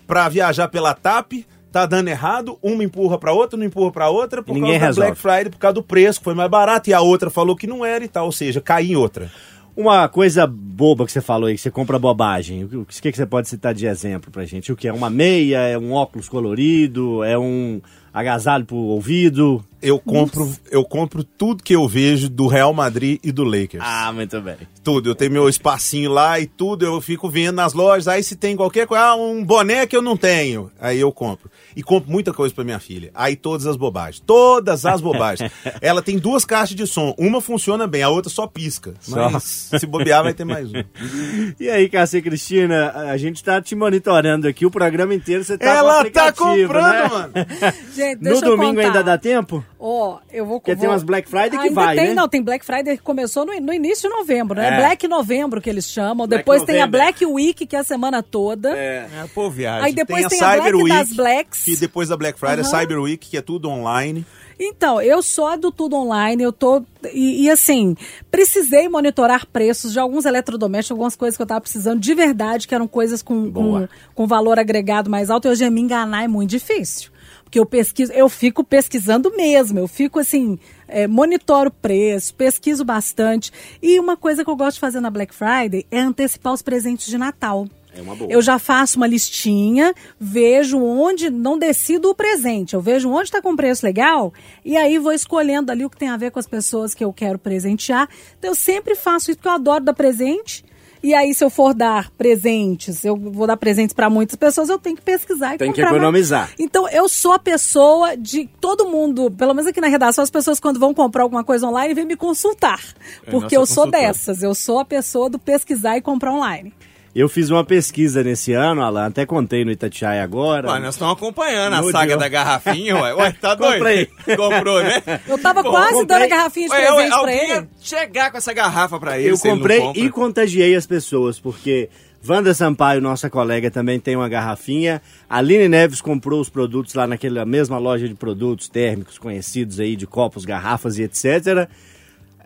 pra 0.06 0.28
viajar 0.28 0.68
pela 0.68 0.94
TAP. 0.94 1.44
Tá 1.70 1.87
dando 1.87 2.09
errado, 2.09 2.59
uma 2.61 2.83
empurra 2.83 3.16
pra 3.16 3.33
outra, 3.33 3.56
não 3.56 3.64
empurra 3.64 3.92
pra 3.92 4.09
outra, 4.09 4.42
por 4.42 4.54
ninguém 4.54 4.72
causa 4.72 4.80
da 4.80 4.87
resolve. 4.87 5.11
Black 5.11 5.20
Friday, 5.20 5.50
por 5.50 5.59
causa 5.59 5.74
do 5.74 5.83
preço, 5.85 6.18
que 6.18 6.24
foi 6.24 6.35
mais 6.35 6.50
barato, 6.50 6.90
e 6.90 6.92
a 6.92 7.00
outra 7.00 7.30
falou 7.30 7.54
que 7.54 7.68
não 7.68 7.85
era 7.85 8.04
e 8.04 8.09
tal, 8.09 8.26
ou 8.26 8.33
seja, 8.33 8.61
caí 8.61 8.90
em 8.90 8.96
outra. 8.96 9.30
Uma 9.76 10.09
coisa 10.09 10.48
boba 10.48 11.06
que 11.06 11.12
você 11.12 11.20
falou 11.20 11.46
aí, 11.46 11.54
que 11.54 11.61
você 11.61 11.70
compra 11.70 11.96
bobagem. 11.96 12.64
O 12.64 12.68
que, 12.68 12.76
o 12.76 12.85
que 12.85 13.12
que 13.12 13.16
você 13.16 13.24
pode 13.24 13.48
citar 13.48 13.72
de 13.72 13.87
exemplo 13.87 14.33
pra 14.33 14.44
gente? 14.44 14.72
O 14.72 14.76
que 14.76 14.88
é 14.88 14.92
uma 14.92 15.09
meia, 15.09 15.59
é 15.59 15.78
um 15.78 15.92
óculos 15.92 16.28
colorido, 16.28 17.22
é 17.22 17.38
um 17.38 17.80
agasalho 18.12 18.64
pro 18.64 18.76
ouvido? 18.76 19.64
Eu 19.83 19.99
compro, 19.99 20.53
eu 20.71 20.85
compro 20.85 21.25
tudo 21.25 21.62
que 21.62 21.75
eu 21.75 21.88
vejo 21.88 22.29
do 22.29 22.47
Real 22.47 22.73
Madrid 22.73 23.19
e 23.25 23.33
do 23.33 23.45
Lakers. 23.45 23.83
Ah, 23.85 24.12
muito 24.12 24.40
bem. 24.40 24.57
Tudo, 24.85 25.11
eu 25.11 25.14
tenho 25.14 25.31
meu 25.33 25.49
espacinho 25.49 26.11
lá 26.11 26.38
e 26.38 26.47
tudo, 26.47 26.85
eu 26.85 27.01
fico 27.01 27.29
vendo 27.29 27.57
nas 27.57 27.73
lojas, 27.73 28.09
aí 28.09 28.23
se 28.23 28.37
tem 28.37 28.57
qualquer 28.57 28.87
coisa, 28.87 29.04
ah, 29.04 29.15
um 29.17 29.44
boné 29.44 29.87
que 29.87 29.96
eu 29.96 30.02
não 30.02 30.17
tenho, 30.17 30.71
aí 30.81 30.98
eu 31.00 31.11
compro. 31.13 31.50
E 31.75 31.83
compro 31.83 32.11
muita 32.11 32.33
coisa 32.33 32.54
pra 32.54 32.65
minha 32.65 32.79
filha. 32.79 33.11
Aí 33.15 33.37
todas 33.37 33.67
as 33.67 33.77
bobagens, 33.77 34.23
todas 34.27 34.85
as 34.85 35.00
bobagens. 35.00 35.50
Ela 35.81 36.02
tem 36.02 36.19
duas 36.19 36.44
caixas 36.44 36.77
de 36.77 36.87
som, 36.87 37.15
uma 37.19 37.40
funciona 37.40 37.87
bem, 37.87 38.02
a 38.02 38.09
outra 38.11 38.31
só 38.31 38.46
pisca. 38.46 38.94
Mas 39.09 39.71
se 39.79 39.87
bobear 39.87 40.23
vai 40.23 40.35
ter 40.35 40.44
mais 40.44 40.69
um. 40.69 40.83
E 41.59 41.69
aí, 41.69 41.88
Cássia 41.88 42.19
e 42.19 42.23
Cristina, 42.23 42.90
a 42.92 43.17
gente 43.17 43.42
tá 43.44 43.61
te 43.61 43.75
monitorando 43.75 44.46
aqui 44.48 44.65
o 44.67 44.71
programa 44.71 45.15
inteiro, 45.15 45.44
você 45.44 45.57
tá 45.59 45.67
Ela 45.67 46.04
tá 46.11 46.33
comprando, 46.33 46.83
né? 46.92 47.09
mano. 47.09 47.33
Gente, 47.94 48.17
No 48.19 48.25
deixa 48.31 48.44
eu 48.46 48.57
domingo 48.57 48.77
contar. 48.77 48.87
ainda 48.87 49.02
dá 49.02 49.19
tempo? 49.19 49.65
Ó, 49.83 50.18
eu 50.31 50.44
vou 50.44 50.60
Porque 50.60 50.72
tem 50.76 50.85
vou- 50.85 50.90
umas 50.92 51.02
Black 51.02 51.26
Friday 51.26 51.52
que 51.52 51.56
Ainda 51.68 51.74
vai, 51.74 51.96
tem, 51.96 52.08
né? 52.08 52.14
Não, 52.14 52.28
tem 52.28 52.42
Black 52.42 52.66
Friday 52.66 52.98
que 52.98 53.02
começou 53.02 53.46
no, 53.46 53.58
no 53.60 53.72
início 53.72 54.10
de 54.10 54.14
novembro, 54.14 54.54
né? 54.60 54.74
É. 54.74 54.76
Black 54.76 55.08
Novembro 55.08 55.58
que 55.58 55.70
eles 55.70 55.88
chamam. 55.88 56.26
Black 56.26 56.42
depois 56.42 56.62
tem 56.64 56.76
a 56.83 56.87
November. 56.87 57.00
Black 57.00 57.24
Week, 57.24 57.66
que 57.66 57.74
é 57.74 57.78
a 57.78 57.83
semana 57.85 58.22
toda. 58.22 58.76
É. 58.76 59.08
É, 59.22 59.26
pô, 59.35 59.48
viagem. 59.48 59.87
Aí 59.87 59.92
depois 59.94 60.26
tem 60.26 60.38
tem, 60.38 60.46
a 60.46 60.50
Cyber 60.52 60.72
Black 60.72 60.85
Week, 60.85 60.96
das 60.98 61.12
Blacks. 61.16 61.64
que 61.64 61.76
depois 61.76 62.10
da 62.10 62.16
Black 62.18 62.38
Friday, 62.38 62.60
Aham. 62.60 62.64
Cyber 62.81 63.00
Week, 63.00 63.26
que 63.26 63.37
é 63.38 63.40
tudo 63.40 63.70
online. 63.70 64.26
Então, 64.62 65.00
eu 65.00 65.22
sou 65.22 65.46
a 65.46 65.56
do 65.56 65.72
tudo 65.72 65.96
online, 65.96 66.42
eu 66.42 66.52
tô. 66.52 66.83
E, 67.14 67.44
e, 67.46 67.50
assim, 67.50 67.96
precisei 68.31 68.87
monitorar 68.87 69.46
preços 69.46 69.94
de 69.94 69.98
alguns 69.98 70.26
eletrodomésticos, 70.26 70.90
algumas 70.90 71.16
coisas 71.16 71.38
que 71.38 71.42
eu 71.42 71.46
tava 71.46 71.62
precisando 71.62 71.98
de 71.98 72.14
verdade, 72.14 72.68
que 72.68 72.74
eram 72.74 72.87
coisas 72.87 73.22
com, 73.22 73.50
com, 73.50 73.88
com 74.14 74.26
valor 74.26 74.58
agregado 74.58 75.08
mais 75.08 75.31
alto. 75.31 75.48
E 75.48 75.50
hoje 75.50 75.70
me 75.70 75.81
enganar 75.81 76.24
é 76.24 76.28
muito 76.28 76.50
difícil. 76.50 77.10
Porque 77.51 77.59
eu 77.59 77.67
pesquiso, 77.67 78.13
eu 78.13 78.29
fico 78.29 78.63
pesquisando 78.63 79.29
mesmo, 79.37 79.81
eu 79.81 79.88
fico 79.88 80.21
assim, 80.21 80.57
é, 80.87 81.09
monitoro 81.09 81.69
o 81.69 81.73
preço, 81.73 82.33
pesquiso 82.33 82.85
bastante. 82.85 83.53
E 83.83 83.98
uma 83.98 84.17
coisa 84.17 84.44
que 84.44 84.51
eu 84.51 84.55
gosto 84.55 84.75
de 84.75 84.81
fazer 84.81 85.01
na 85.01 85.11
Black 85.11 85.35
Friday 85.35 85.85
é 85.90 85.98
antecipar 85.98 86.53
os 86.53 86.63
presentes 86.63 87.09
de 87.09 87.19
Natal. 87.19 87.67
É 87.92 88.01
uma 88.03 88.15
boa. 88.15 88.31
Eu 88.31 88.40
já 88.40 88.57
faço 88.57 88.98
uma 88.98 89.07
listinha, 89.09 89.92
vejo 90.17 90.79
onde, 90.79 91.29
não 91.29 91.59
decido 91.59 92.11
o 92.11 92.15
presente, 92.15 92.75
eu 92.75 92.81
vejo 92.81 93.11
onde 93.11 93.25
está 93.25 93.42
com 93.42 93.57
preço 93.57 93.85
legal 93.85 94.33
e 94.65 94.77
aí 94.77 94.96
vou 94.96 95.13
escolhendo 95.13 95.73
ali 95.73 95.85
o 95.85 95.90
que 95.90 95.96
tem 95.96 96.09
a 96.09 96.17
ver 96.17 96.31
com 96.31 96.38
as 96.38 96.46
pessoas 96.46 96.94
que 96.94 97.05
eu 97.05 97.13
quero 97.13 97.37
presentear. 97.37 98.09
Então 98.38 98.53
eu 98.53 98.55
sempre 98.55 98.94
faço 98.94 99.33
isso 99.33 99.38
porque 99.38 99.48
eu 99.48 99.55
adoro 99.55 99.83
dar 99.83 99.92
presente. 99.92 100.65
E 101.03 101.15
aí, 101.15 101.33
se 101.35 101.42
eu 101.42 101.48
for 101.48 101.73
dar 101.73 102.11
presentes, 102.11 103.05
eu 103.05 103.17
vou 103.17 103.46
dar 103.46 103.57
presentes 103.57 103.94
para 103.94 104.11
muitas 104.11 104.37
pessoas, 104.37 104.69
eu 104.69 104.79
tenho 104.79 104.96
que 104.96 105.03
pesquisar 105.03 105.55
e 105.55 105.59
Tem 105.59 105.73
que 105.73 105.81
comprar, 105.81 105.92
né? 105.92 105.96
economizar. 105.96 106.51
Então, 106.59 106.88
eu 106.88 107.09
sou 107.09 107.33
a 107.33 107.38
pessoa 107.38 108.17
de 108.17 108.48
todo 108.61 108.87
mundo, 108.87 109.31
pelo 109.31 109.55
menos 109.55 109.67
aqui 109.67 109.81
na 109.81 109.88
redação, 109.88 110.23
as 110.23 110.31
pessoas 110.31 110.61
quando 110.61 110.79
vão 110.79 110.92
comprar 110.92 111.23
alguma 111.23 111.42
coisa 111.42 111.67
online 111.67 111.94
vêm 111.94 112.05
me 112.05 112.17
consultar. 112.17 112.81
É, 113.27 113.31
Porque 113.31 113.57
eu 113.57 113.65
sou 113.65 113.85
consultora. 113.85 114.07
dessas, 114.09 114.42
eu 114.42 114.55
sou 114.55 114.79
a 114.79 114.85
pessoa 114.85 115.31
do 115.31 115.38
pesquisar 115.38 115.96
e 115.96 116.03
comprar 116.03 116.33
online. 116.33 116.73
Eu 117.13 117.29
fiz 117.29 117.50
uma 117.50 117.65
pesquisa 117.65 118.23
nesse 118.23 118.52
ano, 118.52 118.83
Alan, 118.83 119.06
até 119.06 119.27
contei 119.27 119.65
no 119.65 119.73
Itatiaia 119.73 120.23
agora. 120.23 120.71
Ué, 120.71 120.79
nós 120.79 120.94
estamos 120.94 121.15
acompanhando 121.17 121.75
a 121.75 121.90
saga 121.90 122.17
da 122.17 122.29
garrafinha, 122.29 122.94
ué. 122.96 123.13
Ué, 123.15 123.33
tá 123.33 123.54
doido? 123.56 123.73
Comprei. 123.79 124.06
Comprou, 124.37 124.81
né? 124.83 125.02
Eu 125.27 125.37
tava 125.37 125.63
Pô, 125.63 125.71
quase 125.71 125.92
comprei- 125.94 126.06
dando 126.06 126.23
a 126.23 126.29
garrafinha 126.37 126.69
de 126.69 126.73
Ué, 126.75 126.81
presente 126.81 127.00
ué, 127.02 127.08
pra 127.08 127.19
alguém 127.19 127.40
ele. 127.42 127.52
ia 127.52 127.69
chegar 127.81 128.31
com 128.31 128.38
essa 128.38 128.52
garrafa 128.52 129.00
pra 129.00 129.19
ele, 129.19 129.31
Eu 129.31 129.37
se 129.37 129.46
ele 129.48 129.54
não 129.54 129.58
comprei 129.58 129.81
compra. 129.81 130.00
e 130.02 130.11
contagiei 130.11 130.75
as 130.77 130.87
pessoas, 130.87 131.40
porque 131.40 131.88
Wanda 132.29 132.54
Sampaio, 132.54 133.00
nossa 133.00 133.29
colega, 133.29 133.73
também 133.73 133.98
tem 133.98 134.15
uma 134.15 134.29
garrafinha. 134.29 135.02
A 135.29 135.38
Aline 135.38 135.69
Neves 135.69 136.00
comprou 136.00 136.40
os 136.40 136.48
produtos 136.48 136.94
lá 136.94 137.08
naquela 137.08 137.44
mesma 137.44 137.77
loja 137.79 138.06
de 138.08 138.15
produtos 138.15 138.69
térmicos 138.69 139.19
conhecidos 139.19 139.81
aí, 139.81 139.96
de 139.96 140.06
copos, 140.06 140.44
garrafas 140.44 140.96
e 140.96 141.02
etc. 141.02 141.69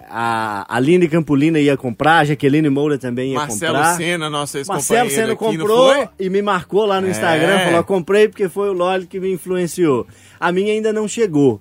A 0.08 0.64
Aline 0.76 1.08
Campolina 1.08 1.58
ia 1.58 1.76
comprar, 1.76 2.18
a 2.18 2.24
Jaqueline 2.24 2.68
Moura 2.68 2.98
também 2.98 3.30
ia 3.32 3.38
Marcelo 3.38 3.74
comprar. 3.74 3.96
Senna, 3.96 4.30
nosso 4.30 4.58
ex-companheiro 4.58 5.04
Marcelo 5.04 5.10
Senna 5.10 5.36
comprou 5.36 6.08
e 6.18 6.28
me 6.30 6.42
marcou 6.42 6.84
lá 6.84 7.00
no 7.00 7.06
É. 7.06 7.10
Instagram, 7.10 7.58
falou, 7.66 7.84
comprei 7.84 8.28
porque 8.28 8.48
foi 8.48 8.68
o 8.68 8.72
Loli 8.72 9.06
que 9.06 9.18
me 9.18 9.32
influenciou. 9.32 10.06
A 10.38 10.52
minha 10.52 10.72
ainda 10.72 10.92
não 10.92 11.08
chegou. 11.08 11.60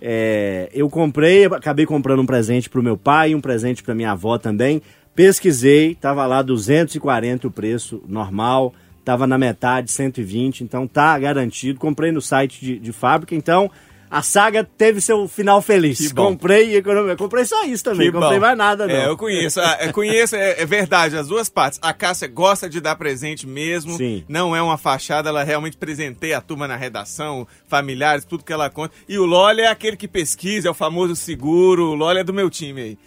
É, 0.00 0.68
eu 0.74 0.90
comprei, 0.90 1.46
acabei 1.46 1.86
comprando 1.86 2.20
um 2.20 2.26
presente 2.26 2.68
pro 2.68 2.82
meu 2.82 2.96
pai 2.96 3.30
e 3.30 3.34
um 3.34 3.40
presente 3.40 3.82
pra 3.82 3.94
minha 3.94 4.10
avó 4.12 4.36
também. 4.36 4.82
Pesquisei, 5.14 5.94
tava 5.94 6.26
lá 6.26 6.42
240 6.42 7.46
o 7.46 7.50
preço 7.50 8.02
normal, 8.06 8.74
tava 9.04 9.26
na 9.26 9.38
metade, 9.38 9.90
120, 9.90 10.62
então 10.62 10.86
tá 10.86 11.18
garantido. 11.18 11.78
Comprei 11.78 12.10
no 12.12 12.20
site 12.20 12.60
de, 12.60 12.78
de 12.78 12.92
fábrica, 12.92 13.34
então 13.34 13.70
a 14.14 14.22
saga 14.22 14.62
teve 14.62 15.00
seu 15.00 15.26
final 15.26 15.60
feliz. 15.60 16.12
Comprei 16.12 16.70
e 16.70 16.76
economia. 16.76 17.16
Comprei 17.16 17.44
só 17.44 17.64
isso 17.64 17.82
também, 17.82 18.06
Que 18.06 18.12
comprei 18.12 18.38
bom. 18.38 18.46
mais 18.46 18.56
nada 18.56 18.86
não. 18.86 18.94
É, 18.94 19.08
eu 19.08 19.16
conheço. 19.16 19.60
Ah, 19.60 19.78
Eu 19.80 19.92
conheço, 19.92 20.36
é, 20.36 20.62
é 20.62 20.64
verdade, 20.64 21.16
as 21.16 21.26
duas 21.26 21.48
partes. 21.48 21.80
A 21.82 21.92
Cássia 21.92 22.28
gosta 22.28 22.68
de 22.70 22.80
dar 22.80 22.94
presente 22.94 23.46
mesmo. 23.46 23.96
Sim. 23.96 24.22
Não 24.28 24.54
é 24.54 24.62
uma 24.62 24.78
fachada, 24.78 25.28
ela 25.30 25.42
realmente 25.42 25.76
presenteia 25.76 26.38
a 26.38 26.40
turma 26.40 26.68
na 26.68 26.76
redação, 26.76 27.46
familiares, 27.66 28.24
tudo 28.24 28.44
que 28.44 28.52
ela 28.52 28.70
conta. 28.70 28.94
E 29.08 29.18
o 29.18 29.24
Loli 29.26 29.62
é 29.62 29.68
aquele 29.68 29.96
que 29.96 30.06
pesquisa, 30.06 30.68
é 30.68 30.70
o 30.70 30.74
famoso 30.74 31.16
seguro. 31.16 31.90
O 31.90 31.94
Loli 31.94 32.20
é 32.20 32.24
do 32.24 32.32
meu 32.32 32.48
time 32.48 32.80
aí. 32.80 32.98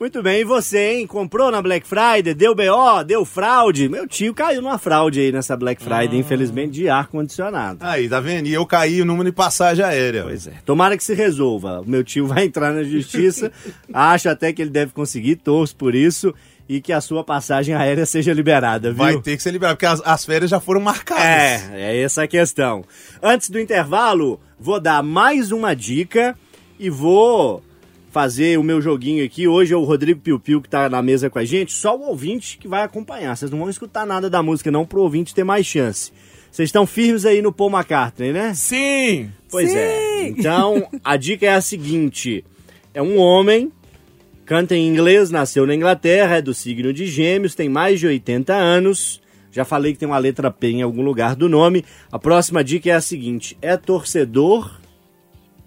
Muito 0.00 0.22
bem, 0.22 0.42
e 0.42 0.44
você, 0.44 0.92
hein? 0.92 1.08
Comprou 1.08 1.50
na 1.50 1.60
Black 1.60 1.84
Friday, 1.84 2.32
deu 2.32 2.54
BO, 2.54 3.02
deu 3.04 3.24
fraude? 3.24 3.88
Meu 3.88 4.06
tio 4.06 4.32
caiu 4.32 4.62
numa 4.62 4.78
fraude 4.78 5.18
aí 5.18 5.32
nessa 5.32 5.56
Black 5.56 5.82
Friday, 5.82 6.16
infelizmente, 6.16 6.70
de 6.70 6.88
ar-condicionado. 6.88 7.80
Aí, 7.82 8.08
tá 8.08 8.20
vendo? 8.20 8.46
E 8.46 8.54
eu 8.54 8.64
caí 8.64 9.02
o 9.02 9.04
número 9.04 9.28
de 9.28 9.34
passagem 9.34 9.84
aérea. 9.84 10.22
Pois 10.22 10.46
é. 10.46 10.52
Tomara 10.64 10.96
que 10.96 11.02
se 11.02 11.14
resolva. 11.14 11.80
O 11.80 11.84
meu 11.84 12.04
tio 12.04 12.28
vai 12.28 12.44
entrar 12.44 12.72
na 12.72 12.84
justiça, 12.84 13.50
acho 13.92 14.28
até 14.28 14.52
que 14.52 14.62
ele 14.62 14.70
deve 14.70 14.92
conseguir, 14.92 15.34
torço 15.34 15.74
por 15.74 15.96
isso, 15.96 16.32
e 16.68 16.80
que 16.80 16.92
a 16.92 17.00
sua 17.00 17.24
passagem 17.24 17.74
aérea 17.74 18.06
seja 18.06 18.32
liberada, 18.32 18.90
viu? 18.90 18.98
Vai 18.98 19.20
ter 19.20 19.36
que 19.36 19.42
ser 19.42 19.50
liberado, 19.50 19.78
porque 19.78 19.86
as, 19.86 20.00
as 20.04 20.24
férias 20.24 20.48
já 20.48 20.60
foram 20.60 20.80
marcadas. 20.80 21.24
É, 21.24 21.70
é 21.72 22.02
essa 22.02 22.22
a 22.22 22.28
questão. 22.28 22.84
Antes 23.20 23.50
do 23.50 23.58
intervalo, 23.58 24.38
vou 24.60 24.78
dar 24.78 25.02
mais 25.02 25.50
uma 25.50 25.74
dica 25.74 26.36
e 26.78 26.88
vou 26.88 27.64
fazer 28.10 28.58
o 28.58 28.62
meu 28.62 28.80
joguinho 28.80 29.24
aqui. 29.24 29.46
Hoje 29.46 29.72
é 29.72 29.76
o 29.76 29.84
Rodrigo 29.84 30.20
Piu 30.20 30.40
Piu 30.40 30.60
que 30.60 30.68
tá 30.68 30.88
na 30.88 31.02
mesa 31.02 31.28
com 31.30 31.38
a 31.38 31.44
gente, 31.44 31.72
só 31.72 31.96
o 31.96 32.08
ouvinte 32.08 32.58
que 32.58 32.68
vai 32.68 32.82
acompanhar. 32.82 33.36
Vocês 33.36 33.50
não 33.50 33.58
vão 33.58 33.70
escutar 33.70 34.06
nada 34.06 34.28
da 34.30 34.42
música 34.42 34.70
não 34.70 34.86
pro 34.86 35.02
ouvinte 35.02 35.34
ter 35.34 35.44
mais 35.44 35.66
chance. 35.66 36.12
Vocês 36.50 36.68
estão 36.68 36.86
firmes 36.86 37.26
aí 37.26 37.42
no 37.42 37.52
Paul 37.52 37.70
McCartney, 37.70 38.32
né? 38.32 38.54
Sim! 38.54 39.30
Pois 39.50 39.72
é. 39.74 39.98
Sim! 39.98 40.34
Então, 40.38 40.88
a 41.04 41.16
dica 41.16 41.46
é 41.46 41.54
a 41.54 41.60
seguinte: 41.60 42.44
é 42.94 43.02
um 43.02 43.18
homem, 43.18 43.70
canta 44.46 44.74
em 44.74 44.88
inglês, 44.88 45.30
nasceu 45.30 45.66
na 45.66 45.74
Inglaterra, 45.74 46.36
é 46.36 46.42
do 46.42 46.54
signo 46.54 46.92
de 46.92 47.06
Gêmeos, 47.06 47.54
tem 47.54 47.68
mais 47.68 48.00
de 48.00 48.06
80 48.06 48.54
anos. 48.54 49.20
Já 49.52 49.64
falei 49.64 49.92
que 49.92 49.98
tem 49.98 50.08
uma 50.08 50.18
letra 50.18 50.50
P 50.50 50.68
em 50.68 50.82
algum 50.82 51.02
lugar 51.02 51.36
do 51.36 51.48
nome. 51.48 51.84
A 52.10 52.18
próxima 52.18 52.64
dica 52.64 52.90
é 52.90 52.94
a 52.94 53.00
seguinte: 53.00 53.56
é 53.60 53.76
torcedor 53.76 54.80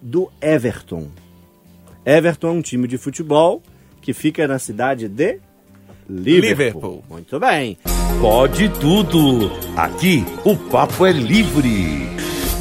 do 0.00 0.30
Everton. 0.40 1.21
Everton 2.04 2.48
é 2.48 2.50
um 2.52 2.62
time 2.62 2.88
de 2.88 2.98
futebol 2.98 3.62
que 4.00 4.12
fica 4.12 4.46
na 4.48 4.58
cidade 4.58 5.08
de 5.08 5.38
Liverpool. 6.08 6.48
Liverpool. 6.50 7.04
Muito 7.08 7.38
bem. 7.38 7.78
Pode 8.20 8.68
tudo. 8.80 9.50
Aqui 9.76 10.24
o 10.44 10.56
papo 10.56 11.06
é 11.06 11.12
livre. 11.12 12.10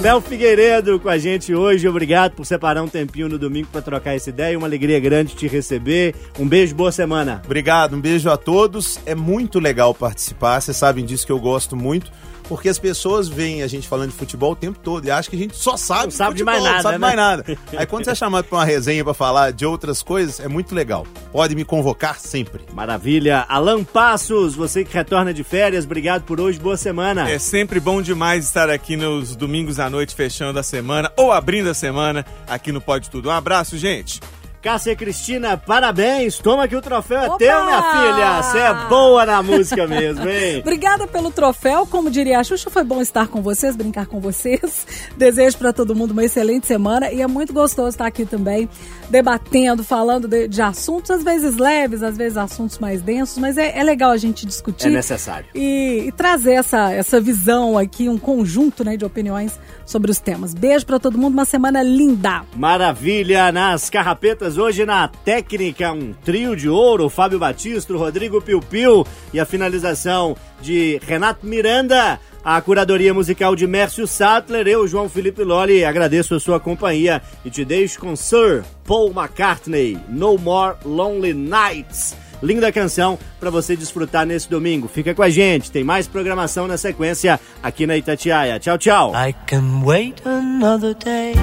Mel 0.01 0.19
Figueiredo 0.19 0.99
com 0.99 1.09
a 1.09 1.17
gente 1.17 1.53
hoje. 1.53 1.87
Obrigado 1.87 2.33
por 2.33 2.43
separar 2.43 2.81
um 2.81 2.87
tempinho 2.87 3.29
no 3.29 3.37
domingo 3.37 3.67
para 3.71 3.83
trocar 3.83 4.15
essa 4.15 4.29
ideia. 4.29 4.57
Uma 4.57 4.65
alegria 4.65 4.99
grande 4.99 5.35
te 5.35 5.47
receber. 5.47 6.15
Um 6.39 6.47
beijo, 6.47 6.73
boa 6.73 6.91
semana. 6.91 7.41
Obrigado, 7.45 7.95
um 7.95 8.01
beijo 8.01 8.27
a 8.29 8.35
todos. 8.37 8.99
É 9.05 9.13
muito 9.13 9.59
legal 9.59 9.93
participar, 9.93 10.59
vocês 10.59 10.75
sabem 10.75 11.05
disso 11.05 11.25
que 11.25 11.31
eu 11.31 11.39
gosto 11.39 11.75
muito, 11.75 12.11
porque 12.47 12.69
as 12.69 12.79
pessoas 12.79 13.27
veem 13.27 13.63
a 13.63 13.67
gente 13.67 13.87
falando 13.87 14.11
de 14.11 14.15
futebol 14.15 14.51
o 14.51 14.55
tempo 14.55 14.79
todo 14.79 15.05
e 15.05 15.11
acham 15.11 15.29
que 15.29 15.35
a 15.35 15.39
gente 15.39 15.55
só 15.55 15.77
sabe, 15.77 16.05
Não 16.05 16.11
sabe 16.11 16.35
de 16.35 16.43
futebol, 16.43 16.53
mais 16.53 16.63
nada, 16.63 16.75
não 16.75 16.81
sabe 16.83 16.93
né? 16.95 16.99
mais 16.99 17.15
nada. 17.15 17.57
Aí 17.77 17.85
quando 17.85 18.05
você 18.05 18.11
é 18.11 18.15
chamado 18.15 18.45
para 18.45 18.57
uma 18.57 18.65
resenha 18.65 19.03
para 19.03 19.13
falar 19.13 19.51
de 19.51 19.65
outras 19.65 20.01
coisas, 20.03 20.39
é 20.39 20.47
muito 20.47 20.73
legal. 20.75 21.05
Pode 21.31 21.55
me 21.55 21.63
convocar 21.63 22.19
sempre. 22.19 22.61
Maravilha. 22.73 23.45
Alan 23.47 23.83
Passos, 23.83 24.55
você 24.55 24.83
que 24.83 24.93
retorna 24.93 25.33
de 25.33 25.43
férias, 25.43 25.85
obrigado 25.85 26.23
por 26.23 26.39
hoje. 26.39 26.59
Boa 26.59 26.77
semana. 26.77 27.29
É 27.29 27.39
sempre 27.39 27.79
bom 27.79 28.01
demais 28.01 28.45
estar 28.45 28.69
aqui 28.69 28.95
nos 28.95 29.35
domingos 29.35 29.79
à 29.79 29.89
noite, 29.89 30.15
fechando 30.15 30.59
a 30.59 30.63
semana 30.63 31.11
ou 31.15 31.31
abrindo 31.31 31.69
a 31.69 31.73
semana 31.73 32.25
aqui 32.47 32.71
no 32.71 32.81
Pode 32.81 33.09
Tudo. 33.09 33.29
Um 33.29 33.31
abraço, 33.31 33.77
gente. 33.77 34.19
Cássia 34.62 34.95
Cristina, 34.95 35.57
parabéns. 35.57 36.38
Toma 36.38 36.68
que 36.68 36.76
o 36.76 36.82
troféu 36.82 37.20
é 37.20 37.28
Opa! 37.28 37.38
teu, 37.39 37.66
minha 37.66 37.82
filha. 37.82 38.43
Você 38.43 38.57
é 38.59 38.74
boa 38.88 39.26
na 39.26 39.41
música 39.41 39.88
mesmo, 39.88 40.30
hein? 40.30 40.59
Obrigada 40.62 41.07
pelo 41.07 41.32
troféu. 41.32 41.88
Como 41.88 42.12
diria 42.12 42.39
a 42.39 42.43
Xuxa, 42.43 42.70
foi 42.70 42.84
bom 42.84 43.01
estar 43.01 43.28
com 43.28 43.41
vocês, 43.41 43.76
brincar 43.76 44.05
com 44.05 44.20
vocês. 44.20 44.86
Desejo 45.18 45.57
para 45.57 45.74
todo 45.74 45.95
mundo 45.95 46.12
uma 46.12 46.24
excelente 46.24 46.68
semana 46.68 47.12
e 47.12 47.24
é 47.24 47.28
muito 47.28 47.51
gostoso 47.51 47.89
estar 47.89 48.05
aqui 48.05 48.24
também, 48.24 48.70
debatendo, 49.09 49.84
falando 49.84 50.28
de, 50.28 50.47
de 50.47 50.62
assuntos, 50.62 51.09
às 51.09 51.24
vezes 51.24 51.57
leves, 51.57 52.03
às 52.03 52.16
vezes 52.16 52.38
assuntos 52.38 52.78
mais 52.78 53.01
densos, 53.01 53.39
mas 53.39 53.57
é, 53.57 53.76
é 53.76 53.84
legal 53.84 54.12
a 54.12 54.18
gente 54.18 54.45
discutir. 54.45 54.89
É 54.89 54.91
necessário. 54.91 55.47
E, 55.55 56.03
e 56.07 56.12
trazer 56.12 56.53
essa, 56.53 56.91
essa 56.91 57.20
visão 57.20 57.80
aqui, 57.80 58.07
um 58.07 58.18
conjunto 58.18 58.84
né, 58.84 58.95
de 58.95 59.03
opiniões 59.03 59.59
sobre 59.88 60.12
os 60.12 60.20
temas. 60.20 60.53
Beijo 60.53 60.86
para 60.86 60.99
todo 60.99 61.18
mundo, 61.18 61.34
uma 61.34 61.45
semana 61.45 61.82
linda. 61.82 62.43
Maravilha 62.55 63.51
nas 63.51 63.89
carrapetas 63.89 64.51
hoje 64.58 64.86
na 64.86 65.08
técnica, 65.08 65.91
um 65.91 66.14
trio 66.14 66.56
de 66.56 66.70
ouro, 66.70 67.10
Fábio 67.10 67.39
Batista, 67.39 67.93
Rodrigo 67.95 68.41
Piu 68.41 68.60
Piu 68.60 69.06
e 69.34 69.39
a 69.39 69.45
finalização 69.45 70.36
de 70.62 70.99
Renato 71.06 71.45
Miranda, 71.45 72.20
a 72.43 72.60
curadoria 72.62 73.14
musical 73.14 73.56
de 73.56 73.68
Mércio 73.68 74.08
Sattler, 74.08 74.68
eu, 74.68 74.88
João 74.88 75.08
Felipe 75.08 75.43
Lolli, 75.43 75.86
agradeço 75.86 76.36
a 76.36 76.39
sua 76.39 76.60
companhia 76.60 77.22
e 77.45 77.49
te 77.49 77.64
deixo 77.64 77.99
com 77.99 78.16
Sir 78.16 78.64
Paul 78.86 79.12
McCartney, 79.12 79.97
No 80.10 80.38
More 80.38 80.78
Lonely 80.84 81.34
Nights. 81.34 82.16
Linda 82.41 82.72
canção 82.72 83.20
para 83.39 83.52
você 83.52 83.76
desfrutar 83.76 84.26
nesse 84.26 84.49
domingo. 84.49 84.88
Fica 84.88 85.14
com 85.14 85.22
a 85.22 85.30
gente, 85.30 85.72
tem 85.72 85.84
mais 85.84 86.08
programação 86.08 86.68
na 86.68 86.78
sequência 86.78 87.39
aqui 87.62 87.86
na 87.86 87.95
Itatiaia. 87.95 88.60
Tchau, 88.60 88.78
tchau. 88.78 89.14
I 89.16 89.36
can 89.47 89.84
wait 89.84 90.22
another 90.26 90.95
day. 90.95 91.34